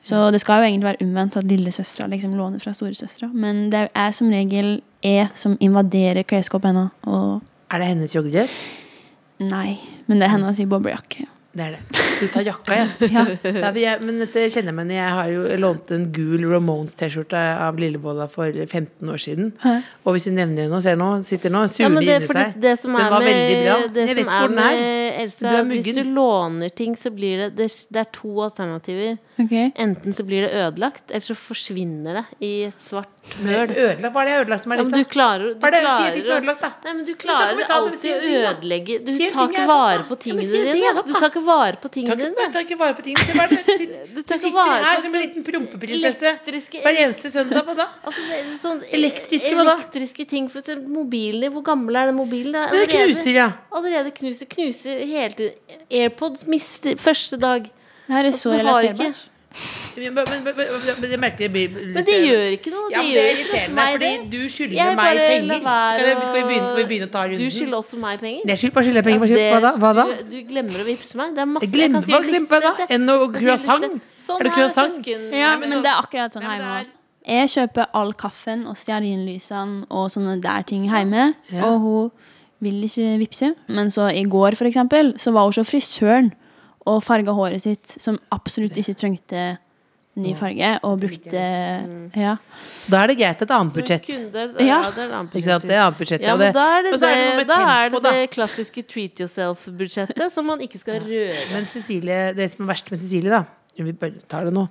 Så 0.02 0.30
det 0.32 0.40
skal 0.40 0.62
jo 0.62 0.68
egentlig 0.68 0.88
være 0.88 1.04
omvendt 1.04 1.36
at 1.36 1.48
lillesøstera 1.48 2.08
liksom 2.08 2.34
låner 2.36 2.60
fra 2.62 2.72
storesøstera. 2.76 3.28
Men 3.32 3.68
det 3.72 3.88
er 3.94 4.14
som 4.16 4.30
regel 4.32 4.80
jeg 5.02 5.28
som 5.34 5.56
invaderer 5.60 6.22
klesskapet 6.28 6.70
ennå. 6.74 6.90
Og 7.06 7.40
Er 7.72 7.78
det 7.78 7.86
hennes 7.94 8.14
joggedress? 8.14 8.56
nei, 9.40 9.78
men 10.06 10.18
det 10.20 10.26
er 10.28 10.34
hennes 10.36 10.58
i 10.60 10.66
boblejakke. 10.68 11.26
Det 11.50 11.64
er 11.64 11.70
det. 11.74 12.00
Du 12.20 12.26
tar 12.30 12.44
jakka, 12.46 12.76
ja. 12.76 12.84
Ja. 13.10 13.22
ja 13.42 13.70
men 13.72 13.78
jeg, 13.80 14.02
men 14.06 14.18
dette 14.22 14.42
kjenner 14.52 14.70
jeg 14.70 14.76
meg 14.76 14.84
igjen 14.86 14.92
i. 14.92 14.98
Jeg 15.00 15.14
har 15.16 15.30
jo 15.32 15.56
lånt 15.58 15.88
en 15.96 16.04
gul 16.14 16.44
Ramones-T-skjorte 16.46 17.40
av 17.64 17.80
Lillebolla 17.80 18.28
for 18.30 18.52
15 18.54 19.08
år 19.10 19.18
siden. 19.18 19.48
Og 20.04 20.14
hvis 20.14 20.28
du 20.28 20.34
nevner 20.36 20.68
henne 20.68 20.78
ser 20.84 21.00
nå, 21.00 21.08
sitter 21.26 21.50
nå, 21.50 21.64
Ja, 21.64 21.72
suler 21.72 21.94
men 21.96 22.06
det, 22.06 22.18
inni 22.20 22.36
seg. 22.36 22.54
det 22.62 22.74
som 22.78 22.94
Den 22.94 23.02
er 23.02 23.16
med, 23.16 23.26
veldig 23.26 23.56
bra. 23.64 23.78
det 23.96 24.04
Jeg 24.06 24.14
vet 24.14 24.22
ikke 24.22 24.36
er 24.36 24.44
hvor 24.44 24.54
den 24.54 24.62
er. 24.66 24.84
Elsa, 25.24 25.40
Du 25.40 25.48
er 25.50 25.58
er 25.58 25.72
hvis 25.72 25.90
du 25.98 26.02
låner 26.20 26.76
ting, 26.84 26.94
så 27.00 27.10
blir 27.10 27.42
det 27.42 27.50
Det, 27.58 27.68
det 27.90 28.04
er 28.04 28.10
to 28.20 28.36
alternativer. 28.46 29.18
Ok. 29.40 29.54
Enten 29.80 30.12
så 30.12 30.24
blir 30.26 30.44
det 30.46 30.50
ødelagt, 30.52 31.06
eller 31.10 31.24
så 31.24 31.36
forsvinner 31.38 32.18
det 32.20 32.24
i 32.44 32.50
et 32.66 32.82
svart 32.82 33.08
høl. 33.40 33.70
Ødelagt? 33.70 34.12
Hva 34.12 34.22
er 34.22 34.28
det 34.28 34.34
ødelagt 34.40 34.64
som 34.64 34.74
er 34.74 34.80
ditt, 34.82 34.90
du 34.90 34.96
da? 34.96 35.08
klarer, 35.14 35.54
du 35.54 35.60
Hva 35.62 35.70
er 35.70 35.74
det? 35.76 35.80
Si 35.80 35.86
klarer 35.86 36.12
ting 36.14 36.24
som 36.24 36.32
er 36.32 36.40
ødelagt, 36.40 36.60
da. 36.64 36.70
Nei, 36.84 36.94
men 36.98 37.04
du 37.06 37.12
klarer 37.22 37.56
men 37.56 37.72
alltid 37.76 37.98
si 38.00 38.12
å 38.12 38.18
ødelegge 38.40 38.98
Du 39.06 39.12
Si 39.16 39.30
tar 39.32 39.48
ikke 39.48 39.66
vare 39.70 40.04
på 40.10 40.18
tingene 40.24 40.48
si 40.50 40.62
dine. 40.66 40.92
Du 41.06 41.12
tar 41.14 41.28
ikke 41.30 41.44
vare 41.46 41.80
på 41.80 41.92
tingene 41.96 42.18
dine. 42.20 42.34
dine. 42.36 42.50
tar 42.56 42.66
ikke 42.66 42.80
vare 42.80 42.98
på 42.98 43.06
tingene. 43.06 43.38
Hva 43.38 43.48
det? 43.50 43.64
Du 44.12 44.20
Du 44.20 44.36
sitter 44.36 44.84
her 44.86 45.00
som 45.04 45.14
en 45.14 45.24
liten 45.24 45.46
prompeprinsesse 45.46 46.34
hver 46.44 47.00
eneste 47.06 47.32
søndag 47.32 47.64
på 47.68 47.76
da. 47.78 47.88
Altså, 48.04 48.42
sånn 48.60 48.84
Elektriske 48.98 49.54
hva 49.56 49.66
da? 49.68 49.76
Elektriske 49.80 50.28
ting. 50.28 50.50
For 50.52 50.60
eksempel 50.62 50.90
mobilen 51.00 51.46
din. 51.46 51.54
Hvor 51.56 51.64
gammel 51.72 51.96
er 51.96 52.10
den 52.12 52.18
mobilen? 52.20 52.56
da? 52.56 52.68
Det 52.74 52.86
knuser, 52.92 53.32
ja. 53.40 53.48
Allerede 53.72 54.12
knuser. 54.16 54.48
Knuser 54.50 55.04
hele 55.06 55.34
tiden. 55.38 55.84
AirPods 55.90 56.46
mister 56.50 56.96
første 57.00 57.38
dag. 57.40 57.70
Det 58.10 58.16
her 58.16 58.24
er 58.24 58.32
Altså, 58.32 58.48
så 58.48 58.56
du 58.56 58.58
relaterbart. 58.58 59.26
Men, 59.96 60.14
men, 60.14 60.24
men, 60.30 60.54
men, 60.56 61.00
men 61.00 61.24
jeg 61.26 61.32
det 61.38 61.46
blir 61.50 61.72
litt 61.74 61.94
Men 61.96 62.04
det 62.06 62.16
gjør 62.22 62.52
ikke 62.54 62.70
noe. 62.70 62.84
Det 62.86 62.94
Ja, 62.94 63.00
men 63.02 63.10
det 63.10 63.20
er 63.20 63.24
noe 63.24 63.40
irriterende, 63.40 63.74
meg, 63.74 63.94
fordi 63.96 64.10
du 64.30 64.48
skylder 64.54 64.76
Jeg 64.78 64.96
meg 65.00 65.18
penger. 65.20 65.64
være 65.64 65.96
Skal, 65.98 66.36
vi- 66.36 66.44
begynne, 66.46 66.68
skal 66.70 66.78
vi 66.78 66.84
begynne 66.92 67.08
å 67.08 67.12
ta 67.16 67.24
Du 67.40 67.50
skylder 67.50 67.78
også 67.80 67.98
meg 68.04 68.20
penger. 68.20 68.44
Jeg 68.46 68.58
skyld, 68.62 68.72
bare 68.76 68.84
skylder 68.86 69.02
penger? 69.08 69.18
Hva, 69.20 69.28
skyld, 69.32 69.42
hva 69.50 69.60
da? 69.64 69.72
Hva 69.82 69.90
da? 69.98 70.04
Du, 70.06 70.22
du 70.30 70.38
glemmer 70.52 70.78
å 70.78 70.86
vippse 70.86 71.18
meg. 71.18 71.34
Det 71.34 71.42
er 71.42 71.50
masse 71.50 71.66
Jeg 71.66 71.74
glemmer, 71.74 71.98
kan 71.98 72.06
skrive 72.06 72.20
hva 72.20 72.28
glemmer 72.30 72.54
jeg 72.54 72.62
da? 72.62 72.70
liste, 72.70 72.86
se. 72.86 72.94
En 72.94 73.08
og 73.10 73.20
Jeg 73.20 73.20
kan 73.20 73.34
skrive 73.34 73.50
croissant? 73.50 74.00
Sånn 74.26 74.40
Er 74.40 74.44
det 74.44 74.52
croissant? 74.54 75.10
Ja, 75.42 75.50
men 75.58 75.70
det 75.82 75.90
er 75.90 75.98
akkurat 75.98 76.36
sånn 76.38 76.46
Nei, 76.46 76.56
hjemme. 76.60 76.86
Jeg 77.26 77.48
kjøper 77.58 77.86
all 78.00 78.12
kaffen 78.14 78.66
og 78.70 78.76
stearinlysene 78.80 79.84
og 79.90 80.10
sånne 80.14 80.38
der 80.40 80.62
ting 80.62 80.86
hjemme. 80.88 81.34
Og 81.58 81.80
hun 81.82 82.10
vil 82.62 82.84
ikke 82.86 83.18
vippse. 83.20 83.50
Men 83.68 83.90
så 83.90 84.06
i 84.14 84.22
går, 84.30 84.54
for 84.54 84.70
eksempel, 84.70 85.14
så 85.18 85.32
var 85.34 85.50
hun 85.50 85.58
så 85.58 85.66
frisøren 85.66 86.30
og 86.88 87.02
farga 87.04 87.34
håret 87.36 87.62
sitt, 87.62 87.96
som 88.00 88.18
absolutt 88.32 88.78
ikke 88.80 88.96
trengte 88.98 89.42
ny 90.20 90.32
farge, 90.34 90.70
og 90.84 90.98
brukte 91.00 91.42
Ja. 92.16 92.36
Da 92.90 93.02
er 93.02 93.12
det 93.12 93.16
greit 93.20 93.42
et 93.42 93.50
annet 93.54 93.74
budsjett. 93.74 94.08
Ja. 94.10 94.48
ja, 94.58 94.80
det 94.90 95.04
er 95.04 95.06
et 95.06 95.14
annet 95.14 95.30
budsjett. 95.32 95.62
Det 95.62 95.76
er 95.76 95.84
annet 95.84 95.98
budsjett. 96.00 96.24
Ja, 96.24 96.34
men 96.36 96.52
da 96.56 96.66
er 96.78 96.82
det 96.82 96.92
det, 96.92 97.08
er 97.08 97.14
det 97.14 97.38
det, 97.38 97.46
da 97.48 97.60
er 97.76 97.94
det, 97.94 98.02
det 98.08 98.30
klassiske 98.34 98.82
treat 98.90 99.22
yourself-budsjettet 99.22 100.34
som 100.34 100.46
man 100.50 100.60
ikke 100.60 100.82
skal 100.82 101.00
røre. 101.04 101.38
Men 101.54 101.70
Cecilie, 101.70 102.34
det 102.34 102.50
som 102.52 102.66
er 102.66 102.72
verst 102.74 102.90
med 102.90 103.00
Cecilie, 103.00 103.30
da 103.30 103.44
vi 103.88 103.92
bare 103.96 104.20
tar 104.28 104.44
det 104.44 104.52
nå, 104.54 104.66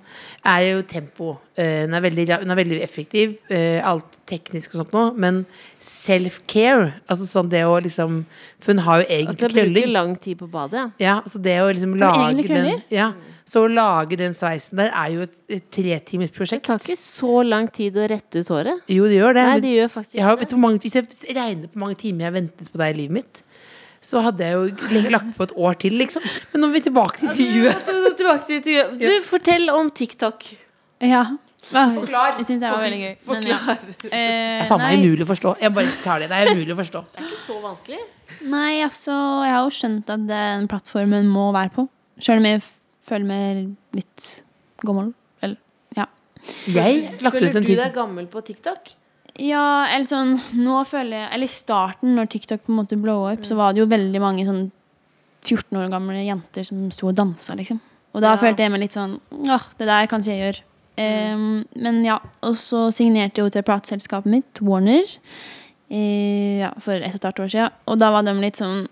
er 0.46 0.60
jo 0.70 0.82
tempo. 0.82 1.38
Eh, 1.56 1.82
Hun 1.86 1.94
er 1.94 2.00
veldig, 2.04 2.26
hun 2.40 2.50
er 2.54 2.56
veldig 2.60 2.78
effektiv, 2.84 3.36
eh, 3.50 3.80
alt 3.84 4.18
teknisk 4.30 4.74
og 4.74 4.84
sånt 4.84 4.92
noe, 4.94 5.10
men 5.18 5.42
self-care, 5.80 6.92
altså 7.10 7.26
sånn 7.28 7.50
det 7.50 7.64
å 7.66 7.74
liksom 7.82 8.22
For 8.60 8.74
hun 8.74 8.82
har 8.84 9.00
jo 9.00 9.06
At 9.06 9.10
det 9.40 9.48
bruker 9.48 9.54
krøller. 9.56 9.90
lang 9.92 10.14
tid 10.20 10.38
på 10.38 10.48
badet, 10.52 10.92
ja. 11.00 11.20
Så 11.26 11.40
det 11.42 11.56
å 11.62 11.68
liksom 11.72 11.94
lage 12.00 12.46
den 12.48 12.82
ja, 12.92 13.10
Så 13.48 13.64
å 13.64 13.70
lage 13.72 14.16
den 14.20 14.34
sveisen 14.36 14.76
der 14.82 14.90
er 14.92 15.10
jo 15.14 15.24
et, 15.26 15.34
et 15.48 15.70
tretimers 15.72 16.30
Det 16.30 16.62
tar 16.68 16.78
ikke 16.78 16.98
så 17.00 17.42
lang 17.46 17.68
tid 17.72 17.96
å 17.96 18.06
rette 18.10 18.42
ut 18.44 18.48
håret. 18.52 18.82
Jo, 18.88 19.08
det 19.10 19.16
gjør 19.18 19.34
det. 19.34 19.46
Nei, 19.48 19.60
det 19.64 19.74
gjør 19.78 19.88
faktisk 19.96 20.18
jeg 20.20 20.24
har, 20.28 20.36
vet 20.40 20.52
hvor 20.54 20.62
mange, 20.62 20.78
hvis 20.84 20.94
jeg 20.98 21.36
regner 21.36 21.66
på 21.68 21.74
hvor 21.78 21.86
mange 21.86 21.98
timer 22.00 22.26
jeg 22.26 22.30
har 22.30 22.36
ventet 22.40 22.70
på 22.72 22.78
deg 22.82 22.94
i 22.94 22.98
livet 23.00 23.16
mitt, 23.20 23.42
så 24.00 24.22
hadde 24.24 24.46
jeg 24.46 24.56
jo 24.56 25.04
lagt 25.12 25.34
på 25.36 25.44
et 25.48 25.52
år 25.60 25.74
til, 25.82 25.92
liksom. 26.00 26.24
Men 26.54 26.62
nå 26.64 26.68
er 26.70 26.74
vi 26.78 26.80
tilbake 26.88 27.20
til 27.20 27.28
intervjuet. 27.30 27.90
Ja, 27.90 28.12
Tilbake 28.20 28.46
til 28.48 28.56
intervjuet. 28.60 28.98
Du, 29.00 29.26
fortell 29.28 29.70
om 29.74 29.90
TikTok. 29.92 30.46
Ja. 31.04 31.24
Forklar. 31.70 32.38
Jeg 32.40 32.46
syns 32.48 32.62
det 32.64 32.70
var 32.72 32.80
veldig 32.82 33.00
gøy. 33.02 33.12
Men 33.28 33.46
ja. 33.50 33.58
Eh, 33.70 34.08
Det 34.10 34.64
er 34.64 34.68
faen 34.70 34.80
meg 34.82 35.02
umulig 35.04 35.26
å 35.26 35.28
forstå. 35.28 35.52
Jeg 35.60 35.74
bare 35.76 35.92
tar 36.02 36.22
det. 36.24 36.30
Det 36.32 36.38
er 36.40 36.50
umulig 36.54 36.72
å 36.74 36.78
forstå. 36.80 37.02
Ikke 37.20 37.40
så 37.44 37.58
vanskelig. 37.62 38.00
Nei, 38.48 38.80
altså, 38.86 39.14
jeg 39.44 39.52
har 39.54 39.66
jo 39.68 39.74
skjønt 39.76 40.12
at 40.16 40.24
den 40.30 40.68
plattformen 40.72 41.28
må 41.30 41.50
være 41.54 41.72
på. 41.76 41.84
Sjøl 42.24 42.40
om 42.40 42.48
jeg 42.48 42.62
føler 43.10 43.28
meg 43.28 43.60
litt 44.00 44.30
gammel. 44.86 45.12
Eller, 45.44 45.60
ja. 45.98 46.08
Jeg 46.72 47.02
lagt 47.20 47.36
ut 47.36 47.40
Føler 47.44 47.60
en 47.60 47.68
du 47.68 47.68
tid. 47.68 47.78
deg 47.84 47.94
gammel 48.00 48.26
på 48.32 48.40
TikTok? 48.48 48.94
Ja, 49.40 49.86
eller 49.88 50.04
sånn 50.08 50.34
Nå 50.60 50.80
føler 50.88 51.16
jeg 51.22 51.28
Eller 51.34 51.48
i 51.48 51.54
starten, 51.54 52.12
når 52.18 52.28
TikTok 52.34 52.64
på 52.66 52.72
en 52.74 52.78
måte 52.82 52.98
blow 53.00 53.24
up, 53.32 53.44
så 53.48 53.56
var 53.58 53.72
det 53.72 53.80
jo 53.82 53.86
veldig 53.90 54.20
mange 54.22 54.44
sånn 54.48 54.66
14 55.46 55.78
år 55.80 55.86
gamle 55.92 56.20
jenter 56.20 56.66
som 56.68 56.90
sto 56.92 57.08
og 57.08 57.14
dansa, 57.16 57.54
liksom. 57.56 57.78
Og 58.12 58.20
da 58.20 58.34
Ja. 58.34 58.36
følte 58.36 58.60
jeg 58.66 58.70
meg 58.74 58.80
litt 58.84 58.92
sånn 58.98 59.18
Åh, 59.32 59.64
det 59.78 59.86
der 59.88 60.06
kan 60.10 60.20
ikke 60.20 60.34
jeg 60.36 60.42
gjøre. 60.54 60.62
Em, 61.00 61.64
men 61.76 62.04
ja. 62.04 62.18
Og 62.42 62.56
så 62.60 62.90
signerte 62.92 63.38
jeg 63.40 63.46
jo 63.46 63.50
til 63.54 63.62
plateselskapet 63.64 64.26
mitt, 64.26 64.60
Warner, 64.60 65.06
i, 65.90 66.58
ja, 66.60 66.70
for 66.78 66.92
et 67.00 67.14
og 67.14 67.14
et 67.14 67.24
halvt 67.24 67.40
år 67.46 67.50
siden. 67.54 67.70
Og 67.88 67.98
da 67.98 68.10
var 68.12 68.22
de 68.26 68.34
litt 68.40 68.56
sånn 68.60 68.86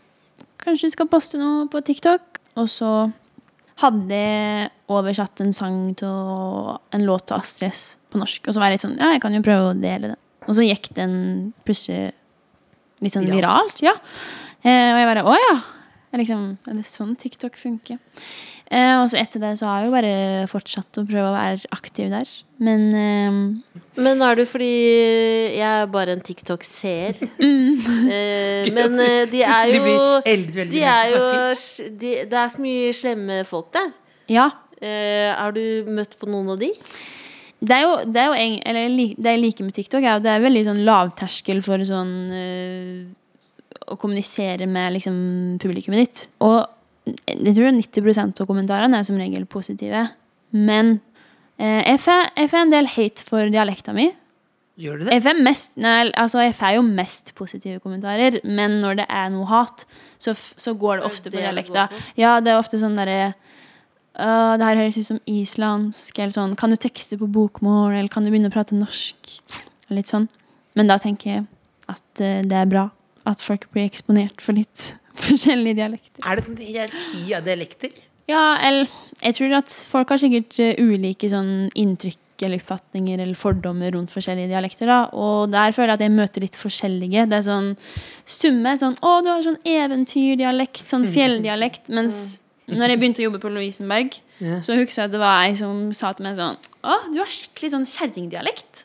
Kanskje 0.58 0.88
du 0.88 0.90
skal 0.96 1.06
poste 1.06 1.38
noe 1.38 1.66
på 1.70 1.80
TikTok? 1.86 2.20
Og 2.56 2.66
så 2.66 3.12
hadde 3.78 4.08
jeg 4.10 4.70
oversatt 4.90 5.40
en 5.44 5.52
sang 5.54 5.94
til 5.94 6.08
en 6.08 7.04
låt 7.06 7.26
til 7.28 7.36
Astrid 7.38 7.70
S 7.70 7.96
på 8.10 8.18
norsk. 8.18 8.48
Og 8.48 8.54
så 8.54 8.58
var 8.58 8.70
jeg 8.72 8.78
litt 8.78 8.86
sånn 8.86 8.98
Ja, 8.98 9.12
jeg 9.12 9.20
kan 9.22 9.34
jo 9.36 9.42
prøve 9.44 9.70
å 9.70 9.80
dele 9.80 10.08
den. 10.14 10.16
Og 10.48 10.56
så 10.56 10.64
gikk 10.66 10.88
den 10.96 11.14
plutselig 11.68 12.12
litt 13.04 13.14
sånn 13.14 13.28
Viralt. 13.28 13.76
viralt. 13.78 13.82
Ja. 13.84 13.94
Eh, 14.64 14.90
og 14.94 14.98
jeg 15.02 15.10
bare 15.12 15.26
Å 15.28 15.34
ja! 15.38 15.56
Jeg 16.08 16.22
liksom, 16.22 16.44
er 16.64 16.78
det 16.78 16.86
sånn 16.88 17.10
TikTok 17.20 17.58
funker? 17.60 17.98
Eh, 18.72 18.94
og 19.00 19.10
så 19.12 19.18
etter 19.20 19.40
det 19.40 19.50
så 19.60 19.66
har 19.68 19.82
jeg 19.82 19.88
jo 19.88 19.92
bare 19.94 20.12
fortsatt 20.48 20.98
å 21.00 21.04
prøve 21.08 21.28
å 21.30 21.34
være 21.34 21.68
aktiv 21.72 22.08
der. 22.12 22.30
Men 22.64 22.82
eh, 22.96 23.82
Men 24.00 24.24
er 24.24 24.36
du 24.40 24.42
fordi 24.48 24.70
jeg 25.56 25.64
er 25.68 25.86
bare 25.92 26.16
en 26.16 26.24
TikTok-seer? 26.24 27.20
Eh, 28.08 28.66
men 28.74 28.94
eh, 29.00 29.26
de 29.30 29.40
er 29.44 29.68
jo 29.70 29.82
blir 29.84 30.68
De 30.72 30.80
er 30.82 31.10
jo 31.12 31.20
de, 32.00 32.10
Det 32.28 32.38
er 32.40 32.50
så 32.50 32.60
mye 32.62 32.90
slemme 32.96 33.36
folk 33.48 33.68
der. 33.76 33.92
ja. 34.32 34.48
Eh, 34.78 35.28
har 35.34 35.50
du 35.56 35.88
møtt 35.90 36.12
på 36.20 36.28
noen 36.30 36.52
av 36.52 36.58
de? 36.60 36.68
Det 37.58 37.74
er 37.74 37.82
jo, 37.82 37.94
det 38.06 38.20
er 38.22 38.28
jo 38.28 38.36
en, 38.38 38.58
eller, 38.70 39.14
det 39.18 39.32
jeg 39.34 39.42
liker 39.42 39.66
med 39.66 39.74
TikTok, 39.74 40.04
er 40.04 40.18
jo 40.18 40.24
det 40.24 40.30
er 40.30 40.44
veldig 40.44 40.64
sånn 40.68 40.84
lavterskel 40.86 41.62
for 41.66 41.82
sånn 41.86 42.12
eh, 42.34 43.00
å 43.90 43.96
kommunisere 43.98 44.68
med 44.70 44.94
liksom, 44.94 45.16
publikummet 45.62 46.04
ditt. 46.04 46.24
Og 46.44 46.60
jeg 47.26 47.56
tror 47.56 47.74
90% 47.74 48.42
av 48.42 48.48
kommentarene 48.48 49.00
er 49.00 49.06
som 49.08 49.18
regel 49.18 49.46
positive. 49.50 50.06
Men 50.54 50.98
eh, 51.58 51.82
jeg 51.82 52.00
får 52.04 52.30
jeg 52.36 52.52
får 52.52 52.64
en 52.64 52.74
del 52.76 52.90
hate 52.94 53.26
for 53.26 53.52
dialekta 53.52 53.94
mi. 53.96 54.10
Gjør 54.78 55.00
du 55.00 55.08
det? 55.08 55.16
Jeg 55.16 55.24
får, 55.24 55.38
mest, 55.42 55.72
nei, 55.82 55.96
altså 56.14 56.44
jeg 56.44 56.54
får 56.54 56.76
jo 56.76 56.82
mest 56.86 57.32
positive 57.38 57.80
kommentarer, 57.82 58.38
men 58.46 58.78
når 58.78 59.00
det 59.00 59.06
er 59.10 59.32
noe 59.34 59.48
hat, 59.50 59.82
så, 60.22 60.36
så 60.38 60.76
går 60.78 61.00
det 61.00 61.08
ofte 61.08 61.26
det 61.26 61.34
på 61.34 61.42
dialekta. 61.42 61.88
Ja, 62.20 62.36
det 62.38 62.52
er 62.52 62.60
ofte 62.60 62.78
sånn 62.78 62.94
derre 62.98 63.32
«Øh, 64.18 64.58
det 64.58 64.66
her 64.66 64.80
høres 64.82 64.98
ut 64.98 65.06
som 65.06 65.20
islandsk, 65.30 66.18
eller 66.18 66.34
sånn 66.34 66.56
Kan 66.58 66.70
du 66.74 66.76
tekste 66.76 67.18
på 67.18 67.28
bokmål, 67.30 67.94
eller 67.94 68.08
kan 68.08 68.24
du 68.24 68.30
begynne 68.32 68.50
å 68.50 68.54
prate 68.54 68.74
norsk? 68.74 69.34
Litt 69.94 70.10
sånn. 70.10 70.28
Men 70.74 70.90
da 70.90 70.98
tenker 70.98 71.30
jeg 71.30 71.46
at 71.88 72.22
eh, 72.22 72.42
det 72.42 72.56
er 72.58 72.70
bra 72.70 72.88
at 73.28 73.42
folk 73.44 73.68
blir 73.74 73.88
eksponert 73.88 74.42
for 74.44 74.58
litt 74.58 74.92
forskjellige 75.26 75.80
dialekter. 75.80 76.22
Er 76.24 76.38
det 76.38 76.46
sånn 76.48 76.62
hierarki 76.62 77.26
av 77.36 77.44
dialekter? 77.46 77.92
Ja, 78.28 78.58
eller 78.60 78.90
jeg 79.22 79.38
tror 79.38 79.54
at 79.62 79.72
folk 79.88 80.10
har 80.12 80.20
sikkert 80.20 80.58
eh, 80.60 80.74
ulike 80.78 81.30
sånn 81.32 81.70
inntrykk 81.78 82.18
eller 82.46 82.60
oppfatninger 82.60 83.18
eller 83.18 83.34
fordommer 83.34 83.90
rundt 83.96 84.12
forskjellige 84.14 84.52
dialekter. 84.52 84.86
da, 84.86 84.98
Og 85.10 85.50
der 85.50 85.72
føler 85.74 85.94
jeg 85.94 85.98
at 85.98 86.04
jeg 86.06 86.14
møter 86.14 86.44
litt 86.44 86.58
forskjellige. 86.58 87.24
Det 87.26 87.38
er 87.40 87.46
sånn 87.48 87.72
summe 88.22 88.76
sånn 88.78 88.94
Å, 89.02 89.14
du 89.24 89.30
har 89.32 89.42
sånn 89.42 89.58
eventyrdialekt, 89.66 90.84
sånn 90.86 91.08
fjelldialekt. 91.16 91.90
Mens 91.90 92.38
når 92.68 92.92
jeg 92.92 93.00
begynte 93.00 93.22
å 93.22 93.26
jobbe 93.28 93.40
på 93.42 93.50
Lovisenberg, 93.52 94.18
Ja. 94.38 94.60
så 94.62 94.76
husker 94.78 95.02
jeg 95.02 95.08
at 95.08 95.14
det 95.16 95.20
var 95.22 95.40
ei 95.48 95.54
som 95.58 95.88
sa 95.96 96.12
til 96.14 96.22
meg 96.28 96.36
sånn 96.38 96.56
Å, 96.84 96.96
du 97.12 97.16
har 97.18 97.26
skikkelig 97.32 97.70
sånn 97.72 97.86
kjerringdialekt. 97.90 98.84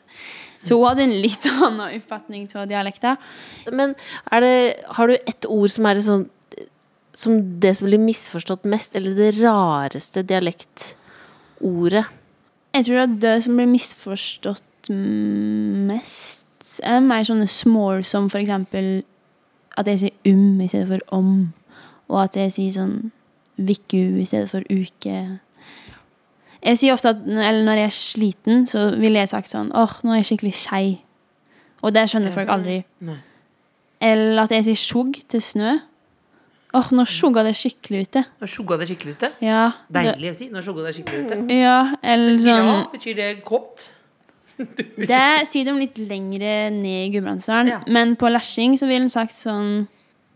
Så 0.64 0.74
hun 0.80 0.88
hadde 0.88 1.04
en 1.04 1.12
litt 1.22 1.44
annen 1.52 1.98
oppfatning 2.00 2.48
av 2.56 2.66
dialekta. 2.70 3.16
Men 3.70 3.92
er 4.32 4.40
det, 4.42 4.54
har 4.96 5.06
du 5.06 5.14
ett 5.14 5.46
ord 5.46 5.70
som 5.70 5.86
er 5.86 6.00
et 6.00 6.06
sånn 6.08 6.24
Som 7.14 7.60
det 7.62 7.76
som 7.78 7.86
blir 7.86 8.00
misforstått 8.02 8.64
mest, 8.66 8.96
eller 8.98 9.14
det 9.14 9.36
rareste 9.38 10.24
dialektordet? 10.26 12.06
Jeg 12.74 12.84
tror 12.88 13.04
at 13.04 13.12
det 13.22 13.36
som 13.44 13.54
blir 13.60 13.70
misforstått 13.70 14.90
mest, 14.90 16.46
er 16.82 16.98
mer 17.04 17.22
sånne 17.26 17.46
small 17.48 18.02
som 18.08 18.26
for 18.32 18.42
eksempel 18.42 19.04
at 19.78 19.86
jeg 19.90 20.00
sier 20.00 20.32
um 20.34 20.58
i 20.62 20.66
stedet 20.70 20.88
for 20.90 21.04
om, 21.14 21.30
og 22.10 22.18
at 22.24 22.36
jeg 22.38 22.52
sier 22.56 22.74
sånn 22.74 22.96
viku 23.56 24.00
i 24.20 24.26
stedet 24.26 24.50
for 24.50 24.64
uke. 24.70 25.16
Jeg 26.64 26.80
sier 26.80 26.94
ofte 26.96 27.12
at 27.12 27.24
eller 27.28 27.62
når 27.66 27.82
jeg 27.82 27.90
er 27.90 27.96
sliten, 27.98 28.62
så 28.66 28.86
ville 28.96 29.20
jeg 29.20 29.28
sagt 29.34 29.50
sånn 29.52 29.68
åh, 29.76 29.98
nå 30.02 30.14
er 30.14 30.22
jeg 30.22 30.30
skikkelig 30.32 30.54
skei. 30.62 30.86
Og 31.84 31.92
det 31.92 32.06
skjønner 32.08 32.32
folk 32.32 32.48
aldri. 32.52 32.78
Nei. 33.04 33.18
Eller 34.04 34.44
at 34.46 34.54
jeg 34.54 34.64
sier 34.70 34.80
sjugg 34.80 35.18
til 35.28 35.42
snø. 35.44 35.74
Åh, 36.74 36.88
nå 36.96 37.04
sjugga 37.06 37.44
det 37.46 37.52
skikkelig 37.54 38.06
ute. 38.08 38.22
Nå 38.40 38.48
sjugga 38.50 38.78
det 38.80 38.88
skikkelig 38.90 39.12
ute. 39.18 39.28
Ja, 39.44 39.60
Deilig 39.94 40.32
å 40.32 40.38
si. 40.38 40.48
Nå 40.50 40.62
sjugga 40.64 40.88
det 40.88 40.94
skikkelig 40.96 41.26
ute. 41.28 41.36
ja 41.54 41.76
eller 42.02 42.40
sånn 42.42 42.70
Ja, 42.72 42.78
betyr 42.94 43.20
det 43.20 43.28
kåt? 43.46 43.90
Det 45.10 45.46
sier 45.50 45.66
de 45.66 45.72
litt 45.74 45.96
lengre 45.98 46.70
ned 46.70 47.08
i 47.08 47.10
Gudbrandsdalen. 47.10 47.72
Ja. 47.72 47.78
Men 47.90 48.12
på 48.18 48.28
Lærsing 48.30 48.76
så 48.78 48.86
ville 48.86 49.02
de 49.08 49.10
sagt 49.10 49.34
sånn 49.34 49.88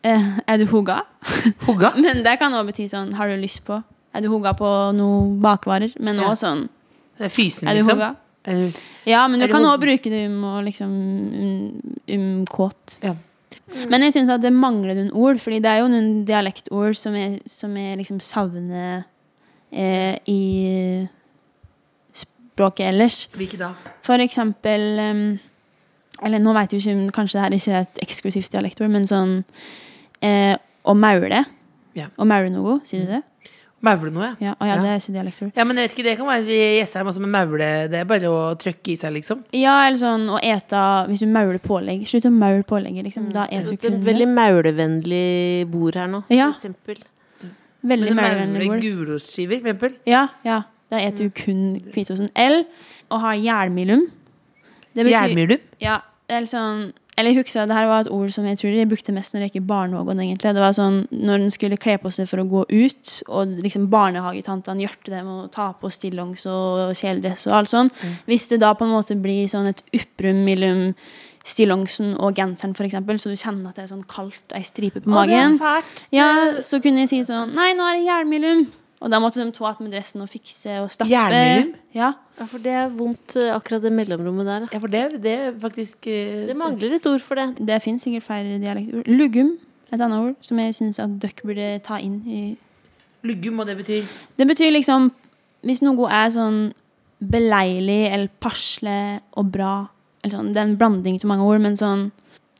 Er 0.04 0.58
du 0.58 0.64
hugga? 0.70 1.00
Hugga? 1.66 1.92
Men 2.04 2.22
det 2.22 2.36
kan 2.38 2.52
også 2.54 2.66
bety 2.70 2.84
sånn 2.88 3.12
Har 3.18 3.28
du 3.28 3.36
lyst 3.40 3.64
på? 3.66 3.80
Er 4.14 4.22
du 4.24 4.28
hugga 4.30 4.52
på 4.56 4.68
noen 4.96 5.40
bakvarer? 5.42 5.92
Men 6.00 6.16
Ja. 6.22 6.28
også 6.30 6.46
sånn 6.46 6.68
Fysen, 7.34 7.66
Er 7.68 7.74
du 7.74 7.80
liksom? 7.82 7.96
hugga? 7.98 8.12
Er 8.46 8.54
du- 8.54 8.78
Ja, 9.10 9.26
men 9.28 9.40
du 9.40 9.44
Er 9.44 9.50
kan 9.50 9.64
òg 9.66 9.80
bruke 9.82 10.08
det 10.10 10.26
om 10.30 10.44
å 10.44 10.62
liksom 10.62 10.88
um, 10.88 11.96
um, 12.08 12.44
kåt. 12.46 12.98
Ja. 13.02 13.16
Men 13.90 14.00
jeg 14.06 14.14
syns 14.14 14.30
at 14.30 14.40
det 14.40 14.52
mangler 14.54 14.94
noen 14.94 15.10
ord, 15.12 15.40
Fordi 15.42 15.58
det 15.60 15.66
er 15.72 15.78
jo 15.82 15.88
noen 15.88 16.24
dialektord 16.24 16.96
som 16.96 17.14
jeg, 17.18 17.42
som 17.46 17.74
jeg 17.76 17.98
liksom 17.98 18.20
savner 18.22 19.04
eh, 19.72 20.16
i 20.26 21.08
språket 22.14 22.88
ellers. 22.92 23.26
Hvilke 23.36 23.58
da? 23.60 23.72
For 24.06 24.22
eksempel 24.22 24.86
um, 25.02 25.38
Eller 26.22 26.38
nå 26.42 26.54
vet 26.56 26.70
du 26.72 26.78
ikke 26.78 26.94
om 26.96 27.04
kanskje 27.14 27.38
det 27.38 27.42
her 27.44 27.58
ikke 27.58 27.74
er 27.76 27.84
et 27.86 28.00
eksklusivt 28.06 28.50
dialektord, 28.54 28.90
men 28.90 29.06
sånn 29.06 29.36
eh, 30.22 30.56
Å 30.88 30.94
maule. 30.96 31.44
Ja. 31.94 32.06
Å 32.16 32.24
maule 32.26 32.50
noe, 32.50 32.78
sier 32.84 33.04
du 33.04 33.06
det? 33.12 33.22
Maule 33.84 34.10
noe, 34.10 34.22
ja. 34.24 34.34
Ja, 34.40 34.52
å, 34.58 34.66
ja, 34.66 34.74
Ja. 34.74 34.82
det 34.82 34.88
er 34.90 34.96
ikke 34.98 35.12
dialektord. 35.14 35.50
Ja, 35.54 35.64
men 35.64 35.76
jeg 35.76 35.88
vet 35.88 35.92
ikke, 35.98 36.04
Det 36.08 36.16
kan 36.18 36.26
være 36.26 36.46
Jessheim 36.78 37.06
også 37.06 37.20
med 37.20 37.30
maule. 37.30 37.88
Det 37.88 37.94
er 38.00 38.04
bare 38.04 38.26
å 38.26 38.38
trøkke 38.58 38.92
i 38.92 38.96
seg, 38.96 39.12
liksom. 39.14 39.44
Ja, 39.52 39.86
eller 39.86 39.98
sånn 40.00 40.24
å 40.30 40.38
ete 40.42 40.80
Hvis 41.08 41.20
du 41.20 41.26
mauler 41.26 41.58
pålegg. 41.62 42.02
Slutt 42.08 42.24
å 42.26 42.32
maule 42.32 42.64
pålegget, 42.64 43.04
liksom. 43.04 43.32
Da 43.32 43.46
eter 43.46 43.68
du 43.68 43.76
Det 43.76 43.84
er 43.84 43.90
kun 43.90 44.00
et 44.00 44.06
veldig 44.08 44.28
maulevennlig 44.34 45.70
bord 45.70 45.94
her 45.94 46.06
nå, 46.08 46.24
Ja. 46.28 46.52
for 46.52 46.58
eksempel. 46.68 46.96
Veldig 47.84 48.14
Men 48.14 48.16
maulevennlig 48.16 48.66
bord. 48.66 48.80
Gulostskiver, 48.82 49.60
for 49.60 49.68
eksempel. 49.68 49.96
Ja, 50.06 50.28
ja. 50.44 50.62
Da 50.90 50.96
eter 50.96 51.28
du 51.28 51.30
kun 51.30 51.80
hvitosten. 51.92 52.30
Eller 52.34 52.64
å 53.10 53.20
ha 53.20 53.32
jernmilum. 53.34 54.08
Jernmilum? 54.96 55.60
Ja, 55.80 56.00
eller 56.28 56.46
sånn 56.50 56.92
Eller 57.18 57.34
jeg 57.34 57.42
husker, 57.42 57.66
det 57.66 57.74
her 57.74 57.88
var 57.90 58.04
et 58.04 58.10
ord 58.14 58.30
som 58.30 58.46
jeg 58.46 58.60
tror 58.60 58.76
jeg 58.76 58.88
brukte 58.88 59.12
mest 59.16 59.34
når 59.34 59.42
jeg 59.42 59.50
gikk 59.50 59.62
i 59.62 59.66
barnehagen. 59.72 60.20
egentlig. 60.22 60.54
Det 60.54 60.62
var 60.62 60.76
sånn, 60.76 61.00
Når 61.10 61.40
en 61.42 61.50
skulle 61.50 61.80
kle 61.80 61.96
på 61.98 62.12
seg 62.14 62.28
for 62.30 62.38
å 62.38 62.46
gå 62.46 62.64
ut, 62.70 63.14
og 63.26 63.58
liksom 63.64 63.88
barnehagetantene 63.90 64.86
hjertet 64.86 65.10
dem 65.16 65.26
å 65.26 65.48
ta 65.50 65.72
på 65.74 65.90
stillongs 65.90 66.46
og 66.46 66.94
kjeledress 66.94 67.48
og 67.50 67.56
alt 67.58 67.72
sånn, 67.74 67.90
hvis 68.30 68.48
det 68.52 68.60
da 68.62 68.74
på 68.78 68.86
en 68.86 68.94
måte 68.94 69.18
blir 69.18 69.48
sånn 69.50 69.66
et 69.72 69.82
upprum 69.92 70.44
mellom 70.46 70.94
stillongsen 71.48 72.14
og 72.20 72.36
genseren, 72.36 72.74
eksempel, 72.86 73.18
så 73.18 73.32
du 73.32 73.36
kjenner 73.40 73.70
at 73.70 73.78
det 73.78 73.86
er 73.86 73.92
sånn 73.94 74.04
kaldt, 74.06 74.44
ei 74.54 74.62
stripe 74.62 75.00
på 75.00 75.10
magen, 75.10 75.58
fælt. 75.58 76.06
ja, 76.14 76.60
så 76.60 76.80
kunne 76.84 77.06
jeg 77.06 77.08
si 77.08 77.22
sånn 77.24 77.54
Nei, 77.56 77.72
nå 77.74 77.86
er 77.88 77.98
det 77.98 78.04
hjelmillum. 78.04 78.66
Og 78.98 79.10
da 79.10 79.20
måtte 79.22 79.44
de 79.44 79.52
to 79.52 79.64
att 79.66 79.80
med 79.80 79.92
dressen 79.92 80.20
og 80.20 80.28
fikse 80.28 80.80
og 80.82 80.90
stappe. 80.90 81.10
Jernmellom? 81.12 81.74
Ja. 81.94 82.12
Ja, 82.38 82.46
for 82.46 82.58
det 82.58 82.72
er 82.72 82.88
vondt, 82.88 83.36
eh, 83.36 83.54
akkurat 83.54 83.82
det 83.82 83.92
mellomrommet 83.92 84.46
der. 84.46 84.68
Ja, 84.72 84.78
for 84.78 84.86
det, 84.86 85.22
det 85.22 85.32
er 85.32 85.52
faktisk 85.60 86.06
uh, 86.06 86.46
Det 86.48 86.56
mangler 86.56 86.94
et 86.94 87.06
ord 87.06 87.20
for 87.20 87.34
det. 87.34 87.56
Det 87.66 87.82
finnes 87.82 88.02
sikkert 88.02 88.22
flere 88.22 88.58
dialektord. 88.58 89.06
Lugum, 89.06 89.58
et 89.92 90.00
annet 90.00 90.18
ord, 90.18 90.34
som 90.40 90.58
jeg 90.58 90.74
syns 90.74 90.98
at 90.98 91.14
dere 91.22 91.46
burde 91.46 91.78
ta 91.82 91.98
inn 91.98 92.22
i 92.26 92.56
Luggum, 93.22 93.58
og 93.58 93.66
det 93.66 93.76
betyr 93.76 94.02
Det 94.36 94.46
betyr 94.46 94.70
liksom 94.70 95.10
Hvis 95.66 95.82
noe 95.82 96.10
er 96.10 96.28
sånn 96.30 96.58
beleilig 97.18 98.12
eller 98.12 98.28
passelig 98.40 99.20
og 99.32 99.50
bra 99.52 99.88
eller 100.22 100.36
sånn, 100.36 100.52
Det 100.54 100.60
er 100.60 100.68
en 100.68 100.78
blanding 100.78 101.18
til 101.18 101.30
mange 101.30 101.46
ord, 101.46 101.60
men 101.60 101.76
sånn 101.76 102.10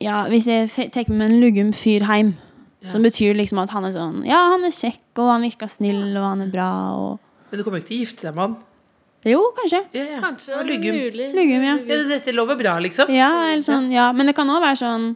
Ja, 0.00 0.24
hvis 0.30 0.46
jeg 0.46 0.70
tar 0.70 1.08
med 1.08 1.18
meg 1.18 1.30
en 1.30 1.40
lugum 1.42 1.72
fyr 1.72 2.06
hjem, 2.06 2.34
så 2.86 3.00
betyr 3.02 3.34
liksom 3.34 3.58
at 3.58 3.72
han 3.74 3.88
er 3.88 3.94
sånn 3.96 4.20
Ja, 4.28 4.38
han 4.52 4.62
er 4.66 4.74
kjekk, 4.74 5.02
og 5.18 5.32
han 5.32 5.42
virker 5.42 5.70
snill, 5.70 6.12
og 6.14 6.24
han 6.24 6.44
er 6.46 6.50
bra, 6.52 6.70
og 6.94 7.50
Men 7.50 7.58
du 7.58 7.64
kommer 7.66 7.82
ikke 7.82 7.90
til 7.90 7.98
å 7.98 8.04
gifte 8.04 8.28
deg 8.28 8.36
med 8.36 8.44
han? 8.44 8.56
Jo, 9.26 9.40
kanskje. 9.56 9.80
Ja, 9.96 10.04
ja. 10.12 10.18
Kanskje 10.22 10.60
mulig. 10.62 11.32
Lugum, 11.34 11.64
ja. 11.66 11.74
Ja, 11.90 11.96
dette 12.06 12.32
lover 12.36 12.58
bra, 12.60 12.76
liksom? 12.78 13.10
Ja, 13.10 13.32
eller 13.50 13.64
sånn, 13.66 13.90
ja. 13.90 14.12
Men 14.14 14.30
det 14.30 14.36
kan 14.38 14.50
òg 14.52 14.62
være 14.62 14.78
sånn 14.78 15.08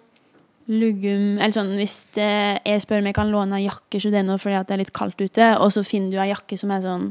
lugum 0.71 1.39
Eller 1.39 1.55
sånn 1.55 1.73
hvis 1.75 1.97
eh, 2.23 2.59
jeg 2.67 2.83
spør 2.85 3.03
om 3.03 3.09
jeg 3.11 3.17
kan 3.17 3.31
låne 3.33 3.59
ei 3.59 3.67
jakke, 3.67 4.01
så 4.03 4.13
det 4.13 4.23
er 4.23 4.27
noe 4.27 4.41
fordi 4.43 4.59
at 4.59 4.69
det 4.69 4.77
er 4.77 4.83
litt 4.85 4.95
kaldt 4.95 5.23
ute, 5.23 5.49
og 5.59 5.73
så 5.75 5.83
finner 5.87 6.15
du 6.15 6.21
ei 6.23 6.31
jakke 6.33 6.59
som 6.59 6.75
er 6.75 6.85
sånn 6.85 7.11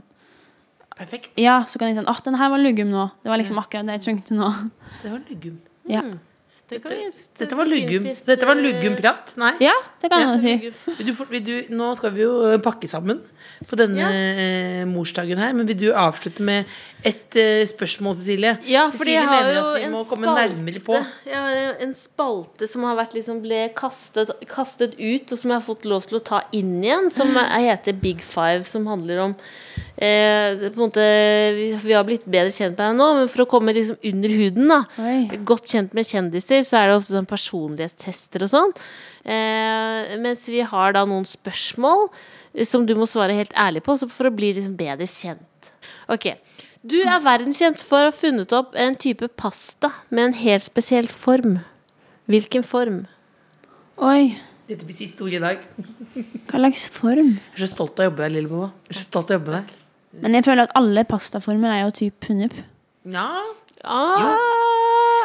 Perfekt. 1.02 1.32
Ja, 1.40 1.62
så 1.72 1.80
kan 1.80 1.90
jeg 1.90 1.96
si 1.96 2.02
sånn 2.02 2.12
Å, 2.12 2.18
den 2.28 2.38
her 2.38 2.52
var 2.52 2.62
lugum 2.62 2.92
nå. 2.94 3.08
Det 3.24 3.32
var 3.32 3.40
liksom 3.42 3.58
akkurat 3.62 3.88
det 3.88 3.96
jeg 3.96 4.04
trengte 4.06 4.36
nå. 4.38 4.50
Det 5.02 5.14
var 5.14 5.24
lugum 5.30 5.56
Ja, 5.90 6.04
Det 6.72 6.80
kan 6.82 6.94
Dette 7.42 7.56
var 7.60 7.68
luggum. 7.68 8.06
Dette 8.26 8.48
var 8.48 8.56
eh, 8.56 8.64
luggumprat? 8.64 9.34
Nei? 9.42 9.52
ja 9.60 9.74
det 10.02 10.10
kan 10.10 10.22
Ja. 10.24 10.38
si. 10.40 10.54
Vil 10.98 11.06
du, 11.10 11.14
vil 11.30 11.44
du, 11.46 11.54
nå 11.76 11.90
skal 12.00 12.14
vi 12.16 12.24
jo 12.24 12.32
eh, 12.48 12.58
pakke 12.64 12.88
sammen 12.90 13.20
på 13.68 13.76
denne 13.78 14.00
Ja. 14.00 14.08
eh, 14.10 14.86
morsdagen 14.90 15.38
her, 15.38 15.52
men 15.54 15.68
vil 15.70 15.78
du 15.78 15.90
avslutte 15.94 16.42
med 16.48 16.66
et 17.06 17.36
spørsmål, 17.70 18.16
Cecilie? 18.16 18.56
Ja, 18.70 18.86
for 18.90 19.04
Cecilie 19.04 19.20
jeg 19.20 19.28
har 19.28 19.52
jo 19.52 19.68
en 19.84 19.96
spalte 20.06 20.16
jo 21.68 21.74
en 21.88 21.94
spalte 21.98 22.68
som 22.72 22.84
har 22.88 22.96
vært 23.02 23.14
liksom 23.20 23.42
ble 23.44 23.62
kastet, 23.78 24.32
kastet 24.50 24.96
ut, 24.98 25.32
og 25.32 25.38
som 25.38 25.52
jeg 25.52 25.60
har 25.60 25.66
fått 25.68 25.86
lov 25.86 26.08
til 26.08 26.18
å 26.22 26.24
ta 26.24 26.42
inn 26.56 26.80
igjen, 26.84 27.12
som 27.12 27.36
er- 27.38 27.52
heter 27.72 27.94
Big 28.00 28.22
Five, 28.24 28.64
som 28.70 28.88
handler 28.88 29.20
om 29.28 29.36
eh, 30.02 30.66
på 30.66 30.74
en 30.74 30.82
måte, 30.82 31.06
vi, 31.56 31.68
vi 31.84 31.94
har 31.94 32.06
blitt 32.08 32.26
bedre 32.26 32.52
kjent 32.54 32.74
med 32.74 32.82
deg 32.84 32.98
nå, 32.98 33.10
men 33.20 33.30
for 33.32 33.46
å 33.46 33.50
komme 33.52 33.76
liksom 33.78 34.00
under 34.12 34.36
huden, 34.42 34.74
da 34.74 34.82
godt 35.48 35.70
kjent 35.72 35.96
med 35.98 36.10
kjendiser, 36.10 36.66
så 36.68 36.82
er 36.82 36.90
det 36.90 36.98
ofte 36.98 37.16
sånn 37.16 37.30
personlighetstester 37.30 38.48
og 38.48 38.52
sånn. 38.52 38.76
Eh, 39.22 40.18
mens 40.22 40.48
vi 40.50 40.64
har 40.66 40.98
da 40.98 41.06
noen 41.06 41.28
spørsmål 41.30 42.08
eh, 42.10 42.66
som 42.66 42.88
du 42.90 42.96
må 42.98 43.06
svare 43.10 43.38
helt 43.38 43.54
ærlig 43.54 43.86
på, 43.86 43.98
så 44.02 44.10
for 44.10 44.30
å 44.30 44.36
bli 44.36 44.54
liksom 44.58 44.78
bedre 44.80 45.08
kjent. 45.10 45.72
Ok. 46.12 46.34
Du 46.82 46.98
er 47.04 47.22
verdenskjent 47.22 47.84
for 47.86 48.02
å 48.02 48.10
ha 48.10 48.14
funnet 48.16 48.54
opp 48.58 48.74
en 48.74 48.96
type 48.98 49.28
pasta 49.38 49.92
med 50.10 50.32
en 50.32 50.40
helt 50.40 50.66
spesiell 50.66 51.10
form. 51.14 51.60
Hvilken 52.32 52.66
form? 52.66 53.04
Oi. 54.02 54.34
Dette 54.72 54.88
blir 54.88 54.96
siste 54.96 55.22
ord 55.26 55.36
i 55.36 55.42
dag. 55.44 55.62
Hva 56.50 56.58
slags 56.58 56.88
form? 56.96 57.36
Jeg 57.52 57.60
er 57.60 57.66
så 57.68 57.70
stolt 57.76 58.00
av 58.00 58.06
å 58.06 58.10
jobbe 58.10 58.24
der, 58.24 58.34
Lillebolla. 58.34 58.72
Jeg 58.88 58.96
er 58.96 59.00
så 59.02 59.08
stolt 59.10 59.30
av 59.30 59.36
å 59.36 59.40
jobbe 59.40 59.56
der. 59.60 59.81
Men 60.20 60.36
jeg 60.36 60.44
føler 60.46 60.64
at 60.68 60.74
alle 60.76 61.04
pastaformer 61.08 61.72
er 61.72 61.86
jo 61.86 61.92
typ 62.04 62.30
opp. 62.48 62.56
Ja, 63.12 63.28
Ah, 63.84 64.20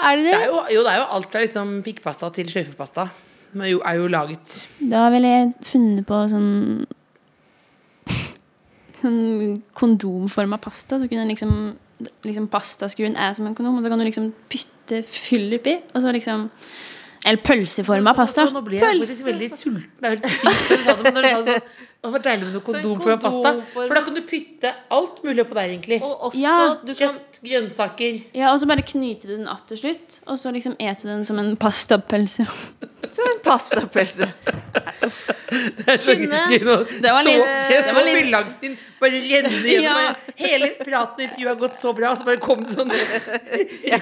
er 0.09 0.17
det 0.17 0.25
det 0.25 0.33
det? 0.33 0.39
er 0.41 0.47
jo, 0.49 0.61
jo, 0.73 0.81
det 0.87 0.93
er 0.95 0.97
jo 1.03 1.07
alt 1.13 1.27
fra 1.33 1.41
liksom 1.43 1.83
pikkpasta 1.85 2.31
til 2.33 2.49
sløyfepasta. 2.49 3.05
Men 3.53 3.69
jo, 3.69 3.81
er 3.85 3.99
jo 4.01 4.07
laget 4.09 4.69
Da 4.81 5.11
ville 5.13 5.29
jeg 5.29 5.53
funnet 5.65 6.07
på 6.09 6.23
sånn 6.33 6.87
Sånn 9.03 9.59
kondomforma 9.77 10.59
pasta. 10.63 10.99
Så 11.01 11.09
kunne 11.11 11.27
liksom, 11.29 11.53
liksom 12.25 12.49
pastaskruen 12.53 13.17
er 13.21 13.35
som 13.37 13.47
en 13.49 13.55
kondom, 13.57 13.77
og 13.79 13.85
så 13.85 13.93
kan 13.93 14.01
du 14.01 14.07
liksom 14.09 14.31
pytte 14.53 15.03
fyll 15.05 15.53
oppi. 15.59 15.77
Og 15.95 16.01
så 16.05 16.15
liksom 16.17 16.49
Eller 17.27 17.43
pølseforma 17.45 18.15
pasta. 18.17 18.47
Nå 18.55 18.63
ble 18.65 18.79
jeg 18.81 18.87
faktisk 18.87 19.27
veldig 19.29 19.51
sulten. 19.53 19.91
Det 20.01 20.09
er 20.09 20.17
helt 20.17 20.31
sykt 20.33 20.47
når 20.47 20.81
du 20.81 20.87
sa 20.87 20.97
det, 20.97 21.05
men 21.05 21.15
når 21.17 21.23
du 21.23 21.29
sa 21.29 21.43
det 21.43 21.59
sånn, 21.61 21.77
det 22.07 22.15
var 22.17 22.25
deilig 22.27 22.49
med 22.49 22.57
noe 22.57 22.65
kondom, 22.67 22.81
en 22.81 23.01
kondomforma 23.03 23.19
pasta. 23.23 23.53
For 23.77 23.95
da 23.99 24.03
kan 24.07 24.17
du 24.17 24.23
pytte 24.27 24.73
alt 24.97 25.23
mulig 25.27 25.45
oppå 25.45 25.59
der, 25.59 25.75
egentlig. 25.75 26.01
Og 26.03 26.29
også 26.31 26.41
Ja, 26.41 26.57
du 26.81 26.93
kan 26.95 27.15
Kjøtt, 27.17 27.41
grønnsaker. 27.45 28.21
Ja, 28.37 28.53
og 28.53 28.61
så 28.63 28.71
bare 28.71 28.87
knyter 28.87 29.29
du 29.29 29.37
den 29.37 29.49
att 29.49 29.67
til 29.69 29.79
slutt, 29.79 30.21
og 30.27 30.39
så 30.39 30.53
liksom 30.55 30.77
eter 30.79 31.09
du 31.09 31.13
den 31.15 31.25
som 31.25 31.39
en 31.39 31.57
pastapølse. 31.57 32.47
pastapølse. 33.47 34.29
Det 35.77 35.87
er 35.87 36.01
så 36.03 36.15
gøy 36.17 36.59
nå. 36.65 36.77
Det 36.91 37.13
var 37.13 37.23
så, 37.23 37.31
jeg 37.31 37.69
det 37.71 37.83
så 37.87 38.55
din 38.61 38.77
bare 39.01 39.21
renne 39.21 39.61
gjennom 39.63 39.83
Ja. 39.83 40.15
Hele 40.41 40.71
praten 40.81 41.21
og 41.21 41.23
intervjuet 41.27 41.51
har 41.51 41.59
gått 41.61 41.79
så 41.81 41.93
bra, 41.97 42.13
så 42.17 42.27
bare 42.27 42.41
kom 42.43 42.65
det 42.65 42.75
sånn 42.75 42.93
Jeg 43.91 44.01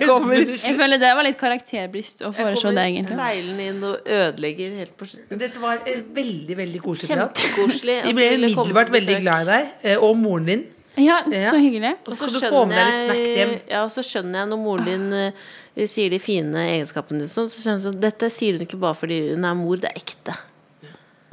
Jeg 0.64 0.76
føler 0.78 1.00
det 1.02 1.12
var 1.18 1.26
litt 1.26 1.38
karakterbrist 1.40 2.24
å 2.24 2.32
foreslå 2.34 2.72
det, 2.74 2.86
egentlig. 2.90 3.18
seilende 3.18 3.68
inn 3.70 3.82
og 3.84 4.09
ødelegger 4.18 4.78
helt 4.80 4.96
på 4.98 5.09
slutten. 5.11 5.40
Dette 5.40 5.62
var 5.62 5.82
en 5.84 6.05
veldig, 6.16 6.59
veldig 6.62 6.82
koselig 6.84 7.18
prat. 7.18 7.42
Kjempekoselig. 7.44 7.93
At 8.03 8.09
Vi 8.09 8.14
ble 8.16 8.30
umiddelbart 8.38 8.95
veldig 8.95 9.18
glad 9.22 9.45
i 9.45 9.51
deg, 9.51 9.74
eh, 9.82 9.99
og 9.99 10.16
moren 10.20 10.49
din. 10.49 10.64
Ja, 10.97 11.20
så 11.26 11.59
hyggelig. 11.59 11.97
Og 12.07 12.12
så 12.12 12.28
Så 12.28 12.38
skal 12.38 12.51
du 12.51 12.55
få 12.55 12.64
med 12.70 12.78
deg 12.78 12.86
litt 12.86 13.05
snacks 13.09 13.36
hjem. 13.38 13.55
Ja, 13.72 13.84
og 13.84 13.90
så 13.90 14.03
skjønner 14.07 14.45
jeg 14.45 14.51
når 14.53 14.61
moren 14.62 14.84
din 14.86 15.12
eh, 15.12 15.86
sier 15.90 16.11
de 16.12 16.20
fine 16.22 16.66
egenskapene 16.70 17.24
dine, 17.24 17.30
sånn, 17.32 17.51
så 17.51 17.62
skjønner 17.64 17.88
jeg 17.88 17.95
at 17.97 18.03
Dette 18.05 18.30
sier 18.30 18.55
hun 18.55 18.66
ikke 18.66 18.78
bare 18.78 18.99
fordi 18.99 19.20
hun 19.32 19.45
er 19.49 19.57
mor, 19.59 19.80
det 19.82 19.90
er 19.90 19.99
ekte. 19.99 20.36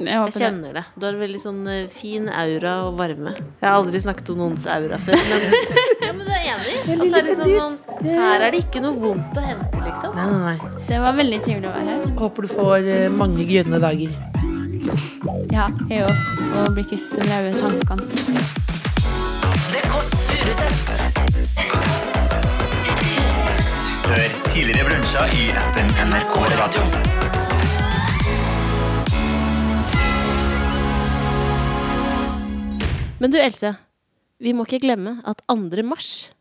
Jeg 0.02 0.18
Jeg 0.18 0.32
kjenner 0.34 0.72
det. 0.74 0.82
Du 0.98 1.06
har 1.06 1.14
veldig 1.14 1.38
sånn 1.38 1.60
eh, 1.70 1.84
fin 1.86 2.26
aura 2.26 2.72
og 2.88 2.96
varme. 2.98 3.36
Jeg 3.38 3.62
har 3.62 3.76
aldri 3.76 4.00
snakket 4.02 4.32
om 4.34 4.40
noens 4.42 4.66
aura 4.66 4.98
før, 4.98 5.14
men, 5.14 5.46
ja, 6.02 6.10
men 6.10 6.26
du 6.26 6.32
er 6.32 6.48
enig? 6.56 6.76
At 6.82 7.04
det 7.04 7.20
er 7.20 7.28
liksom 7.30 7.52
noen, 7.52 7.78
her 8.18 8.46
er 8.48 8.50
det 8.56 8.64
ikke 8.64 8.82
noe 8.82 8.98
vondt 8.98 9.38
å 9.38 9.46
hente, 9.46 9.84
liksom. 9.86 10.18
Nei, 10.18 10.26
nei, 10.32 10.58
nei. 10.58 10.84
Det 10.90 11.02
var 11.06 11.18
veldig 11.22 11.42
trivelig 11.46 11.70
å 11.70 11.76
være 11.78 11.94
her. 11.94 12.14
Håper 12.18 12.48
du 12.48 12.54
får 12.56 12.92
mange 13.14 13.46
grønne 13.46 13.82
dager. 13.86 14.18
Ja, 15.52 15.68
jeg 15.88 16.02
òg. 16.06 16.16
Og 16.58 16.72
bli 16.74 16.82
kvitt 16.86 17.12
de 17.14 17.22
røde 17.28 17.52
tankene. 17.60 18.02
Det 19.72 19.82
Kåss 19.92 20.10
Furuseths. 20.26 20.82
Hør 24.08 24.26
tidligere 24.48 24.88
brunsjer 24.88 25.36
i 25.38 25.46
appen 25.62 25.94
NRK 26.08 26.34
Radio. 26.58 26.82
Men 33.22 33.30
du, 33.30 33.38
Else. 33.38 33.76
Vi 34.42 34.50
må 34.52 34.66
ikke 34.66 34.82
glemme 34.82 35.20
at 35.24 35.44
2. 35.46 35.84
mars 35.86 36.31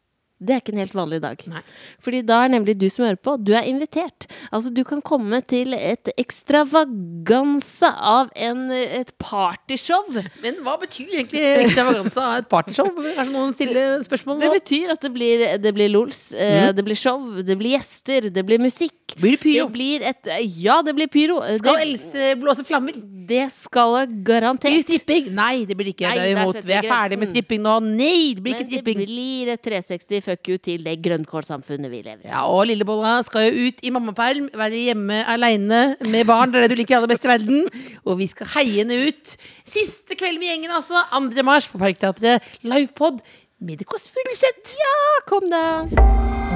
det 0.41 0.55
er 0.55 0.61
ikke 0.61 0.73
en 0.73 0.81
helt 0.81 0.95
vanlig 0.97 1.19
dag. 1.21 1.43
Nei. 1.51 1.61
Fordi 2.01 2.21
da 2.25 2.39
er 2.43 2.53
nemlig 2.55 2.73
du 2.81 2.87
som 2.89 3.05
hører 3.05 3.19
på, 3.21 3.35
du 3.37 3.53
er 3.57 3.67
invitert. 3.69 4.25
Altså, 4.49 4.71
du 4.73 4.81
kan 4.87 5.03
komme 5.05 5.41
til 5.45 5.75
et 5.77 6.09
ekstravaganse 6.17 7.91
av 8.11 8.31
en, 8.47 8.63
et 8.71 9.13
partyshow. 9.21 10.09
Men 10.41 10.57
hva 10.65 10.77
betyr 10.81 11.13
egentlig 11.19 11.45
ekstravaganse 11.67 12.25
av 12.25 12.41
et 12.41 12.49
partyshow? 12.51 12.89
Kanskje 12.89 13.29
noen 13.35 13.53
stiller 13.55 14.01
spørsmål 14.07 14.41
Det 14.41 14.51
betyr 14.57 14.95
at 14.95 15.05
det 15.05 15.13
blir, 15.13 15.45
det 15.61 15.75
blir 15.77 15.93
lols, 15.93 16.31
mm. 16.33 16.73
det 16.77 16.87
blir 16.89 16.97
show, 16.97 17.21
det 17.45 17.57
blir 17.61 17.77
gjester, 17.77 18.31
det 18.33 18.45
blir 18.47 18.61
musikk. 18.61 18.97
Blir 19.21 19.37
det 19.37 19.43
pyro? 19.45 19.67
Det 19.67 19.75
blir 19.77 20.09
et 20.09 20.35
Ja, 20.57 20.81
det 20.81 20.95
blir 20.97 21.11
pyro. 21.11 21.41
Skal 21.61 21.83
det, 21.83 21.89
Else 21.91 22.35
blåse 22.41 22.65
flammer? 22.65 22.97
det 23.31 23.47
skal 23.53 23.95
jeg 23.99 24.09
Blir 24.25 24.57
det 24.61 24.83
stripping? 24.85 25.29
Nei, 25.35 25.63
det 25.67 25.75
blir 25.77 25.91
ikke. 25.93 26.09
Nei, 26.09 26.17
det 26.17 26.25
er 26.25 26.35
imot. 26.35 26.59
Vi 26.67 26.75
er 26.75 26.87
ferdig 26.87 27.19
med 27.21 27.31
stripping 27.31 27.63
nå. 27.63 27.75
Nei, 27.85 28.33
det 28.35 28.43
blir 28.43 28.57
ikke 28.57 28.81
Men 28.81 28.85
det 28.85 29.07
blir 29.07 29.51
et 29.55 29.63
360 29.67 30.23
fuck 30.31 30.49
you 30.49 30.57
til 30.61 30.83
det 30.87 30.97
grønnkålsamfunnet 31.03 31.91
vi 31.91 32.01
lever 32.05 32.25
i. 32.25 32.31
Ja, 32.31 32.45
og 32.47 32.65
Lillebolla 32.69 33.19
skal 33.27 33.49
jo 33.49 33.67
ut 33.67 33.83
i 33.83 33.91
mammaperm, 33.93 34.49
være 34.57 34.85
hjemme 34.87 35.21
aleine 35.29 35.81
med 36.07 36.25
barn. 36.29 36.51
Det 36.51 36.61
er 36.61 36.67
det 36.67 36.75
du 36.75 36.81
liker 36.81 36.99
aller 36.99 37.11
best 37.11 37.27
i 37.27 37.31
verden. 37.31 37.67
Og 38.05 38.17
vi 38.21 38.29
skal 38.31 38.49
heie 38.55 38.81
henne 38.81 38.97
ut. 39.07 39.35
Siste 39.67 40.17
kveld 40.19 40.39
med 40.41 40.51
gjengen, 40.51 40.73
altså. 40.73 41.03
2. 41.13 41.45
mars 41.47 41.69
på 41.71 41.81
Parkteatret. 41.81 42.47
Livepod 42.63 43.21
med 43.61 43.81
Det 43.81 43.87
Kåss 43.89 44.09
Furuseth. 44.09 44.75
Ja, 44.79 44.95
kom 45.29 45.47
da! 45.51 45.85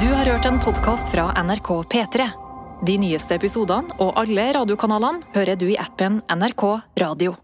Du 0.02 0.10
har 0.12 0.28
hørt 0.28 0.50
en 0.50 0.60
podkast 0.60 1.12
fra 1.14 1.30
NRK 1.46 1.72
P3. 1.94 2.28
De 2.86 2.98
nyeste 3.00 3.38
episodene 3.38 3.96
og 4.04 4.18
alle 4.20 4.50
radiokanalene 4.58 5.24
hører 5.38 5.58
du 5.60 5.70
i 5.72 5.80
appen 5.80 6.20
NRK 6.34 6.68
Radio. 7.00 7.38